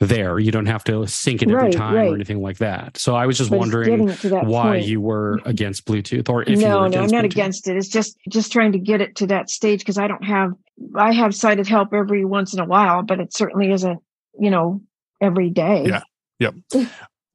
there. 0.00 0.38
You 0.40 0.50
don't 0.50 0.66
have 0.66 0.82
to 0.84 1.06
sync 1.06 1.42
it 1.42 1.50
every 1.50 1.64
Right, 1.64 1.72
time 1.72 1.94
right. 1.94 2.10
or 2.10 2.14
anything 2.14 2.42
like 2.42 2.58
that. 2.58 2.96
So 2.96 3.14
I 3.14 3.26
was 3.26 3.38
just 3.38 3.50
But 3.50 3.60
wondering 3.60 3.88
getting 3.90 4.08
it 4.08 4.18
to 4.20 4.28
that 4.30 4.46
why 4.46 4.78
point. 4.78 4.86
you 4.86 5.00
were 5.00 5.40
against 5.44 5.86
Bluetooth 5.86 6.28
or 6.28 6.42
if 6.42 6.48
you 6.48 6.56
were 6.56 6.62
no, 6.62 6.86
no, 6.88 7.02
I'm 7.02 7.06
not 7.06 7.22
Bluetooth. 7.24 7.26
against 7.26 7.68
it. 7.68 7.76
It's 7.76 7.88
just 7.88 8.16
just 8.28 8.50
trying 8.50 8.72
to 8.72 8.78
get 8.78 9.00
it 9.00 9.14
to 9.16 9.26
that 9.28 9.48
stage 9.50 9.80
because 9.80 9.98
I 9.98 10.08
don't 10.08 10.24
have 10.24 10.52
I 10.96 11.12
have 11.12 11.34
sighted 11.36 11.68
help 11.68 11.94
every 11.94 12.24
once 12.24 12.52
in 12.52 12.58
a 12.58 12.64
while, 12.64 13.02
but 13.02 13.20
it 13.20 13.32
certainly 13.32 13.70
isn't, 13.70 14.00
you 14.38 14.50
know, 14.50 14.80
every 15.20 15.50
day. 15.50 15.84
Yeah. 15.86 16.02
Yep. 16.40 16.54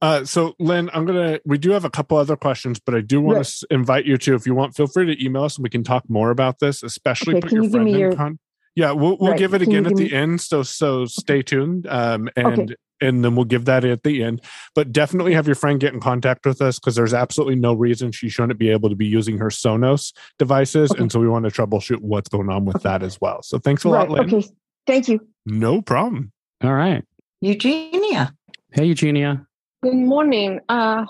Uh, 0.00 0.24
so 0.24 0.54
Lynn, 0.58 0.90
I'm 0.92 1.06
gonna. 1.06 1.40
We 1.44 1.58
do 1.58 1.70
have 1.70 1.84
a 1.84 1.90
couple 1.90 2.16
other 2.18 2.36
questions, 2.36 2.78
but 2.78 2.94
I 2.94 3.00
do 3.00 3.20
want 3.20 3.44
to 3.44 3.66
invite 3.70 4.04
you 4.06 4.16
to, 4.18 4.34
if 4.34 4.46
you 4.46 4.54
want, 4.54 4.76
feel 4.76 4.86
free 4.86 5.06
to 5.12 5.24
email 5.24 5.42
us 5.44 5.56
and 5.56 5.64
we 5.64 5.70
can 5.70 5.82
talk 5.82 6.04
more 6.08 6.30
about 6.30 6.60
this. 6.60 6.82
Especially 6.82 7.34
Okay, 7.34 7.40
put 7.42 7.52
your 7.52 7.64
you 7.64 7.70
friend 7.70 7.88
in 7.88 7.94
your- 7.96 8.14
con- 8.14 8.38
Yeah, 8.76 8.92
we'll 8.92 9.16
we'll 9.18 9.30
Right, 9.30 9.38
give 9.38 9.54
it 9.54 9.58
can 9.60 9.68
again 9.70 9.86
at 9.86 9.96
the 9.96 10.04
me- 10.04 10.12
end. 10.12 10.40
So 10.40 10.62
so 10.62 11.06
stay 11.06 11.42
tuned. 11.42 11.86
Um, 11.88 12.28
and 12.36 12.46
Okay. 12.46 12.74
and 13.00 13.24
then 13.24 13.34
we'll 13.34 13.44
give 13.44 13.64
that 13.64 13.84
at 13.84 14.04
the 14.04 14.22
end. 14.22 14.40
But 14.76 14.92
definitely 14.92 15.34
have 15.34 15.46
your 15.46 15.56
friend 15.56 15.80
get 15.80 15.94
in 15.94 16.00
contact 16.00 16.46
with 16.46 16.60
us 16.62 16.78
because 16.78 16.94
there's 16.94 17.14
absolutely 17.14 17.56
no 17.56 17.72
reason 17.74 18.12
she 18.12 18.28
shouldn't 18.28 18.58
be 18.58 18.68
able 18.70 18.90
to 18.90 18.96
be 18.96 19.06
using 19.06 19.38
her 19.38 19.48
Sonos 19.48 20.12
devices, 20.38 20.92
and 20.92 21.10
so 21.10 21.18
we 21.18 21.28
want 21.28 21.44
to 21.44 21.50
troubleshoot 21.50 22.02
what's 22.02 22.28
going 22.28 22.50
on 22.50 22.64
with 22.66 22.82
that 22.82 23.02
as 23.02 23.20
well. 23.20 23.42
So 23.42 23.58
thanks 23.58 23.84
a 23.84 23.88
Right. 23.88 24.08
lot, 24.08 24.10
Lynn. 24.28 24.34
Okay. 24.34 24.48
Thank 24.86 25.08
you. 25.08 25.26
No 25.44 25.82
problem. 25.82 26.30
All 26.64 26.74
right. 26.74 27.04
Eugenia. 27.40 28.34
Hey, 28.72 28.86
Eugenia. 28.86 29.46
Good 29.80 29.94
morning. 29.94 30.58
Uh, 30.68 31.06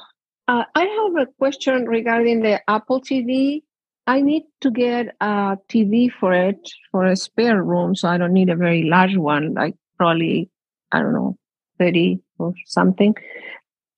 uh, 0.46 0.64
I 0.74 0.84
have 0.84 1.26
a 1.26 1.32
question 1.38 1.86
regarding 1.86 2.42
the 2.42 2.60
Apple 2.68 3.00
TV. 3.00 3.62
I 4.06 4.20
need 4.20 4.42
to 4.60 4.70
get 4.70 5.16
a 5.22 5.56
TV 5.70 6.12
for 6.12 6.34
it 6.34 6.70
for 6.92 7.06
a 7.06 7.16
spare 7.16 7.62
room, 7.62 7.94
so 7.94 8.08
I 8.08 8.18
don't 8.18 8.34
need 8.34 8.50
a 8.50 8.56
very 8.56 8.82
large 8.82 9.16
one, 9.16 9.54
like 9.54 9.74
probably, 9.96 10.50
I 10.92 11.00
don't 11.00 11.14
know, 11.14 11.38
30 11.78 12.20
or 12.38 12.52
something. 12.66 13.14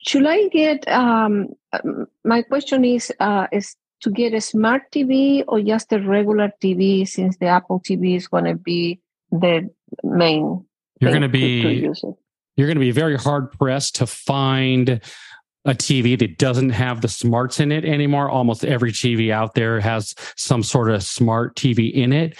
Should 0.06 0.26
I 0.26 0.46
get, 0.48 0.86
um, 0.86 1.48
um, 1.72 2.06
my 2.24 2.42
question 2.42 2.84
is, 2.84 3.12
uh, 3.18 3.48
is 3.50 3.74
to 4.02 4.10
get 4.10 4.34
a 4.34 4.40
smart 4.40 4.82
TV 4.92 5.42
or 5.48 5.60
just 5.60 5.92
a 5.92 5.98
regular 5.98 6.52
TV 6.62 7.06
since 7.08 7.36
the 7.38 7.46
Apple 7.46 7.80
TV 7.80 8.14
is 8.14 8.28
going 8.28 8.44
to 8.44 8.54
be 8.54 9.00
the 9.32 9.68
main 10.04 10.64
You're 11.00 11.10
going 11.10 11.22
to 11.22 11.28
be 11.28 11.90
you're 12.56 12.66
going 12.66 12.76
to 12.76 12.80
be 12.80 12.90
very 12.90 13.16
hard 13.16 13.52
pressed 13.52 13.96
to 13.96 14.06
find 14.06 15.00
a 15.64 15.74
TV 15.74 16.18
that 16.18 16.38
doesn't 16.38 16.70
have 16.70 17.00
the 17.00 17.08
smarts 17.08 17.60
in 17.60 17.72
it 17.72 17.84
anymore. 17.84 18.30
Almost 18.30 18.64
every 18.64 18.92
TV 18.92 19.30
out 19.30 19.54
there 19.54 19.80
has 19.80 20.14
some 20.36 20.62
sort 20.62 20.90
of 20.90 21.02
smart 21.02 21.56
TV 21.56 21.92
in 21.92 22.12
it. 22.12 22.36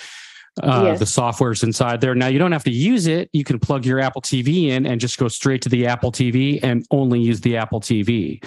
Uh, 0.63 0.83
Yes. 0.87 0.99
The 0.99 1.07
software's 1.07 1.63
inside 1.63 2.01
there. 2.01 2.15
Now 2.15 2.27
you 2.27 2.39
don't 2.39 2.53
have 2.53 2.65
to 2.65 2.71
use 2.71 3.07
it. 3.07 3.31
You 3.33 3.45
can 3.45 3.59
plug 3.59 3.87
your 3.87 4.01
Apple 4.01 4.21
TV 4.21 4.69
in 4.69 4.85
and 4.85 5.01
just 5.01 5.17
go 5.17 5.29
straight 5.29 5.63
to 5.63 5.69
the 5.69 5.87
Apple 5.87 6.13
TV 6.13 6.61
and 6.63 6.85
only 6.91 7.21
use 7.21 7.41
the 7.41 7.57
Apple 7.57 7.81
TV. 7.81 8.45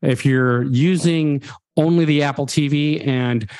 If 0.00 0.24
you're 0.24 0.62
using 0.64 1.42
only 1.76 2.04
the 2.04 2.22
Apple 2.22 2.46
TV 2.46 3.06
and 3.06 3.50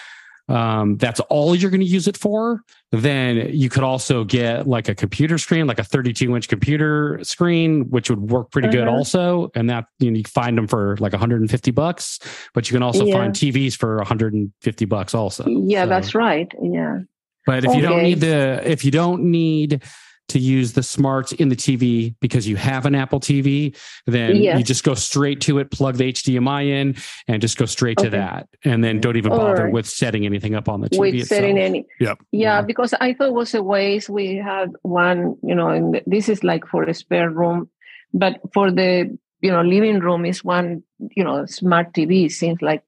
um, 0.51 0.97
that's 0.97 1.21
all 1.21 1.55
you're 1.55 1.71
going 1.71 1.81
to 1.81 1.87
use 1.87 2.09
it 2.09 2.17
for, 2.17 2.63
then 2.93 3.51
you 3.53 3.69
could 3.71 3.85
also 3.85 4.25
get 4.25 4.67
like 4.67 4.89
a 4.89 4.95
computer 4.95 5.39
screen, 5.39 5.67
like 5.67 5.79
a 5.79 5.85
32 5.85 6.35
inch 6.35 6.49
computer 6.49 7.21
screen, 7.23 7.89
which 7.91 8.11
would 8.11 8.31
work 8.31 8.51
pretty 8.51 8.69
good 8.69 8.89
Uh-huh. 8.89 8.97
also. 8.97 9.51
And 9.55 9.71
that 9.71 9.87
you, 10.01 10.11
know, 10.11 10.19
you 10.19 10.25
find 10.25 10.59
them 10.59 10.67
for 10.67 10.97
like 10.99 11.13
150 11.13 11.71
bucks, 11.71 12.19
but 12.53 12.69
you 12.69 12.75
can 12.75 12.83
also 12.83 13.05
Yeah. 13.05 13.15
find 13.15 13.33
TVs 13.35 13.77
for 13.77 13.97
150 13.99 14.85
bucks 14.87 15.15
also. 15.15 15.45
Yeah, 15.47 15.85
So- 15.85 15.89
that's 15.89 16.15
right. 16.15 16.53
Yeah. 16.61 16.99
But 17.47 17.65
if 17.65 17.75
you 17.75 17.81
don't 17.83 18.03
need 18.03 18.21
the, 18.21 18.61
if 18.65 18.85
you 18.85 18.91
don't 18.91 19.23
need 19.25 19.83
to 20.31 20.39
use 20.39 20.73
the 20.73 20.83
smarts 20.83 21.33
in 21.33 21.49
the 21.49 21.57
TV 21.57 22.15
because 22.21 22.49
you 22.49 22.57
have 22.57 22.87
an 22.87 22.95
Apple 22.95 23.21
TV, 23.21 23.77
then 24.07 24.37
you 24.37 24.63
just 24.65 24.83
go 24.85 24.95
straight 24.95 25.41
to 25.43 25.59
it, 25.59 25.71
plug 25.71 25.97
the 25.97 26.13
HDMI 26.13 26.69
in, 26.69 26.97
and 27.29 27.41
just 27.43 27.57
go 27.59 27.67
straight 27.67 27.99
to 27.99 28.11
that, 28.11 28.49
and 28.65 28.83
then 28.83 29.01
don't 29.01 29.17
even 29.17 29.31
bother 29.31 29.65
right. 29.65 29.73
with 29.73 29.87
setting 29.87 30.25
anything 30.27 30.55
up 30.55 30.69
on 30.69 30.81
the 30.81 30.89
TV 30.91 30.99
with 30.99 31.15
itself. 31.15 31.29
setting 31.39 31.59
any 31.59 31.87
Yep. 32.01 32.19
yeah 32.33 32.63
because 32.63 32.95
i 33.01 33.13
thought 33.15 33.29
it 33.29 33.35
was 33.35 33.55
a 33.55 33.63
waste. 33.63 34.09
We 34.09 34.37
had 34.37 34.71
one 34.83 35.37
you 35.43 35.55
know 35.55 35.69
and 35.69 36.01
this 36.07 36.29
is 36.29 36.43
like 36.45 36.65
for 36.67 36.83
a 36.85 36.95
spare 36.95 37.31
room 37.31 37.69
but 38.15 38.41
for 38.55 38.71
the 38.71 39.17
you 39.41 39.51
know 39.51 39.63
living 39.63 39.99
room 40.01 40.25
is 40.25 40.43
one 40.45 40.83
you 41.17 41.25
know 41.25 41.47
smart 41.47 41.93
tv 41.93 42.31
seems 42.31 42.61
like 42.63 42.83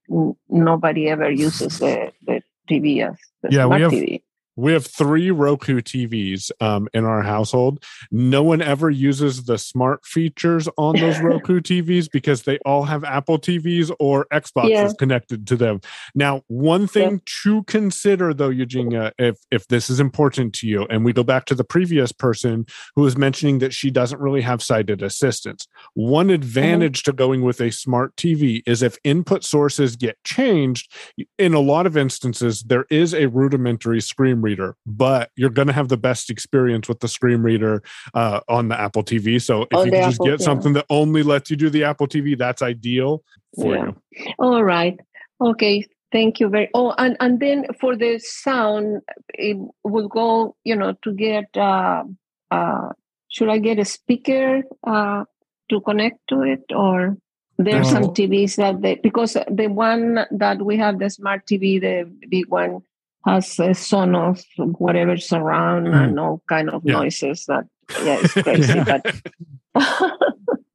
nobody 0.48 1.08
ever 1.08 1.30
uses 1.30 1.78
the, 1.78 2.12
the 2.26 2.42
tv 2.68 3.06
as 3.08 3.16
the 3.42 3.48
Yeah, 3.50 3.66
we 3.66 3.78
smart 3.78 3.80
have- 3.82 3.92
tv 3.92 4.22
We 4.56 4.72
have 4.72 4.86
three 4.86 5.30
Roku 5.30 5.80
TVs 5.80 6.50
um, 6.60 6.88
in 6.92 7.04
our 7.04 7.22
household. 7.22 7.82
No 8.10 8.42
one 8.42 8.60
ever 8.60 8.90
uses 8.90 9.44
the 9.44 9.56
smart 9.56 10.04
features 10.04 10.68
on 10.76 10.96
those 10.96 11.18
Roku 11.22 11.60
TVs 11.60 12.10
because 12.10 12.42
they 12.42 12.58
all 12.66 12.84
have 12.84 13.02
Apple 13.04 13.38
TVs 13.38 13.90
or 13.98 14.26
Xboxes 14.32 14.70
Yeah. 14.70 14.88
connected 14.98 15.46
to 15.46 15.56
them. 15.56 15.80
Now, 16.14 16.42
one 16.48 16.86
thing 16.86 17.22
to 17.44 17.62
consider, 17.64 18.34
though, 18.34 18.50
Eugenia, 18.50 19.12
if 19.18 19.38
if 19.50 19.66
this 19.68 19.88
is 19.88 20.00
important 20.00 20.52
to 20.54 20.66
you, 20.66 20.84
and 20.90 21.04
we 21.04 21.12
go 21.12 21.22
back 21.22 21.46
to 21.46 21.54
the 21.54 21.64
previous 21.64 22.12
person 22.12 22.66
who 22.94 23.02
was 23.02 23.16
mentioning 23.16 23.58
that 23.60 23.72
she 23.72 23.90
doesn't 23.90 24.20
really 24.20 24.42
have 24.42 24.62
sighted 24.62 25.02
assistance. 25.02 25.66
One 25.94 26.28
advantage 26.30 27.02
to 27.04 27.12
going 27.12 27.42
with 27.42 27.60
a 27.60 27.70
smart 27.70 28.14
TV 28.16 28.62
is 28.66 28.82
if 28.82 28.98
input 29.04 29.44
sources 29.44 29.96
get 29.96 30.22
changed. 30.24 30.92
In 31.38 31.54
a 31.54 31.60
lot 31.60 31.86
of 31.86 31.96
instances, 31.96 32.62
there 32.62 32.84
is 32.90 33.14
a 33.14 33.26
rudimentary 33.28 34.00
screen 34.00 34.41
reader, 34.42 34.76
but 34.84 35.30
you're 35.36 35.50
going 35.50 35.68
to 35.68 35.72
have 35.74 35.88
the 35.88 35.96
best 35.96 36.28
experience 36.30 36.88
with 36.88 37.00
the 37.00 37.08
screen 37.08 37.42
reader 37.42 37.82
uh, 38.14 38.40
on 38.48 38.68
the 38.68 38.78
Apple 38.78 39.02
TV. 39.04 39.40
So 39.40 39.62
if 39.70 39.86
you 39.86 39.92
can 39.92 40.02
just 40.10 40.16
Apple, 40.16 40.26
get 40.26 40.40
yeah. 40.40 40.44
something 40.44 40.72
that 40.74 40.86
only 40.90 41.22
lets 41.22 41.50
you 41.50 41.56
do 41.56 41.70
the 41.70 41.84
Apple 41.84 42.06
TV, 42.08 42.36
that's 42.36 42.60
ideal 42.62 43.22
for 43.60 43.74
Yeah. 43.74 43.84
you. 43.86 44.32
all 44.38 44.64
right 44.64 44.98
okay 45.40 45.84
thank 46.10 46.40
you 46.40 46.48
very 46.48 46.68
oh 46.74 46.94
and 46.98 47.16
and 47.20 47.38
then 47.40 47.66
for 47.80 47.96
the 47.96 48.18
sound 48.18 49.00
it 49.34 49.56
will 49.84 50.08
go 50.08 50.56
you 50.64 50.74
know 50.76 50.94
to 51.04 51.12
get 51.12 51.44
uh 51.56 52.02
uh 52.50 52.88
should 53.28 53.48
i 53.50 53.58
get 53.58 53.78
a 53.78 53.84
speaker 53.84 54.62
uh 54.86 55.24
to 55.68 55.80
connect 55.82 56.18
to 56.28 56.42
it 56.42 56.64
or 56.74 57.16
There 57.58 57.80
are 57.80 57.84
some. 57.84 58.14
TVs 58.16 58.56
that 58.56 58.80
they 58.82 58.96
because 58.96 59.34
the 59.34 59.68
one 59.68 60.24
that 60.32 60.58
we 60.64 60.76
have, 60.78 60.98
the 60.98 61.10
smart 61.10 61.46
TV, 61.46 61.78
the 61.80 62.08
big 62.28 62.48
one, 62.48 62.82
has 63.26 63.58
a 63.58 63.70
Sonos, 63.70 64.44
whatever 64.78 65.16
surround 65.16 65.88
and 65.88 66.18
all 66.18 66.42
kind 66.48 66.70
of 66.70 66.82
Yeah. 66.84 66.94
noises. 66.94 67.44
That 67.46 67.64
yeah, 68.04 68.18
it's 68.22 68.32
crazy. 68.34 68.72
Yeah. 68.76 68.84
But 68.84 69.16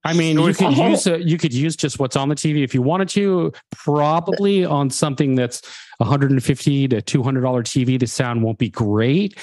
I 0.04 0.14
mean, 0.14 0.40
you 0.40 0.54
could 0.54 0.78
use 0.78 1.06
a, 1.06 1.22
you 1.22 1.38
could 1.38 1.54
use 1.54 1.76
just 1.76 2.00
what's 2.00 2.16
on 2.16 2.30
the 2.30 2.36
TV 2.36 2.64
if 2.64 2.74
you 2.74 2.82
wanted 2.82 3.10
to. 3.10 3.52
Probably 3.72 4.64
on 4.64 4.90
something 4.90 5.36
that's 5.36 5.62
150 5.98 6.88
to 6.90 7.02
200 7.02 7.42
dollar 7.42 7.64
TV, 7.64 8.00
the 8.00 8.08
sound 8.08 8.42
won't 8.44 8.58
be 8.58 8.70
great. 8.70 9.38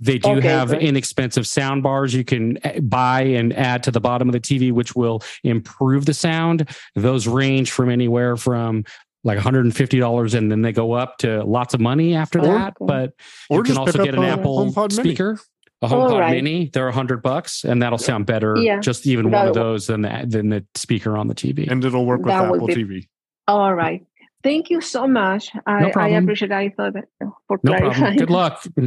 They 0.00 0.18
do 0.18 0.30
Okay, 0.36 0.48
have 0.48 0.72
inexpensive 0.72 1.46
sound 1.46 1.82
bars 1.82 2.14
you 2.14 2.24
can 2.24 2.56
uh, 2.64 2.78
buy 2.80 3.22
and 3.22 3.52
add 3.52 3.82
to 3.84 3.90
the 3.90 4.00
bottom 4.00 4.28
of 4.28 4.32
the 4.32 4.40
TV, 4.40 4.70
which 4.72 4.94
will 4.94 5.22
improve 5.42 6.06
the 6.06 6.14
sound. 6.14 6.68
Those 6.94 7.26
range 7.26 7.72
from 7.72 7.90
anywhere 7.90 8.36
from 8.36 8.84
like 9.24 9.36
150 9.36 9.98
dollars, 9.98 10.34
and 10.34 10.50
then 10.50 10.62
they 10.62 10.72
go 10.72 10.92
up 10.92 11.18
to 11.18 11.42
lots 11.44 11.74
of 11.74 11.80
money 11.80 12.14
after 12.14 12.38
Or- 12.40 12.46
that. 12.46 12.74
But 12.80 13.12
or 13.50 13.58
you 13.58 13.62
can 13.64 13.76
also 13.78 14.02
get 14.04 14.14
an 14.14 14.22
a 14.22 14.26
Apple 14.28 14.58
HomePod 14.66 14.96
Mini. 14.96 15.10
speaker. 15.10 15.38
A 15.82 15.86
All 15.86 16.10
HomePod 16.10 16.18
right. 16.20 16.30
Mini, 16.32 16.70
they're 16.72 16.88
a 16.88 16.92
hundred 16.92 17.22
bucks, 17.22 17.64
and 17.64 17.80
that'll 17.82 17.98
sound 17.98 18.26
better. 18.26 18.56
Yeah, 18.58 18.80
just 18.80 19.06
even 19.06 19.26
one 19.26 19.32
that'll 19.32 19.48
of 19.50 19.54
those 19.54 19.86
than 19.86 20.02
the 20.02 20.24
than 20.26 20.48
the 20.48 20.64
speaker 20.74 21.16
on 21.16 21.28
the 21.28 21.34
TV. 21.34 21.70
And 21.70 21.84
it'll 21.84 22.04
work 22.06 22.18
with 22.20 22.28
That 22.28 22.44
Apple 22.44 22.66
be- 22.66 22.74
TV. 22.74 23.08
all 23.46 23.74
right. 23.74 24.04
Thank 24.44 24.70
you 24.70 24.80
so 24.80 25.06
much. 25.06 25.50
I, 25.66 25.86
I 25.86 25.90
problem. 25.90 26.22
appreciate. 26.24 26.52
I 26.52 26.68
thought 26.70 26.92
that 26.94 27.04
for 27.48 27.58
No 27.64 27.72
clarifying. 27.72 27.94
problem. 27.94 28.16
Good 28.16 28.30
luck. 28.30 28.62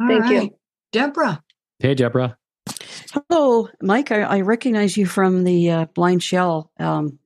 All 0.00 0.06
Thank 0.06 0.28
you. 0.30 0.38
right. 0.38 0.52
Deborah. 0.92 1.42
Hey, 1.80 1.94
Deborah. 1.94 2.36
Hello, 3.12 3.68
Mike. 3.80 4.12
I, 4.12 4.20
I 4.22 4.40
recognize 4.42 4.96
you 4.96 5.06
from 5.06 5.44
the 5.44 5.70
uh, 5.70 5.86
BlindShell 5.96 6.68
um, 6.78 7.18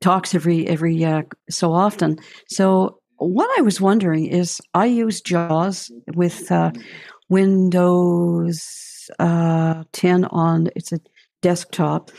talks 0.00 0.34
every 0.34 0.66
every 0.66 1.04
uh, 1.04 1.22
so 1.50 1.72
often. 1.72 2.18
So 2.48 2.98
what 3.16 3.48
I 3.58 3.62
was 3.62 3.80
wondering 3.80 4.26
is, 4.26 4.60
I 4.74 4.86
use 4.86 5.20
JAWS 5.20 5.90
with 6.14 6.50
uh, 6.50 6.72
Windows 7.28 9.10
uh, 9.18 9.84
10 9.92 10.24
on 10.26 10.68
it's 10.74 10.92
a 10.92 11.00
desktop. 11.42 12.10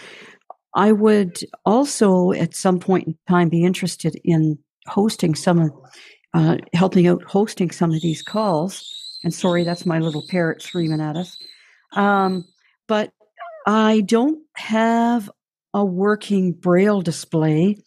I 0.76 0.92
would 0.92 1.40
also, 1.66 2.32
at 2.34 2.56
some 2.56 2.80
point 2.80 3.08
in 3.08 3.18
time, 3.28 3.50
be 3.50 3.64
interested 3.64 4.20
in 4.24 4.58
hosting 4.88 5.36
some 5.36 5.60
of, 5.60 5.72
uh, 6.34 6.58
helping 6.74 7.08
out 7.08 7.24
hosting 7.24 7.72
some 7.72 7.92
of 7.92 8.02
these 8.02 8.22
calls. 8.22 9.20
And 9.24 9.34
sorry, 9.34 9.64
that's 9.64 9.86
my 9.86 10.00
little 10.00 10.24
parrot 10.30 10.62
screaming 10.62 11.02
at 11.02 11.16
us. 11.16 11.38
Um, 11.94 12.46
but 12.88 13.12
I 13.66 14.02
don't 14.02 14.44
have 14.56 15.30
a 15.76 15.84
working 15.84 16.54
braille 16.54 17.02
display 17.02 17.78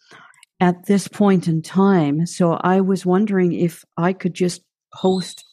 at 0.61 0.85
this 0.85 1.07
point 1.07 1.47
in 1.47 1.61
time. 1.61 2.27
So 2.27 2.53
I 2.53 2.81
was 2.81 3.05
wondering 3.05 3.53
if 3.53 3.83
I 3.97 4.13
could 4.13 4.35
just 4.35 4.61
host 4.93 5.43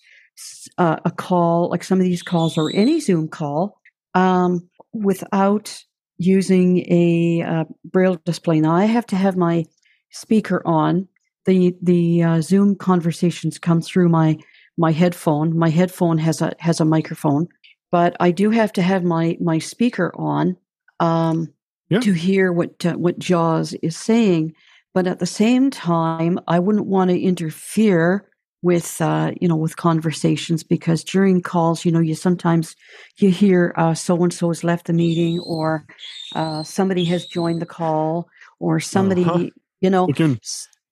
uh, 0.77 0.99
a 1.05 1.11
call, 1.11 1.71
like 1.71 1.83
some 1.83 1.99
of 1.99 2.05
these 2.05 2.23
calls 2.23 2.59
or 2.59 2.71
any 2.75 3.01
Zoom 3.01 3.29
call, 3.29 3.81
um, 4.15 4.69
without 4.93 5.83
using 6.19 6.81
a 6.93 7.43
uh, 7.43 7.65
braille 7.85 8.21
display. 8.27 8.61
Now 8.61 8.75
I 8.75 8.85
have 8.85 9.07
to 9.07 9.17
have 9.17 9.37
my 9.37 9.65
speaker 10.11 10.63
on. 10.67 11.09
The 11.47 11.75
the 11.81 12.23
uh, 12.23 12.41
Zoom 12.43 12.75
conversations 12.75 13.59
come 13.59 13.81
through 13.81 14.09
my 14.09 14.37
my 14.77 14.93
headphone. 14.93 15.57
My 15.57 15.71
headphone 15.71 16.19
has 16.19 16.43
a 16.43 16.53
has 16.59 16.81
a 16.81 16.85
microphone, 16.85 17.47
but 17.91 18.17
I 18.21 18.31
do 18.31 18.51
have 18.51 18.73
to 18.75 18.83
have 18.83 19.05
my 19.05 19.39
my 19.41 19.59
speaker 19.59 20.13
on 20.17 20.57
um, 20.99 21.55
Yeah. 21.89 22.01
to 22.01 22.13
hear 22.13 22.53
what 22.53 22.85
uh, 22.85 22.95
what 22.95 23.19
Jaws 23.19 23.75
is 23.83 23.97
saying. 23.97 24.55
But 24.95 25.07
at 25.07 25.19
the 25.19 25.27
same 25.27 25.71
time, 25.71 26.41
I 26.49 26.59
wouldn't 26.59 26.87
want 26.87 27.11
to 27.11 27.21
interfere 27.21 28.29
with 28.63 29.01
uh, 29.01 29.33
you 29.41 29.47
know 29.49 29.57
with 29.57 29.77
conversations 29.77 30.65
because 30.65 31.05
during 31.05 31.43
calls, 31.43 31.85
you 31.85 31.93
know, 31.93 32.01
you 32.01 32.15
sometimes 32.15 32.75
you 33.19 33.31
hear 33.31 33.73
so 33.95 34.23
and 34.23 34.33
so 34.33 34.49
has 34.49 34.65
left 34.65 34.87
the 34.87 34.93
meeting 34.93 35.39
or 35.41 35.85
uh, 36.35 36.63
somebody 36.63 37.05
has 37.05 37.27
joined 37.27 37.61
the 37.63 37.67
call 37.67 38.29
or 38.59 38.81
somebody 38.81 39.23
Uh-huh. 39.25 39.47
you 39.81 39.91
know 39.91 40.07
can 40.09 40.39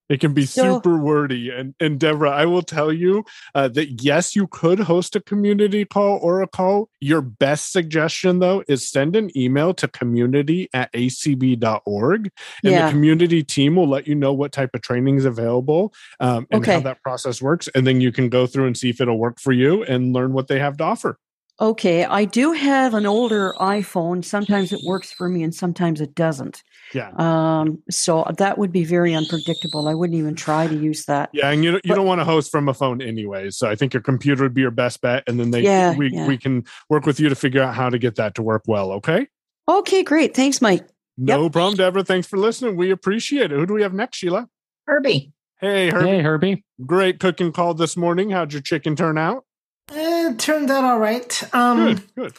it 0.09 0.21
can 0.21 0.33
be 0.35 0.45
So- 0.47 0.75
super 0.75 0.99
wordy. 0.99 1.51
And 1.51 1.75
and 1.81 1.99
Deborah, 1.99 2.31
I 2.31 2.45
will 2.47 2.63
tell 2.63 2.93
you 2.93 3.25
uh, 3.55 3.69
that 3.69 4.03
yes, 4.03 4.37
you 4.37 4.47
could 4.47 4.81
host 4.81 5.17
a 5.17 5.21
community 5.21 5.85
call 5.85 6.19
or 6.23 6.43
a 6.43 6.47
call. 6.49 6.89
Your 7.01 7.21
best 7.23 7.73
suggestion 7.73 8.39
though 8.41 8.63
is 8.69 8.89
send 8.89 9.17
an 9.17 9.37
email 9.37 9.73
to 9.75 9.89
community 9.89 10.69
at 10.75 10.93
acb.org. 10.93 12.31
And 12.63 12.73
Yeah. 12.73 12.87
the 12.87 12.93
community 12.93 13.43
team 13.43 13.77
will 13.77 13.89
let 13.89 14.07
you 14.07 14.15
know 14.15 14.33
what 14.33 14.53
type 14.53 14.71
of 14.75 14.83
training 14.83 15.17
is 15.17 15.25
available 15.25 15.93
um, 16.21 16.47
and 16.51 16.65
how 16.65 16.81
that 16.81 17.03
process 17.03 17.41
works. 17.41 17.69
And 17.75 17.87
then 17.87 18.01
you 18.01 18.13
can 18.13 18.29
go 18.29 18.47
through 18.47 18.67
and 18.67 18.77
see 18.77 18.91
if 18.91 19.01
it'll 19.01 19.19
work 19.19 19.41
for 19.41 19.53
you 19.53 19.83
and 19.85 20.13
learn 20.13 20.33
what 20.33 20.49
they 20.49 20.59
have 20.59 20.77
to 20.79 20.85
offer. 20.85 21.19
Okay, 21.61 22.05
I 22.05 22.25
do 22.25 22.51
have 22.53 22.95
an 22.95 23.07
older 23.07 23.55
iPhone. 23.61 24.25
Sometimes 24.25 24.73
it 24.73 24.81
works 24.85 25.13
for 25.13 25.29
me 25.29 25.45
and 25.45 25.55
sometimes 25.55 26.01
it 26.01 26.13
doesn't. 26.15 26.65
Yeah. 26.95 27.11
Um, 27.17 27.83
so 27.91 28.25
that 28.39 28.57
would 28.57 28.71
be 28.73 28.85
very 28.85 29.15
unpredictable. 29.15 29.89
I 29.89 29.95
wouldn't 29.95 30.19
even 30.19 30.35
try 30.37 30.67
to 30.69 30.75
use 30.75 31.05
that. 31.07 31.31
Yeah, 31.33 31.51
and 31.51 31.65
you 31.65 31.73
don't- 31.73 31.85
you 31.85 31.89
But- 31.91 31.97
don't 31.97 32.07
want 32.07 32.21
to 32.21 32.25
host 32.25 32.51
from 32.53 32.69
a 32.69 32.75
phone 32.75 33.03
anyway. 33.03 33.51
So 33.51 33.69
I 33.69 33.75
think 33.75 33.93
your 33.93 34.03
computer 34.03 34.45
would 34.45 34.55
be 34.55 34.61
your 34.61 34.71
best 34.71 35.01
bet, 35.01 35.25
and 35.27 35.39
then 35.41 35.51
they 35.51 35.63
Yeah, 35.63 35.97
we 35.97 36.11
yeah. 36.13 36.27
we 36.27 36.39
can 36.39 36.65
work 36.89 37.05
with 37.05 37.19
you 37.19 37.29
to 37.29 37.35
figure 37.35 37.61
out 37.63 37.75
how 37.75 37.91
to 37.91 37.99
get 37.99 38.15
that 38.17 38.35
to 38.37 38.43
work 38.43 38.63
well. 38.67 38.93
Okay. 38.93 39.27
Okay, 39.69 40.03
great. 40.03 40.35
Thanks, 40.35 40.63
Mike. 40.63 40.87
No 41.17 41.49
problem, 41.51 41.77
Deborah. 41.77 42.05
Thanks 42.05 42.27
for 42.27 42.37
listening. 42.39 42.77
We 42.77 42.91
appreciate 42.91 43.51
it. 43.53 43.57
Who 43.59 43.67
do 43.67 43.75
we 43.75 43.83
have 43.83 43.93
next, 43.95 44.19
Sheila? 44.19 44.49
Herbie. 44.87 45.33
Hey, 45.61 45.89
Herbie. 45.91 46.09
Hey, 46.09 46.21
Herbie. 46.23 46.65
Great 46.85 47.19
cooking 47.21 47.53
call 47.53 47.75
this 47.75 47.97
morning. 47.97 48.31
How'd 48.31 48.53
your 48.53 48.63
chicken 48.63 48.97
turn 48.97 49.17
out? 49.17 49.45
It 49.93 50.39
turned 50.39 50.71
out 50.71 50.85
all 50.85 50.99
right. 50.99 51.55
Um, 51.55 51.85
Good, 51.95 52.03
good. 52.17 52.33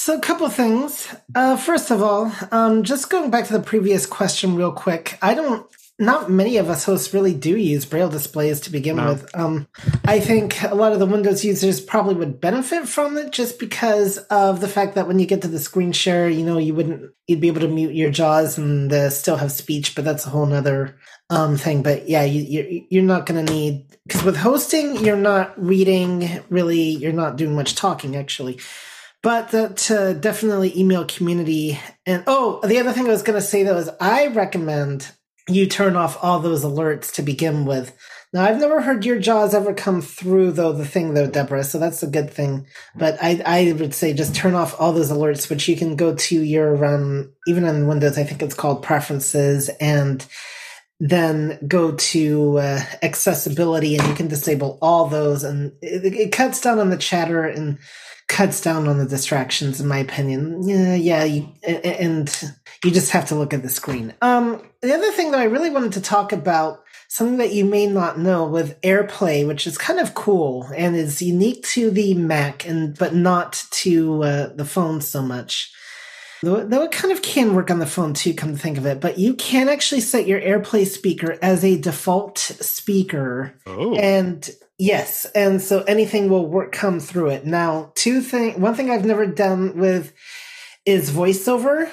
So, 0.00 0.16
a 0.16 0.20
couple 0.20 0.48
things. 0.48 1.08
Uh, 1.34 1.56
first 1.56 1.90
of 1.90 2.04
all, 2.04 2.30
um, 2.52 2.84
just 2.84 3.10
going 3.10 3.32
back 3.32 3.48
to 3.48 3.52
the 3.52 3.58
previous 3.58 4.06
question 4.06 4.54
real 4.54 4.70
quick, 4.70 5.18
I 5.20 5.34
don't. 5.34 5.66
Not 5.98 6.30
many 6.30 6.56
of 6.58 6.70
us 6.70 6.84
hosts 6.84 7.12
really 7.12 7.34
do 7.34 7.56
use 7.56 7.84
braille 7.84 8.08
displays 8.08 8.60
to 8.60 8.70
begin 8.70 8.94
No. 8.94 9.08
with. 9.14 9.36
Um, 9.36 9.66
I 10.04 10.20
think 10.20 10.62
a 10.62 10.76
lot 10.76 10.92
of 10.92 11.00
the 11.00 11.06
Windows 11.06 11.44
users 11.44 11.80
probably 11.80 12.14
would 12.14 12.40
benefit 12.40 12.88
from 12.88 13.18
it 13.18 13.32
just 13.32 13.58
because 13.58 14.18
of 14.30 14.60
the 14.60 14.68
fact 14.68 14.94
that 14.94 15.08
when 15.08 15.18
you 15.18 15.26
get 15.26 15.42
to 15.42 15.48
the 15.48 15.58
screen 15.58 15.90
share, 15.90 16.28
you 16.28 16.44
know, 16.44 16.58
you 16.58 16.74
wouldn't 16.74 17.10
you'd 17.26 17.40
be 17.40 17.48
able 17.48 17.62
to 17.62 17.68
mute 17.68 17.96
your 17.96 18.12
jaws 18.12 18.56
and 18.56 18.92
uh, 18.92 19.10
still 19.10 19.36
have 19.36 19.50
speech, 19.50 19.96
but 19.96 20.04
that's 20.04 20.26
a 20.26 20.30
whole 20.30 20.46
nother 20.46 20.96
um, 21.28 21.56
thing. 21.56 21.82
But 21.82 22.08
yeah, 22.08 22.22
you, 22.22 22.42
you're 22.42 22.82
you're 22.88 23.02
not 23.02 23.26
going 23.26 23.44
to 23.44 23.52
need 23.52 23.86
because 24.06 24.22
with 24.22 24.36
hosting, 24.36 25.04
you're 25.04 25.16
not 25.16 25.60
reading 25.60 26.40
really, 26.50 26.82
you're 26.82 27.12
not 27.12 27.34
doing 27.34 27.56
much 27.56 27.74
talking 27.74 28.14
actually 28.14 28.60
but 29.22 29.90
uh, 29.90 30.12
definitely 30.14 30.78
email 30.78 31.04
community 31.04 31.78
and 32.06 32.24
oh 32.26 32.60
the 32.64 32.78
other 32.78 32.92
thing 32.92 33.06
i 33.06 33.10
was 33.10 33.22
going 33.22 33.38
to 33.38 33.46
say 33.46 33.62
though 33.62 33.78
is 33.78 33.90
i 34.00 34.26
recommend 34.28 35.12
you 35.48 35.66
turn 35.66 35.96
off 35.96 36.22
all 36.22 36.40
those 36.40 36.64
alerts 36.64 37.12
to 37.14 37.22
begin 37.22 37.64
with. 37.64 37.96
Now 38.32 38.44
i've 38.44 38.60
never 38.60 38.82
heard 38.82 39.06
your 39.06 39.18
jaws 39.18 39.54
ever 39.54 39.72
come 39.72 40.02
through 40.02 40.52
though 40.52 40.72
the 40.72 40.84
thing 40.84 41.14
though 41.14 41.26
deborah 41.26 41.64
so 41.64 41.78
that's 41.78 42.02
a 42.02 42.06
good 42.06 42.30
thing. 42.30 42.66
But 42.94 43.16
i 43.22 43.40
i 43.46 43.72
would 43.72 43.94
say 43.94 44.12
just 44.12 44.34
turn 44.34 44.54
off 44.54 44.78
all 44.78 44.92
those 44.92 45.10
alerts 45.10 45.48
which 45.48 45.66
you 45.68 45.76
can 45.76 45.96
go 45.96 46.14
to 46.14 46.42
your 46.42 46.84
um 46.84 47.32
even 47.46 47.64
on 47.64 47.86
windows 47.86 48.18
i 48.18 48.24
think 48.24 48.42
it's 48.42 48.54
called 48.54 48.82
preferences 48.82 49.70
and 49.80 50.26
then 51.00 51.58
go 51.66 51.92
to 51.92 52.58
uh, 52.58 52.80
accessibility 53.02 53.96
and 53.96 54.06
you 54.08 54.14
can 54.14 54.26
disable 54.26 54.80
all 54.82 55.06
those 55.06 55.44
and 55.44 55.72
it, 55.80 56.04
it 56.04 56.32
cuts 56.32 56.60
down 56.60 56.80
on 56.80 56.90
the 56.90 56.96
chatter 56.96 57.44
and 57.44 57.78
cuts 58.28 58.60
down 58.60 58.86
on 58.86 58.98
the 58.98 59.06
distractions 59.06 59.80
in 59.80 59.88
my 59.88 59.98
opinion 59.98 60.62
yeah 60.66 60.94
yeah 60.94 61.24
you, 61.24 61.48
and 61.66 62.54
you 62.84 62.90
just 62.90 63.10
have 63.10 63.26
to 63.26 63.34
look 63.34 63.54
at 63.54 63.62
the 63.62 63.68
screen 63.68 64.14
um 64.22 64.62
the 64.82 64.92
other 64.92 65.10
thing 65.12 65.30
that 65.30 65.40
i 65.40 65.44
really 65.44 65.70
wanted 65.70 65.92
to 65.92 66.00
talk 66.00 66.32
about 66.32 66.82
something 67.08 67.38
that 67.38 67.54
you 67.54 67.64
may 67.64 67.86
not 67.86 68.18
know 68.18 68.46
with 68.46 68.80
airplay 68.82 69.46
which 69.46 69.66
is 69.66 69.78
kind 69.78 69.98
of 69.98 70.14
cool 70.14 70.68
and 70.76 70.94
is 70.94 71.22
unique 71.22 71.64
to 71.64 71.90
the 71.90 72.14
mac 72.14 72.66
and 72.66 72.96
but 72.98 73.14
not 73.14 73.64
to 73.70 74.22
uh, 74.22 74.46
the 74.54 74.64
phone 74.64 75.00
so 75.00 75.22
much 75.22 75.72
Though, 76.42 76.64
though 76.64 76.84
it 76.84 76.92
kind 76.92 77.12
of 77.12 77.22
can 77.22 77.54
work 77.54 77.70
on 77.70 77.78
the 77.78 77.86
phone 77.86 78.14
too, 78.14 78.32
come 78.32 78.52
to 78.52 78.58
think 78.58 78.78
of 78.78 78.86
it, 78.86 79.00
but 79.00 79.18
you 79.18 79.34
can 79.34 79.68
actually 79.68 80.00
set 80.00 80.26
your 80.26 80.40
AirPlay 80.40 80.86
speaker 80.86 81.36
as 81.42 81.64
a 81.64 81.78
default 81.78 82.38
speaker. 82.38 83.54
Oh. 83.66 83.96
And 83.96 84.48
yes, 84.78 85.26
and 85.34 85.60
so 85.60 85.82
anything 85.82 86.28
will 86.28 86.46
work 86.46 86.72
come 86.72 87.00
through 87.00 87.30
it. 87.30 87.44
Now, 87.46 87.92
two 87.94 88.20
thing 88.20 88.60
one 88.60 88.74
thing 88.74 88.90
I've 88.90 89.04
never 89.04 89.26
done 89.26 89.76
with 89.76 90.12
is 90.84 91.10
voiceover. 91.10 91.90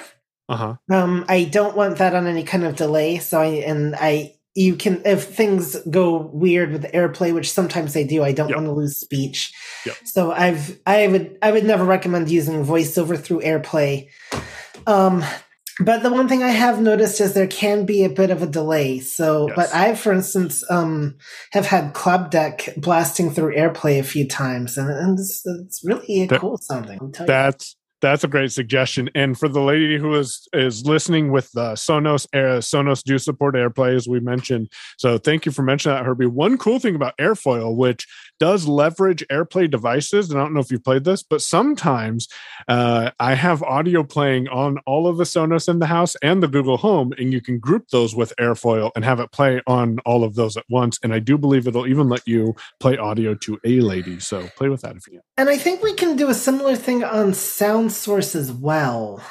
Uh 0.48 0.56
huh. 0.56 0.74
Um, 0.90 1.24
I 1.28 1.44
don't 1.44 1.76
want 1.76 1.98
that 1.98 2.14
on 2.14 2.26
any 2.26 2.44
kind 2.44 2.64
of 2.64 2.76
delay. 2.76 3.18
So 3.18 3.40
I 3.40 3.46
and 3.46 3.94
I 3.96 4.36
you 4.54 4.74
can 4.74 5.02
if 5.04 5.24
things 5.24 5.76
go 5.90 6.30
weird 6.32 6.72
with 6.72 6.84
AirPlay, 6.92 7.34
which 7.34 7.52
sometimes 7.52 7.92
they 7.92 8.04
do, 8.04 8.24
I 8.24 8.32
don't 8.32 8.52
want 8.52 8.66
to 8.66 8.72
lose 8.72 8.96
speech. 8.96 9.52
Yep. 9.84 9.96
So 10.04 10.32
I've 10.32 10.80
I 10.86 11.06
would 11.08 11.38
I 11.42 11.52
would 11.52 11.64
never 11.64 11.84
recommend 11.84 12.30
using 12.30 12.64
voiceover 12.64 13.22
through 13.22 13.42
AirPlay. 13.42 14.08
Um, 14.86 15.24
but 15.80 16.02
the 16.02 16.12
one 16.12 16.28
thing 16.28 16.42
I 16.42 16.48
have 16.48 16.80
noticed 16.80 17.20
is 17.20 17.34
there 17.34 17.46
can 17.46 17.84
be 17.84 18.04
a 18.04 18.08
bit 18.08 18.30
of 18.30 18.42
a 18.42 18.46
delay. 18.46 18.98
So, 19.00 19.48
Yes. 19.48 19.56
but 19.56 19.74
I, 19.74 19.94
for 19.94 20.12
instance, 20.12 20.64
um, 20.70 21.16
have 21.52 21.66
had 21.66 21.92
Club 21.94 22.30
Deck 22.30 22.68
blasting 22.76 23.30
through 23.30 23.54
AirPlay 23.54 23.98
a 23.98 24.02
few 24.04 24.26
times, 24.26 24.78
and, 24.78 24.88
and 24.90 25.18
it's, 25.18 25.42
it's 25.44 25.82
really 25.84 26.26
That- 26.26 26.40
cool 26.40 26.58
sounding. 26.58 26.98
I'll 27.00 27.08
you. 27.08 27.26
That's 27.26 27.76
that's 28.02 28.22
a 28.22 28.28
great 28.28 28.52
suggestion. 28.52 29.08
And 29.14 29.38
for 29.38 29.48
the 29.48 29.62
lady 29.62 29.96
who 29.96 30.14
is 30.14 30.46
is 30.52 30.84
listening 30.86 31.32
with 31.32 31.50
the 31.52 31.72
Sonos 31.72 32.26
Air, 32.34 32.58
Sonos 32.58 33.02
do 33.02 33.18
support 33.18 33.54
AirPlay 33.54 33.96
as 33.96 34.06
we 34.06 34.20
mentioned. 34.20 34.68
So 34.98 35.16
thank 35.16 35.46
you 35.46 35.50
for 35.50 35.62
mentioning 35.62 35.96
that, 35.96 36.04
Herbie. 36.04 36.26
One 36.26 36.58
cool 36.58 36.78
thing 36.78 36.94
about 36.94 37.16
Airfoil, 37.18 37.74
which 37.74 38.06
does 38.38 38.66
leverage 38.66 39.24
AirPlay 39.30 39.70
devices, 39.70 40.30
and 40.30 40.38
I 40.38 40.42
don't 40.42 40.54
know 40.54 40.60
if 40.60 40.70
you've 40.70 40.84
played 40.84 41.04
this, 41.04 41.22
but 41.22 41.42
sometimes 41.42 42.28
uh, 42.68 43.10
I 43.18 43.34
have 43.34 43.62
audio 43.62 44.02
playing 44.02 44.48
on 44.48 44.78
all 44.86 45.06
of 45.06 45.16
the 45.16 45.24
Sonos 45.24 45.68
in 45.68 45.78
the 45.78 45.86
house 45.86 46.16
and 46.22 46.42
the 46.42 46.48
Google 46.48 46.76
Home, 46.78 47.12
and 47.18 47.32
you 47.32 47.40
can 47.40 47.58
group 47.58 47.88
those 47.88 48.14
with 48.14 48.32
Airfoil 48.38 48.90
and 48.94 49.04
have 49.04 49.20
it 49.20 49.32
play 49.32 49.60
on 49.66 49.98
all 50.00 50.24
of 50.24 50.34
those 50.34 50.56
at 50.56 50.64
once. 50.68 50.98
And 51.02 51.12
I 51.12 51.18
do 51.18 51.38
believe 51.38 51.66
it'll 51.66 51.86
even 51.86 52.08
let 52.08 52.26
you 52.26 52.54
play 52.80 52.96
audio 52.96 53.34
to 53.34 53.58
a 53.64 53.80
lady. 53.80 54.20
So 54.20 54.48
play 54.56 54.68
with 54.68 54.82
that 54.82 54.96
if 54.96 55.06
you 55.06 55.14
can. 55.14 55.22
And 55.36 55.48
I 55.48 55.56
think 55.56 55.82
we 55.82 55.94
can 55.94 56.16
do 56.16 56.28
a 56.28 56.34
similar 56.34 56.76
thing 56.76 57.04
on 57.04 57.32
SoundSource 57.32 58.34
as 58.34 58.52
well. 58.52 59.22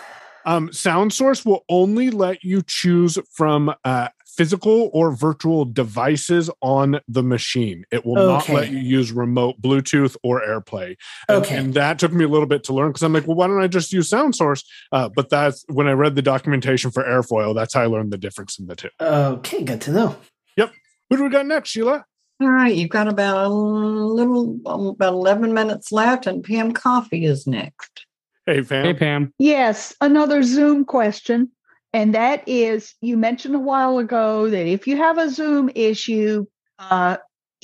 Um, 0.45 0.69
SoundSource 0.69 1.43
will 1.43 1.65
only 1.69 2.11
let 2.11 2.43
you 2.43 2.61
choose 2.61 3.17
from 3.31 3.73
uh, 3.83 4.09
physical 4.35 4.89
or 4.93 5.15
virtual 5.15 5.65
devices 5.65 6.49
on 6.61 6.99
the 7.07 7.23
machine. 7.23 7.85
It 7.91 8.05
will 8.05 8.15
not 8.15 8.49
let 8.49 8.71
you 8.71 8.79
use 8.79 9.11
remote 9.11 9.61
Bluetooth 9.61 10.15
or 10.23 10.41
AirPlay. 10.41 10.95
And, 11.29 11.37
Okay. 11.45 11.57
and 11.57 11.73
that 11.73 11.99
took 11.99 12.11
me 12.11 12.25
a 12.25 12.27
little 12.27 12.47
bit 12.47 12.63
to 12.65 12.73
learn 12.73 12.89
because 12.89 13.03
I'm 13.03 13.13
like, 13.13 13.27
well, 13.27 13.35
why 13.35 13.47
don't 13.47 13.61
I 13.61 13.67
just 13.67 13.93
use 13.93 14.09
SoundSource? 14.09 14.63
Uh, 14.91 15.09
but 15.09 15.29
that's 15.29 15.63
when 15.69 15.87
I 15.87 15.91
read 15.93 16.15
the 16.15 16.21
documentation 16.21 16.91
for 16.91 17.03
Airfoil. 17.03 17.55
That's 17.55 17.73
how 17.73 17.81
I 17.81 17.85
learned 17.87 18.11
the 18.11 18.17
difference 18.17 18.59
in 18.59 18.67
the 18.67 18.75
two. 18.75 18.89
Okay, 19.01 19.63
good 19.63 19.81
to 19.81 19.91
know. 19.91 20.15
Yep. 20.57 20.71
Who 21.09 21.17
do 21.17 21.23
we 21.23 21.29
got 21.29 21.45
next, 21.45 21.69
Sheila? 21.69 22.05
All 22.41 22.49
right, 22.49 22.75
you've 22.75 22.89
got 22.89 23.07
about 23.07 23.45
a 23.45 23.49
little, 23.49 24.59
about 24.65 25.13
11 25.13 25.53
minutes 25.53 25.91
left, 25.93 26.27
and 26.27 26.43
Pam 26.43 26.73
Coffee 26.73 27.25
is 27.25 27.47
next. 27.47 28.05
Hey, 28.45 28.61
Pam. 28.61 28.85
Hey, 28.85 28.93
Pam. 28.93 29.33
Yes, 29.39 29.95
another 30.01 30.43
Zoom 30.43 30.83
question. 30.85 31.51
And 31.95 32.13
that 32.13 32.43
is 32.45 32.93
you 32.99 33.15
mentioned 33.15 33.55
a 33.55 33.59
while 33.59 33.99
ago 33.99 34.49
that 34.49 34.67
if 34.67 34.85
you 34.85 34.97
have 34.97 35.17
a 35.17 35.29
Zoom 35.29 35.69
issue, 35.73 36.45
uh, 36.77 37.15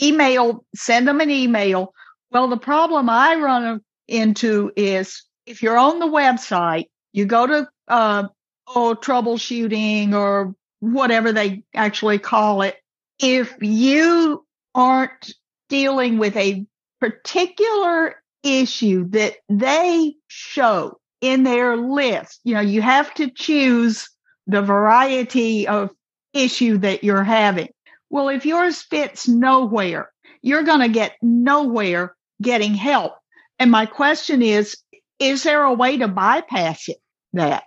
email, 0.02 0.64
send 0.74 1.06
them 1.06 1.20
an 1.20 1.30
email. 1.30 1.94
Well, 2.32 2.48
the 2.48 2.56
problem 2.56 3.10
I 3.10 3.36
run 3.36 3.82
into 4.08 4.72
is 4.78 5.26
if 5.46 5.62
you're 5.62 5.78
on 5.78 6.00
the 6.00 6.06
website, 6.06 6.86
you 7.12 7.26
go 7.26 7.46
to, 7.46 7.68
uh, 7.90 8.30
oh, 8.74 8.96
troubleshooting 8.96 10.14
or 10.14 10.56
whatever 10.80 11.34
they 11.34 11.64
actually 11.76 12.18
call 12.18 12.62
it. 12.62 12.78
If 13.20 13.54
you 13.60 14.46
aren't 14.74 15.34
dealing 15.68 16.20
with 16.20 16.38
a 16.38 16.66
particular 17.02 18.16
issue 18.44 19.10
that 19.10 19.34
they 19.50 20.16
show 20.28 21.02
in 21.20 21.44
their 21.44 21.76
list. 21.76 22.40
You 22.46 22.56
know, 22.56 22.62
you 22.62 22.82
have 22.82 23.14
to 23.16 23.30
choose 23.30 24.10
the 24.52 24.62
variety 24.62 25.68
of 25.68 25.92
issue 26.34 26.78
that 26.80 27.04
you're 27.04 27.24
having. 27.24 27.70
Well, 28.10 28.28
if 28.28 28.46
yours 28.46 28.82
fits 28.82 29.28
nowhere, 29.28 30.12
you're 30.42 30.64
going 30.64 30.82
to 30.82 30.90
get 30.90 31.16
nowhere 31.22 32.16
getting 32.42 32.74
help. 32.74 33.14
And 33.60 33.72
my 33.72 33.86
question 33.86 34.42
is, 34.42 34.76
is 35.20 35.44
there 35.44 35.64
a 35.64 35.74
way 35.74 35.98
to 35.98 36.10
bypass 36.10 36.90
it? 36.90 36.98
That 37.34 37.64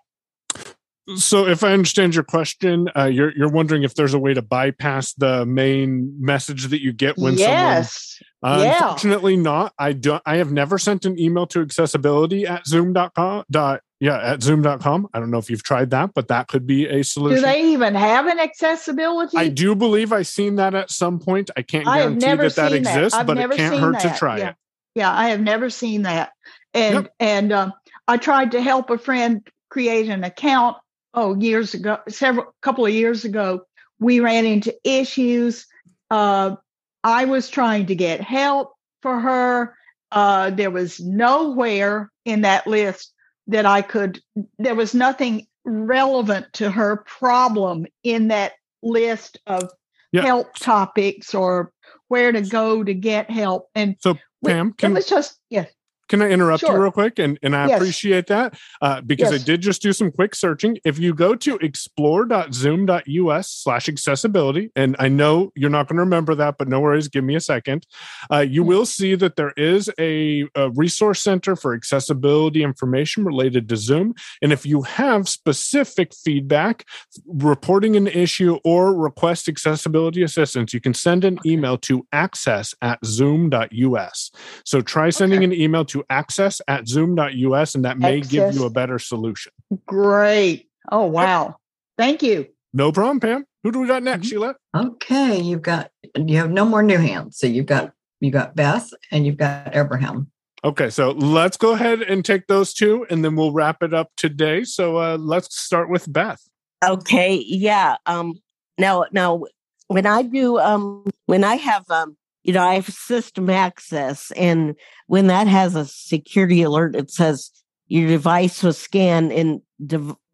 So, 1.16 1.47
if 1.47 1.64
I 1.64 1.72
understand 1.72 2.14
your 2.14 2.24
question, 2.24 2.91
uh, 2.95 3.05
you're 3.05 3.32
you're 3.35 3.51
wondering 3.51 3.85
if 3.85 3.95
there's 3.95 4.12
a 4.12 4.18
way 4.18 4.35
to 4.35 4.43
bypass 4.43 5.14
the 5.14 5.47
main 5.47 6.14
message 6.20 6.66
that 6.68 6.82
you 6.82 6.93
get 6.93 7.16
when 7.16 7.39
someone 7.39 7.57
yes, 7.57 8.22
Uh, 8.43 8.61
yeah. 8.62 8.74
Unfortunately, 8.82 9.37
not. 9.39 9.72
I 9.78 9.95
don't. 9.95 10.22
I 10.26 10.37
have 10.37 10.53
never 10.53 10.78
sent 10.78 11.07
an 11.07 11.18
email 11.18 11.47
to 11.49 11.62
accessibility 11.62 12.47
at 12.47 12.66
zoom.com. 12.66 13.45
Dot, 13.51 13.80
yeah, 14.05 14.19
at 14.19 14.43
zoom.com. 14.43 15.09
I 15.15 15.19
don't 15.19 15.31
know 15.31 15.39
if 15.39 15.49
you've 15.49 15.63
tried 15.63 15.89
that, 15.93 16.13
but 16.13 16.29
that 16.29 16.49
could 16.49 16.67
be 16.67 16.87
a 16.87 17.03
solution. 17.03 17.37
Do 17.37 17.43
they 17.43 17.73
even 17.73 17.95
have 17.95 18.27
an 18.27 18.39
accessibility? 18.39 19.39
I 19.39 19.49
do 19.49 19.75
believe 19.75 20.13
I've 20.13 20.27
seen 20.27 20.57
that 20.57 20.75
at 20.75 20.91
some 20.91 21.19
point. 21.19 21.51
I 21.57 21.63
can't 21.63 21.87
guarantee 21.87 22.27
that 22.27 22.37
that 22.37 22.55
that. 22.55 22.73
exists, 22.75 23.19
I've 23.19 23.27
but 23.27 23.39
it 23.39 23.51
can't 23.53 23.81
hurt 23.81 24.01
to 24.01 24.15
try 24.15 24.37
yeah. 24.37 24.49
it. 24.51 24.57
Yeah, 24.95 25.11
I 25.11 25.31
have 25.31 25.41
never 25.41 25.71
seen 25.71 26.03
that. 26.03 26.33
And 26.75 27.09
and 27.19 27.51
um, 27.51 27.73
I 28.07 28.19
tried 28.19 28.51
to 28.51 28.61
help 28.61 28.91
a 28.91 28.99
friend 28.99 29.41
create 29.71 30.11
an 30.11 30.23
account. 30.23 30.77
Oh, 31.15 31.35
years 31.35 31.73
ago, 31.73 31.97
several 32.07 32.55
couple 32.61 32.85
of 32.85 32.93
years 32.93 33.25
ago, 33.25 33.63
we 34.01 34.21
ran 34.21 34.45
into 34.45 34.75
issues. 34.85 35.67
Uh, 36.11 36.57
I 37.03 37.25
was 37.25 37.49
trying 37.49 37.87
to 37.87 37.95
get 37.95 38.21
help 38.21 38.75
for 39.01 39.19
her. 39.19 39.75
Uh, 40.13 40.51
there 40.51 40.71
was 40.71 41.01
nowhere 41.01 42.13
in 42.27 42.43
that 42.43 42.67
list 42.67 43.14
that 43.47 43.66
I 43.66 43.82
could. 43.82 44.20
There 44.59 44.74
was 44.74 44.95
nothing 44.95 45.47
relevant 45.64 46.53
to 46.55 46.70
her 46.70 46.97
problem 47.07 47.86
in 48.03 48.28
that 48.28 48.53
list 48.82 49.38
of 49.47 49.70
Yeah. 50.12 50.22
help 50.22 50.55
topics 50.57 51.34
or 51.34 51.72
where 52.09 52.32
to 52.32 52.42
go 52.42 52.84
to 52.84 52.95
get 52.95 53.30
help. 53.30 53.68
And 53.74 53.97
So, 54.01 54.18
Pam, 54.45 54.68
it 54.68 54.78
can 54.78 54.95
was 54.95 55.07
just 55.07 55.38
yes. 55.51 55.70
Can 56.09 56.23
I 56.23 56.29
interrupt 56.31 56.63
you 56.63 56.77
real 56.77 56.91
quick? 56.91 57.19
And 57.19 57.39
and 57.43 57.57
I 57.57 57.67
Yes. 57.67 57.77
appreciate 57.81 58.27
that 58.27 58.59
uh, 58.83 59.01
because 59.01 59.33
I 59.33 59.39
did 59.39 59.61
just 59.63 59.81
do 59.83 59.93
some 59.93 60.11
quick 60.11 60.35
searching. 60.35 60.79
If 60.85 60.99
you 60.99 61.15
go 61.15 61.35
to 61.35 61.57
explore.zoom.us 61.57 63.51
slash 63.51 63.89
accessibility, 63.89 64.71
and 64.77 64.97
I 64.99 65.09
know 65.09 65.53
you're 65.55 65.71
not 65.71 65.89
going 65.89 65.97
to 65.97 66.03
remember 66.03 66.35
that, 66.35 66.57
but 66.59 66.69
no 66.69 66.81
worries, 66.81 67.09
give 67.09 67.25
me 67.25 67.35
a 67.35 67.41
second. 67.41 67.87
Uh, 68.31 68.41
you 68.41 68.63
will 68.63 68.87
see 68.87 69.15
that 69.15 69.37
there 69.37 69.53
is 69.57 69.91
a, 69.99 70.45
a 70.55 70.71
resource 70.71 71.23
center 71.23 71.57
for 71.57 71.75
accessibility 71.75 72.63
information 72.63 73.25
related 73.25 73.69
to 73.71 73.77
Zoom. 73.77 74.15
And 74.43 74.53
if 74.53 74.67
you 74.67 74.83
have 74.83 75.29
specific 75.29 76.13
feedback, 76.15 76.85
reporting 77.27 77.97
an 77.97 78.07
issue, 78.07 78.59
or 78.65 78.95
request 78.95 79.49
accessibility 79.49 80.23
assistance, 80.23 80.75
you 80.75 80.81
can 80.81 80.95
send 80.95 81.25
an 81.25 81.39
email 81.47 81.79
to 81.79 82.07
access 82.13 82.75
at 82.83 82.99
zoom.us. 83.05 84.31
So 84.65 84.81
try 84.81 85.11
sending 85.11 85.45
an 85.45 85.53
email 85.53 85.85
to 85.87 85.93
access 86.09 86.61
at 86.66 86.88
zoom.us, 86.88 87.74
and 87.74 87.84
that 87.84 87.99
may 87.99 88.20
give 88.20 88.55
you 88.55 88.64
a 88.64 88.70
better 88.70 88.99
solution. 88.99 89.53
Great. 89.86 90.68
Oh 90.90 91.07
wow. 91.07 91.57
Thank 91.97 92.22
you. 92.22 92.49
No 92.72 92.90
problem, 92.90 93.20
Pam. 93.20 93.45
Who 93.62 93.70
do 93.70 93.80
we 93.80 93.86
got 93.86 94.03
next, 94.03 94.26
Sheila? 94.26 94.57
Okay, 94.74 95.40
you've 95.40 95.62
got 95.62 95.90
you 96.16 96.36
have 96.38 96.51
no 96.51 96.64
more 96.64 96.82
new 96.82 96.99
hands. 96.99 97.38
So 97.38 97.47
you've 97.47 97.66
got 97.66 97.92
you 98.20 98.30
got 98.30 98.57
Beth 98.57 98.90
and 99.11 99.24
you've 99.24 99.36
got 99.36 99.74
Abraham. 99.74 100.30
Okay, 100.64 100.90
so 100.90 101.11
let's 101.11 101.57
go 101.57 101.72
ahead 101.72 102.01
and 102.01 102.24
take 102.24 102.47
those 102.47 102.72
two, 102.72 103.07
and 103.11 103.24
then 103.24 103.36
we'll 103.36 103.53
wrap 103.53 103.82
it 103.82 103.92
up 103.92 104.11
today. 104.16 104.64
So 104.64 104.97
uh, 104.97 105.18
let's 105.18 105.59
start 105.59 105.90
with 105.90 106.11
Beth. 106.12 106.40
Okay, 106.84 107.36
yeah. 107.47 107.97
Um 108.07 108.34
now 108.78 109.05
now 109.12 109.45
when 109.88 110.07
I 110.07 110.22
do 110.22 110.59
um 110.59 111.05
when 111.26 111.45
I 111.45 111.57
have 111.57 111.88
um 111.90 112.16
you 112.45 112.53
know 112.53 112.62
I 112.62 112.74
have 112.74 112.86
system 112.86 113.51
access 113.51 114.30
and 114.32 114.76
when 115.07 115.26
that 115.26 115.49
has 115.49 115.74
a 115.74 115.84
security 115.86 116.62
alert 116.62 116.95
it 116.95 117.11
says 117.11 117.51
your 117.88 118.09
device 118.09 118.62
was 118.62 118.78
scanned 118.78 119.32
and 119.32 119.61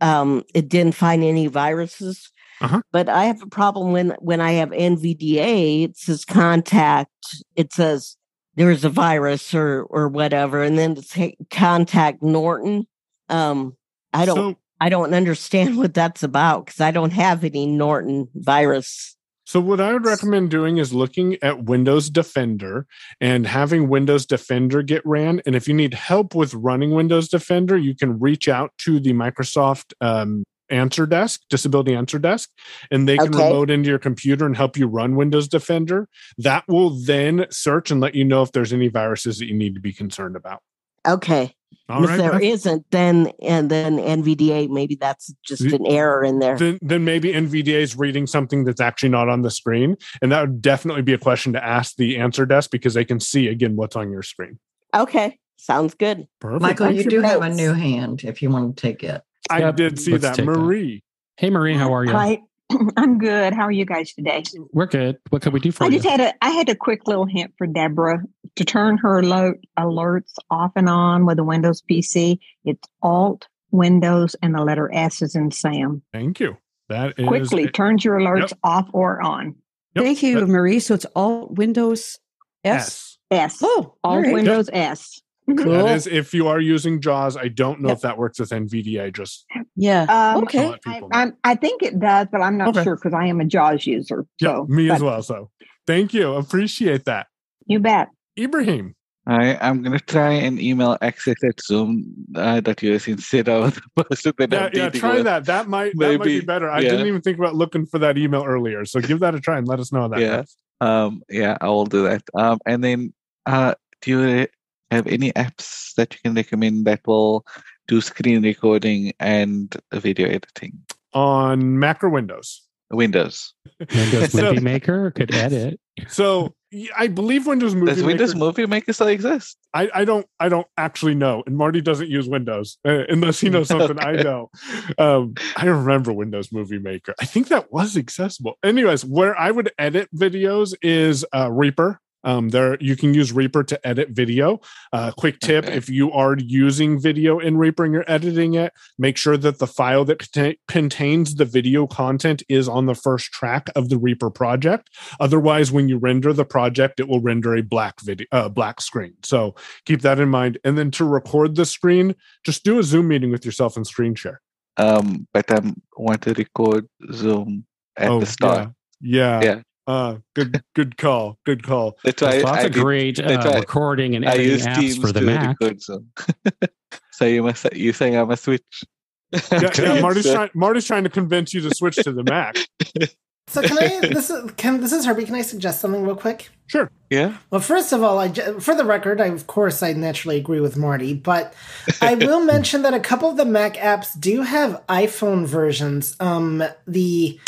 um 0.01 0.43
it 0.55 0.69
didn't 0.69 0.95
find 0.95 1.25
any 1.25 1.47
viruses. 1.47 2.31
Uh-huh. 2.61 2.83
But 2.93 3.09
I 3.09 3.25
have 3.25 3.41
a 3.43 3.47
problem 3.47 3.93
when 3.93 4.11
when 4.19 4.41
I 4.41 4.53
have 4.53 4.71
NVDA 4.71 5.85
it 5.85 5.97
says 5.97 6.25
contact 6.25 7.11
it 7.57 7.73
says 7.73 8.17
there's 8.57 8.85
a 8.85 8.91
virus 8.91 9.55
or 9.55 9.85
or 9.85 10.09
whatever 10.09 10.63
and 10.63 10.79
then 10.79 10.97
it's 10.97 11.17
contact 11.51 12.23
Norton. 12.23 12.87
Um 13.29 13.77
I 14.13 14.27
don't 14.27 14.37
So- 14.37 14.57
I 14.83 14.89
don't 14.89 15.13
understand 15.15 15.77
what 15.79 15.95
that's 15.95 16.23
about 16.23 16.67
because 16.67 16.81
I 16.81 16.91
don't 16.91 17.13
have 17.13 17.45
any 17.45 17.67
Norton 17.67 18.29
virus. 18.35 19.17
So, 19.51 19.59
what 19.59 19.81
I 19.81 19.93
would 19.93 20.07
recommend 20.07 20.49
doing 20.53 20.79
is 20.79 20.95
looking 20.95 21.37
at 21.43 21.65
Windows 21.65 22.09
Defender 22.09 22.87
and 23.21 23.49
having 23.49 23.89
Windows 23.89 24.25
Defender 24.25 24.81
get 24.81 25.03
ran. 25.05 25.43
And 25.45 25.57
if 25.57 25.67
you 25.67 25.75
need 25.75 25.93
help 25.93 26.37
with 26.37 26.55
running 26.55 26.93
Windows 26.93 27.29
Defender, 27.29 27.77
you 27.77 27.97
can 27.97 28.21
reach 28.21 28.49
out 28.49 28.71
to 28.83 29.01
the 29.01 29.13
Microsoft 29.13 29.93
um, 30.01 30.45
Answer 30.69 31.05
Desk, 31.05 31.41
Disability 31.51 31.97
Answer 31.97 32.21
Desk, 32.21 32.49
and 32.93 33.09
they 33.09 33.19
can 33.19 33.35
Okay. 33.35 33.49
remote 33.49 33.71
into 33.71 33.89
your 33.89 33.99
computer 33.99 34.47
and 34.47 34.57
help 34.57 34.77
you 34.77 34.87
run 34.87 35.17
Windows 35.17 35.49
Defender. 35.49 36.07
That 36.39 36.63
will 36.69 36.91
then 36.91 37.47
search 37.51 37.91
and 37.91 38.01
let 38.01 38.15
you 38.15 38.25
know 38.25 38.43
if 38.43 38.53
there's 38.53 38.73
any 38.73 38.87
viruses 38.87 39.41
that 39.41 39.47
you 39.47 39.55
need 39.55 39.75
to 39.75 39.81
be 39.81 39.93
concerned 39.93 40.37
about. 40.37 40.61
Okay. 41.05 41.57
All 41.89 42.05
if 42.05 42.11
right, 42.11 42.17
there 42.19 42.33
Beth. 42.39 42.65
not 42.67 42.81
then 42.91 43.33
and 43.43 43.71
then 43.71 43.97
NVDA, 43.97 44.69
maybe 44.69 44.95
that's 44.95 45.35
just 45.45 45.63
an 45.63 45.87
error 45.87 46.23
in 46.25 46.39
there. 46.39 46.57
Then, 46.57 46.79
then 46.83 47.05
maybe 47.05 47.33
NVDA 47.33 47.81
is 47.81 47.97
reading 47.97 48.27
something 48.27 48.65
that's 48.65 48.81
actually 48.81 49.09
not 49.09 49.29
on 49.29 49.43
the 49.43 49.51
screen. 49.51 49.97
And 50.23 50.31
that 50.31 50.43
would 50.43 50.63
definitely 50.63 51.03
be 51.03 51.13
a 51.13 51.19
question 51.19 51.53
to 51.55 51.65
ask 51.65 51.97
the 51.97 52.17
answer 52.19 52.47
desk 52.47 52.71
because 52.71 52.95
they 52.95 53.05
can 53.05 53.19
see 53.19 53.49
again 53.49 53.75
what's 53.77 53.97
on 53.97 54.11
your 54.13 54.23
screen. 54.23 54.59
Okay. 54.95 55.39
Sounds 55.57 55.95
good. 55.95 56.27
Perfect. 56.41 56.63
Michael, 56.63 56.87
you 56.91 57.03
Bunch 57.03 57.07
of 57.07 57.11
do 57.11 57.21
have 57.21 57.43
a 57.43 57.51
new 57.51 57.75
hand 57.75 58.25
if 58.25 58.41
you 58.41 58.51
want 58.51 58.77
to 58.77 58.81
take 58.81 59.03
it. 59.05 59.21
I 59.51 59.59
Yep, 59.59 59.77
did 59.77 59.99
see 59.99 60.17
that. 60.17 60.35
take 60.35 60.47
that. 60.47 60.53
Marie. 60.53 61.03
Hey, 61.37 61.51
Marie, 61.51 61.75
how 61.75 61.93
are 61.95 62.05
you? 62.05 62.13
Hi, 62.13 62.41
I'm 62.97 63.19
good. 63.19 63.53
How 63.55 63.63
are 63.63 63.71
you 63.73 63.85
guys 63.85 64.13
today? 64.13 64.43
We're 64.73 64.87
good. 64.87 65.19
What 65.31 65.43
can 65.43 65.53
we 65.53 65.61
do 65.61 65.73
for 65.73 65.85
I 65.85 65.89
you? 65.89 65.95
just 65.99 66.09
had 66.09 66.21
a 66.21 66.33
I 66.45 66.51
had 66.51 66.69
a 66.69 66.75
quick 66.75 67.07
little 67.07 67.27
hint 67.27 67.53
for 67.59 67.67
Deborah 67.67 68.23
to 68.57 68.65
turn 68.65 68.99
her 68.99 69.19
alert 69.21 69.59
alerts 69.79 70.35
off 70.51 70.73
and 70.77 70.89
on 70.89 71.27
with 71.27 71.39
a 71.39 71.45
Windows 71.45 71.83
PC. 71.91 72.39
It's 72.65 72.87
Alt 73.03 73.49
Windows 73.71 74.37
and 74.43 74.55
the 74.55 74.63
letter 74.63 74.91
S 74.93 75.23
is 75.23 75.35
in 75.35 75.51
Sam. 75.51 76.03
Thank 76.13 76.41
you. 76.41 76.57
That 76.89 77.15
is 77.19 77.27
Quickly 77.29 77.69
turns 77.69 78.05
your 78.05 78.19
alerts 78.19 78.51
Yep. 78.51 78.59
off 78.65 78.89
or 78.93 79.21
on. 79.23 79.55
Thank 79.97 80.23
you, 80.23 80.47
Marie. 80.47 80.81
So 80.81 80.95
it's 80.95 81.05
all 81.17 81.47
Windows 81.49 82.19
S. 82.65 83.17
S. 83.31 83.59
Oh, 83.63 83.95
all 84.03 84.17
Alt 84.17 84.25
right. 84.25 84.35
Windows 84.35 84.69
S. 84.73 85.21
Cool. 85.57 85.73
That 85.73 85.97
is 85.97 86.07
if 86.07 86.33
you 86.35 86.49
are 86.49 86.61
using 86.61 87.01
JAWS. 87.01 87.37
I 87.37 87.49
don't 87.49 87.81
know 87.81 87.91
if 87.91 88.01
that 88.01 88.19
works 88.19 88.39
with 88.41 88.51
NVDA. 88.51 89.13
Just 89.13 89.47
Yeah. 89.77 90.03
Um, 90.05 90.45
okay. 90.45 90.75
I, 90.87 91.01
I'm- 91.13 91.37
I 91.45 91.55
think 91.55 91.83
it 91.83 91.99
does, 91.99 92.29
but 92.31 92.41
I'm 92.41 92.57
not 92.57 92.69
Okay. 92.69 92.83
sure 92.85 92.97
because 92.97 93.15
I 93.15 93.27
am 93.27 93.41
a 93.41 93.45
JAWS 93.45 93.87
user. 93.87 94.27
yeah, 94.41 94.49
So 94.57 94.67
me 94.69 94.91
as 94.91 95.03
well. 95.03 95.23
So 95.23 95.51
thank 95.87 96.13
you. 96.15 96.35
Appreciate 96.35 97.05
that. 97.07 97.27
You 97.67 97.81
bet. 97.81 98.09
Ibrahim. 98.39 98.95
I 99.27 99.59
am 99.61 99.83
going 99.83 99.97
to 99.97 100.05
try 100.05 100.33
and 100.33 100.59
email 100.61 100.97
access 101.03 101.37
at 101.45 101.61
Zoom 101.63 102.05
uh, 102.35 102.61
that 102.63 102.83
you 102.83 102.95
instead 102.95 103.49
of 103.49 103.75
the 103.97 104.05
person 104.05 104.33
that 104.39 104.51
Yeah, 104.51 104.59
I'm 104.59 104.65
yeah, 104.65 104.71
dealing 104.89 104.93
try 105.01 105.15
with. 105.17 105.25
that. 105.25 105.45
That 105.45 105.69
might 105.69 105.93
that 105.99 106.19
might 106.19 106.25
be 106.25 106.41
better. 106.41 106.71
I 106.71 106.81
yeah. 106.81 106.91
didn't 106.91 107.07
even 107.07 107.21
think 107.21 107.39
about 107.39 107.55
looking 107.55 107.87
for 107.87 107.99
that 107.99 108.17
email 108.19 108.45
earlier. 108.45 108.85
So 108.87 108.99
give 109.01 109.21
that 109.21 109.35
a 109.35 109.41
try 109.41 109.59
and 109.59 109.69
let 109.69 109.79
us 109.79 109.93
know 109.93 110.01
how 110.01 110.09
that 110.09 110.21
yeah. 110.21 110.43
Um, 110.81 111.23
yeah, 111.29 111.59
I 111.61 111.69
will 111.69 111.85
do 111.85 112.05
that. 112.05 112.23
Um, 112.35 112.59
and 112.67 112.83
then, 112.83 113.13
uh, 113.45 113.75
do 114.01 114.11
you 114.11 114.47
have 114.91 115.07
any 115.07 115.33
apps 115.33 115.95
that 115.95 116.13
you 116.15 116.21
can 116.25 116.35
recommend 116.35 116.85
that 116.87 117.01
will 117.07 117.45
do 117.89 118.01
screen 118.01 118.43
recording 118.43 119.13
and 119.21 119.75
video 119.93 120.29
editing? 120.29 120.79
On 121.13 121.79
Mac 121.79 122.03
or 122.05 122.09
Windows? 122.09 122.63
Windows. 122.93 123.55
Windows 123.95 124.33
So- 124.33 124.43
Movie 124.43 124.61
Maker 124.61 125.11
could 125.13 125.33
edit. 125.35 125.79
So 126.09 126.55
I 126.97 127.09
believe 127.09 127.47
Windows 127.47 127.75
Movie 127.75 127.93
Does 127.95 128.03
Windows 128.03 128.35
Maker- 128.35 128.45
Movie 128.45 128.67
Maker 128.67 128.93
still 128.93 129.09
exist? 129.09 129.57
I, 129.75 129.91
I 129.95 130.05
don't 130.05 130.27
I 130.41 130.49
don't 130.49 130.67
actually 130.77 131.15
know, 131.15 131.43
and 131.47 131.57
Marty 131.57 131.81
doesn't 131.81 132.09
use 132.09 132.29
Windows 132.29 132.79
uh, 132.87 133.05
unless 133.09 133.39
he 133.41 133.49
knows 133.49 133.69
something 133.69 133.99
I 134.01 134.13
Okay. 134.13 134.23
know. 134.23 134.51
Um, 134.99 135.35
I 135.57 135.67
remember 135.67 136.13
Windows 136.13 136.51
Movie 136.53 136.79
Maker. 136.79 137.15
I 137.21 137.27
think 137.27 137.49
that 137.49 137.73
was 137.73 137.97
accessible. 137.97 138.55
Anyways, 138.65 139.05
where 139.05 139.39
I 139.39 139.51
would 139.51 139.71
edit 139.79 140.09
videos 140.15 140.75
is 140.83 141.25
uh, 141.35 141.51
Reaper. 141.51 142.01
Um, 142.25 142.51
there 142.51 142.77
you 142.81 142.97
can 142.97 143.15
use 143.15 143.33
Reaper 143.33 143.65
to 143.65 143.87
edit 143.87 144.11
video. 144.11 144.61
Uh, 144.93 145.11
quick 145.13 145.41
tip: 145.41 145.67
if 145.67 145.89
you 145.89 146.13
are 146.13 146.37
using 146.39 147.01
video 147.01 147.39
in 147.39 147.57
Reaper 147.57 147.85
and 147.85 147.95
you're 147.95 148.05
editing 148.07 148.55
it, 148.55 148.73
make 148.99 149.17
sure 149.17 149.37
that 149.37 149.59
the 149.59 149.67
file 149.67 150.05
that 150.05 150.19
contain- 150.19 150.57
contains 150.69 151.35
the 151.37 151.45
video 151.45 151.87
content 151.87 152.43
is 152.49 152.69
on 152.69 152.87
the 152.87 152.95
first 152.95 153.33
track 153.33 153.69
of 153.75 153.89
the 153.89 153.99
Reaper 153.99 154.31
project. 154.31 154.91
Otherwise, 155.19 155.73
when 155.73 155.89
you 155.89 155.99
render 155.99 156.33
the 156.33 156.45
project, 156.45 157.01
it 157.01 157.09
will 157.09 157.21
render 157.21 157.55
a 157.57 157.63
black 157.63 158.01
video, 158.01 158.27
uh, 158.33 158.49
black 158.49 158.81
screen. 158.81 159.15
So 159.23 159.55
keep 159.87 160.03
that 160.03 160.21
in 160.21 160.29
mind. 160.29 160.59
And 160.65 160.77
then 160.77 160.91
to 160.93 161.05
record 161.05 161.57
the 161.57 161.65
screen, 161.65 162.15
just 162.45 162.65
do 162.65 162.79
a 162.79 162.83
Zoom 162.83 163.09
meeting 163.09 163.31
with 163.31 163.45
yourself 163.45 163.77
and 163.77 163.87
screen 163.87 164.15
share. 164.15 164.41
Um, 164.77 165.27
but 165.33 165.51
I 165.51 165.61
want 165.97 166.23
to 166.23 166.33
record 166.35 166.87
Zoom 167.13 167.67
at 167.97 168.09
the 168.21 168.27
start. 168.27 168.69
Oh, 168.69 168.75
Yeah. 169.01 169.41
Yeah. 169.43 169.61
Uh, 169.91 170.19
good, 170.35 170.63
good 170.77 170.97
call. 170.97 171.37
Good 171.45 171.63
call. 171.65 171.97
That's 172.05 172.23
why 172.23 172.31
There's 172.33 172.45
lots 172.45 172.59
I 172.59 172.63
of 172.63 172.73
did- 172.73 172.83
great 172.83 173.17
that's 173.17 173.45
uh, 173.47 173.59
recording 173.59 174.15
and 174.15 174.25
I 174.25 174.35
editing 174.35 174.51
use 174.51 174.67
apps 174.67 174.77
Teams 174.81 174.99
for 174.99 175.13
the 175.13 175.21
to 175.21 175.27
Mac. 175.27 175.61
record 175.61 175.83
Zoom. 175.83 176.13
so 177.13 177.25
you 177.25 177.43
must 177.43 177.73
you 177.75 177.93
saying 177.93 178.17
I 178.17 178.23
must 178.25 178.45
switch? 178.45 178.85
Yeah, 179.33 179.71
yeah, 179.79 180.01
Marty's 180.01 180.25
So- 180.25 180.35
trying. 180.35 180.51
Marty's 180.55 180.85
trying 180.87 181.05
to 181.05 181.11
convince 181.11 181.53
you 181.53 181.61
to 181.63 181.75
switch 181.75 181.97
to 181.97 182.13
the 182.13 182.23
Mac. 182.25 182.57
So 183.49 183.63
can 183.63 183.79
I? 183.79 183.99
This 184.07 184.31
is 184.31 184.53
can 184.53 184.81
this 184.81 184.93
is 184.93 185.05
Herbie. 185.05 185.25
Can 185.25 185.35
I 185.35 185.43
suggest 185.43 185.81
something 185.81 186.05
real 186.05 186.15
quick? 186.15 186.51
Sure. 186.69 186.89
Yeah. 187.11 187.37
Well, 187.51 187.61
first 187.61 187.93
of 187.93 188.01
all, 188.01 188.21
I 188.21 188.29
for 188.33 188.77
the 188.77 188.85
record, 188.85 189.21
I 189.21 189.27
of 189.27 189.49
course 189.49 189.83
I 189.83 189.93
naturally 189.93 190.37
agree 190.37 190.61
with 190.61 190.77
Marty, 190.77 191.15
but 191.15 191.53
I 192.01 192.15
will 192.15 192.45
mention 192.45 192.83
that 192.83 192.95
a 192.95 193.01
couple 193.01 193.29
of 193.29 193.37
the 193.37 193.45
Mac 193.45 193.75
apps 193.75 194.09
do 194.21 194.43
have 194.43 194.81
iPhone 194.89 195.47
versions. 195.47 196.15
Um, 196.21 196.63
the 196.87 197.41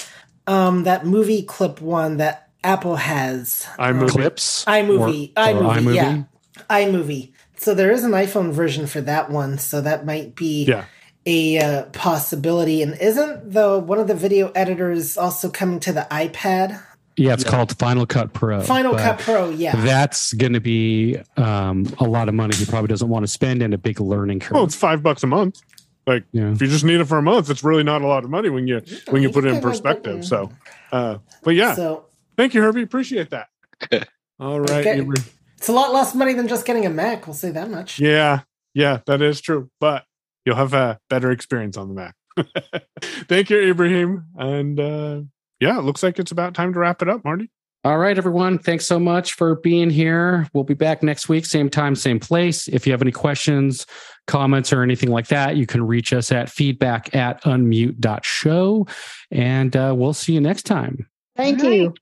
um 0.52 0.84
that 0.84 1.06
movie 1.06 1.42
clip 1.42 1.80
one 1.80 2.18
that 2.18 2.48
Apple 2.64 2.96
has. 2.96 3.66
iMovie. 3.78 4.08
Clips? 4.08 4.64
iMovie. 4.66 5.32
Or- 5.36 5.42
or 5.42 5.74
iMovie. 5.74 5.78
iMovie? 5.80 5.94
Yeah. 5.94 6.22
iMovie. 6.70 7.32
So 7.56 7.74
there 7.74 7.90
is 7.90 8.04
an 8.04 8.12
iPhone 8.12 8.52
version 8.52 8.86
for 8.86 9.00
that 9.00 9.30
one. 9.30 9.58
So 9.58 9.80
that 9.80 10.04
might 10.06 10.34
be 10.36 10.64
Yeah. 10.64 10.84
a 11.26 11.58
uh, 11.58 11.82
possibility. 11.92 12.82
And 12.82 12.96
isn't 13.00 13.52
the 13.52 13.78
one 13.78 13.98
of 13.98 14.06
the 14.06 14.14
video 14.14 14.50
editors 14.54 15.16
also 15.16 15.48
coming 15.48 15.80
to 15.80 15.92
the 15.92 16.06
iPad? 16.10 16.80
Yeah, 17.16 17.34
it's 17.34 17.44
called 17.44 17.76
Final 17.78 18.06
Cut 18.06 18.32
Pro. 18.32 18.62
Final 18.62 18.94
Cut 18.94 19.18
Pro. 19.18 19.50
Yeah. 19.50 19.76
That's 19.76 20.32
going 20.32 20.54
to 20.54 20.60
be 20.60 21.18
um, 21.36 21.86
a 21.98 22.04
lot 22.04 22.28
of 22.28 22.34
money 22.34 22.56
he 22.56 22.64
probably 22.64 22.88
doesn't 22.88 23.08
want 23.08 23.24
to 23.24 23.28
spend 23.28 23.60
and 23.62 23.74
a 23.74 23.78
big 23.78 24.00
learning 24.00 24.40
curve. 24.40 24.54
Well, 24.54 24.64
it's 24.64 24.74
five 24.76 25.02
bucks 25.02 25.22
a 25.22 25.26
month. 25.26 25.60
Like 26.06 26.24
Yeah. 26.32 26.50
if 26.52 26.60
you 26.60 26.66
just 26.68 26.84
need 26.84 27.00
it 27.00 27.04
for 27.04 27.18
a 27.18 27.22
month, 27.22 27.48
it's 27.50 27.62
really 27.62 27.84
not 27.84 28.02
a 28.02 28.06
lot 28.06 28.24
of 28.24 28.30
money 28.30 28.48
when 28.50 28.66
you 28.66 28.80
when 29.10 29.22
you 29.22 29.30
put 29.30 29.44
it 29.44 29.48
in 29.48 29.54
can, 29.54 29.62
like, 29.62 29.70
perspective. 29.72 30.24
So, 30.24 30.50
uh, 30.90 31.18
but 31.42 31.54
yeah, 31.54 31.74
So 31.74 32.06
thank 32.36 32.54
you, 32.54 32.62
Herbie. 32.62 32.82
Appreciate 32.82 33.30
that. 33.30 33.48
All 34.40 34.58
right. 34.60 34.86
Okay. 34.86 34.98
Ibrahim. 35.00 35.24
it's 35.56 35.68
a 35.68 35.72
lot 35.72 35.92
less 35.92 36.14
money 36.14 36.32
than 36.34 36.48
just 36.48 36.66
getting 36.66 36.86
a 36.86 36.90
Mac. 36.90 37.26
We'll 37.26 37.34
say 37.34 37.50
that 37.52 37.70
much. 37.70 38.00
Yeah, 38.00 38.40
yeah, 38.74 38.98
that 39.06 39.22
is 39.22 39.40
true. 39.40 39.70
But 39.78 40.04
you'll 40.44 40.56
have 40.56 40.74
a 40.74 40.98
better 41.08 41.30
experience 41.30 41.76
on 41.76 41.88
the 41.88 41.94
Mac. 41.94 42.14
Thank 43.28 43.50
you, 43.50 43.60
Ibrahim. 43.60 44.24
And 44.36 44.80
uh, 44.80 45.20
yeah, 45.60 45.78
it 45.78 45.82
looks 45.82 46.02
like 46.02 46.18
it's 46.18 46.32
about 46.32 46.54
time 46.54 46.72
to 46.72 46.78
wrap 46.80 47.02
it 47.02 47.08
up, 47.08 47.24
Marty. 47.24 47.50
All 47.84 47.98
right, 47.98 48.16
everyone. 48.16 48.58
Thanks 48.58 48.86
so 48.86 49.00
much 49.00 49.32
for 49.32 49.56
being 49.56 49.90
here. 49.90 50.46
We'll 50.52 50.62
be 50.62 50.74
back 50.74 51.02
next 51.02 51.28
week, 51.28 51.44
same 51.44 51.68
time, 51.68 51.96
same 51.96 52.20
place. 52.20 52.68
If 52.68 52.86
you 52.86 52.92
have 52.92 53.02
any 53.02 53.10
questions, 53.10 53.86
comments, 54.28 54.72
or 54.72 54.84
anything 54.84 55.10
like 55.10 55.26
that, 55.28 55.56
you 55.56 55.66
can 55.66 55.84
reach 55.84 56.12
us 56.12 56.30
at 56.30 56.48
feedback 56.48 57.12
at 57.12 57.42
unmute.show. 57.42 58.86
And 59.32 59.76
uh, 59.76 59.94
we'll 59.96 60.14
see 60.14 60.32
you 60.34 60.40
next 60.40 60.62
time. 60.62 61.08
Thank 61.34 61.60
you. 61.64 61.92